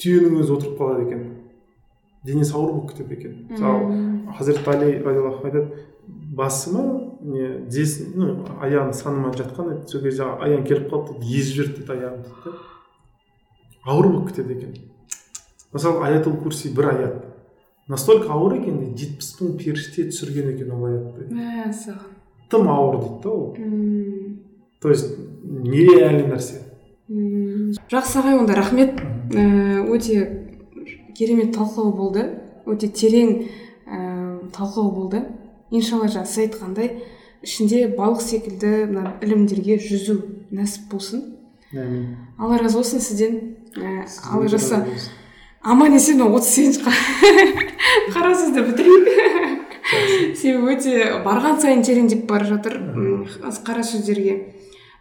түйенің 0.00 0.40
өзі 0.42 0.56
отырып 0.56 0.80
қалады 0.80 1.06
екен 1.06 1.22
денесі 2.26 2.56
ауыр 2.56 2.72
болып 2.72 2.90
кетеді 2.92 3.14
екен 3.14 3.38
мысалы 3.50 4.34
хазірет 4.38 4.68
али 4.68 4.98
радиаллаху 4.98 5.46
айтады 5.46 5.68
басыма 6.36 6.84
не 7.20 7.48
тізесін 7.68 8.12
ну 8.16 8.28
аяғын 8.60 8.92
саныма 8.96 9.32
жатқан 9.36 9.74
еді 9.76 9.88
сол 9.92 10.04
кезде 10.04 10.28
аян 10.40 10.64
келіп 10.64 10.90
қалды 10.92 11.18
дейді 11.20 11.40
езіп 11.40 11.56
жіберді 11.56 11.80
дейді 11.80 11.96
аяғын 11.96 12.22
дейді 12.26 12.44
да 12.44 12.58
ауыр 13.84 14.08
болып 14.08 14.30
кетеді 14.30 14.54
екен. 14.54 14.74
Мысалы 15.72 16.04
аятул 16.06 16.36
курси 16.36 16.72
бір 16.74 16.88
аят. 16.94 17.20
Настолько 17.88 18.32
ауыр 18.32 18.58
екен 18.60 18.80
дейді 18.82 19.06
жетпіс 19.06 19.36
мың 19.40 19.56
періште 19.58 20.06
түсірген 20.10 20.52
екен 20.54 20.72
ол 20.74 20.86
аятты 20.88 21.28
мәссаған 21.30 22.18
тым 22.50 22.68
ауыр 22.68 23.00
дейді 23.00 23.22
да 23.22 23.30
ол. 23.30 23.56
То 24.80 24.88
есть 24.90 25.16
нереальный 25.42 26.26
нәрсе. 26.26 26.62
Жақсы 27.90 28.20
ағай 28.20 28.38
онда 28.38 28.54
рахмет 28.54 29.00
өте 29.30 30.46
керемет 31.16 31.54
талқылау 31.56 31.92
болды. 31.94 32.26
Өте 32.66 32.88
терең 32.88 33.34
ііі 33.40 34.50
талқылау 34.54 34.90
болды. 34.94 35.24
Иншалла 35.70 36.10
жаңа 36.10 36.26
сіз 36.26 36.44
айтқандай 36.46 36.90
ішінде 37.46 37.86
балық 37.96 38.20
секілді 38.24 38.72
мына 38.90 39.14
ілімдерге 39.24 39.78
жүзу 39.80 40.18
нәсіп 40.52 40.90
болсын. 40.92 41.24
Әмин. 41.72 42.16
Алла 42.38 42.58
разы 42.60 42.80
болсын 42.80 43.00
сізден. 43.00 43.40
Ііі 43.76 44.04
алла 44.32 44.48
жазса. 44.48 44.84
аман 45.62 45.94
есен 45.94 46.22
отыз 46.22 46.48
сегізінші 46.54 46.80
қара 48.14 48.32
сөзді 48.34 48.64
бітірейік. 48.68 49.08
Себебі 50.36 50.74
өте 50.74 50.94
барған 51.24 51.60
сайын 51.60 51.82
тереңдеп 51.84 52.26
бара 52.28 52.46
жатыр. 52.48 52.78
Қара 53.66 53.84
сөздерге 53.84 54.36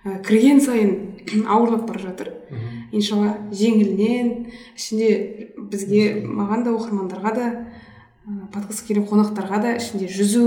і 0.06 0.18
кірген 0.26 0.60
сайын 0.62 0.92
ауырлап 1.48 1.88
бара 1.88 2.00
жатыр. 2.00 2.34
Иншалла 2.92 3.38
жеңілінен 3.52 4.50
ішінде 4.76 5.10
бізге 5.72 6.26
маған 6.26 6.66
да 6.68 6.76
оқырмандарға 6.76 7.34
да 7.36 7.48
подкастқа 8.28 8.88
келген 8.88 9.06
қонақтарға 9.10 9.58
да 9.64 9.70
ішінде 9.80 10.08
жүзу 10.12 10.44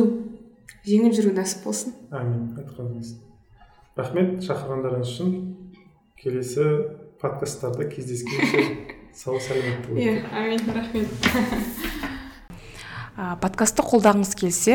жеңіл 0.86 1.12
жүру 1.16 1.30
нәсіп 1.36 1.60
болсын. 1.66 1.90
Әмин 2.12 2.40
айтқаныңыз. 2.60 3.08
Рахмет 3.98 4.28
шақырғандарыңыз 4.46 5.08
үшін. 5.12 5.28
Келесі 6.18 6.64
подкасттарда 7.22 7.82
кездескенше 7.90 8.58
сау 9.18 9.34
сәлемет 9.42 9.80
болыңыздар 9.86 10.02
иә 10.02 10.14
әмин 10.42 10.62
рахмет. 10.76 11.10
Подкастты 13.42 13.80
қолдағыңыз 13.84 14.32
келсе 14.38 14.74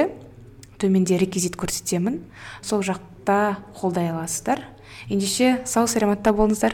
төменде 0.81 1.13
реквизит 1.17 1.55
көрсетемін. 1.59 2.15
Сол 2.61 2.81
жақта 2.85 3.37
қолдай 3.77 4.07
аласыздар. 4.11 4.59
Ендеше 5.09 5.61
сау 5.65 5.87
саламатта 5.87 6.33
болыңыздар. 6.35 6.73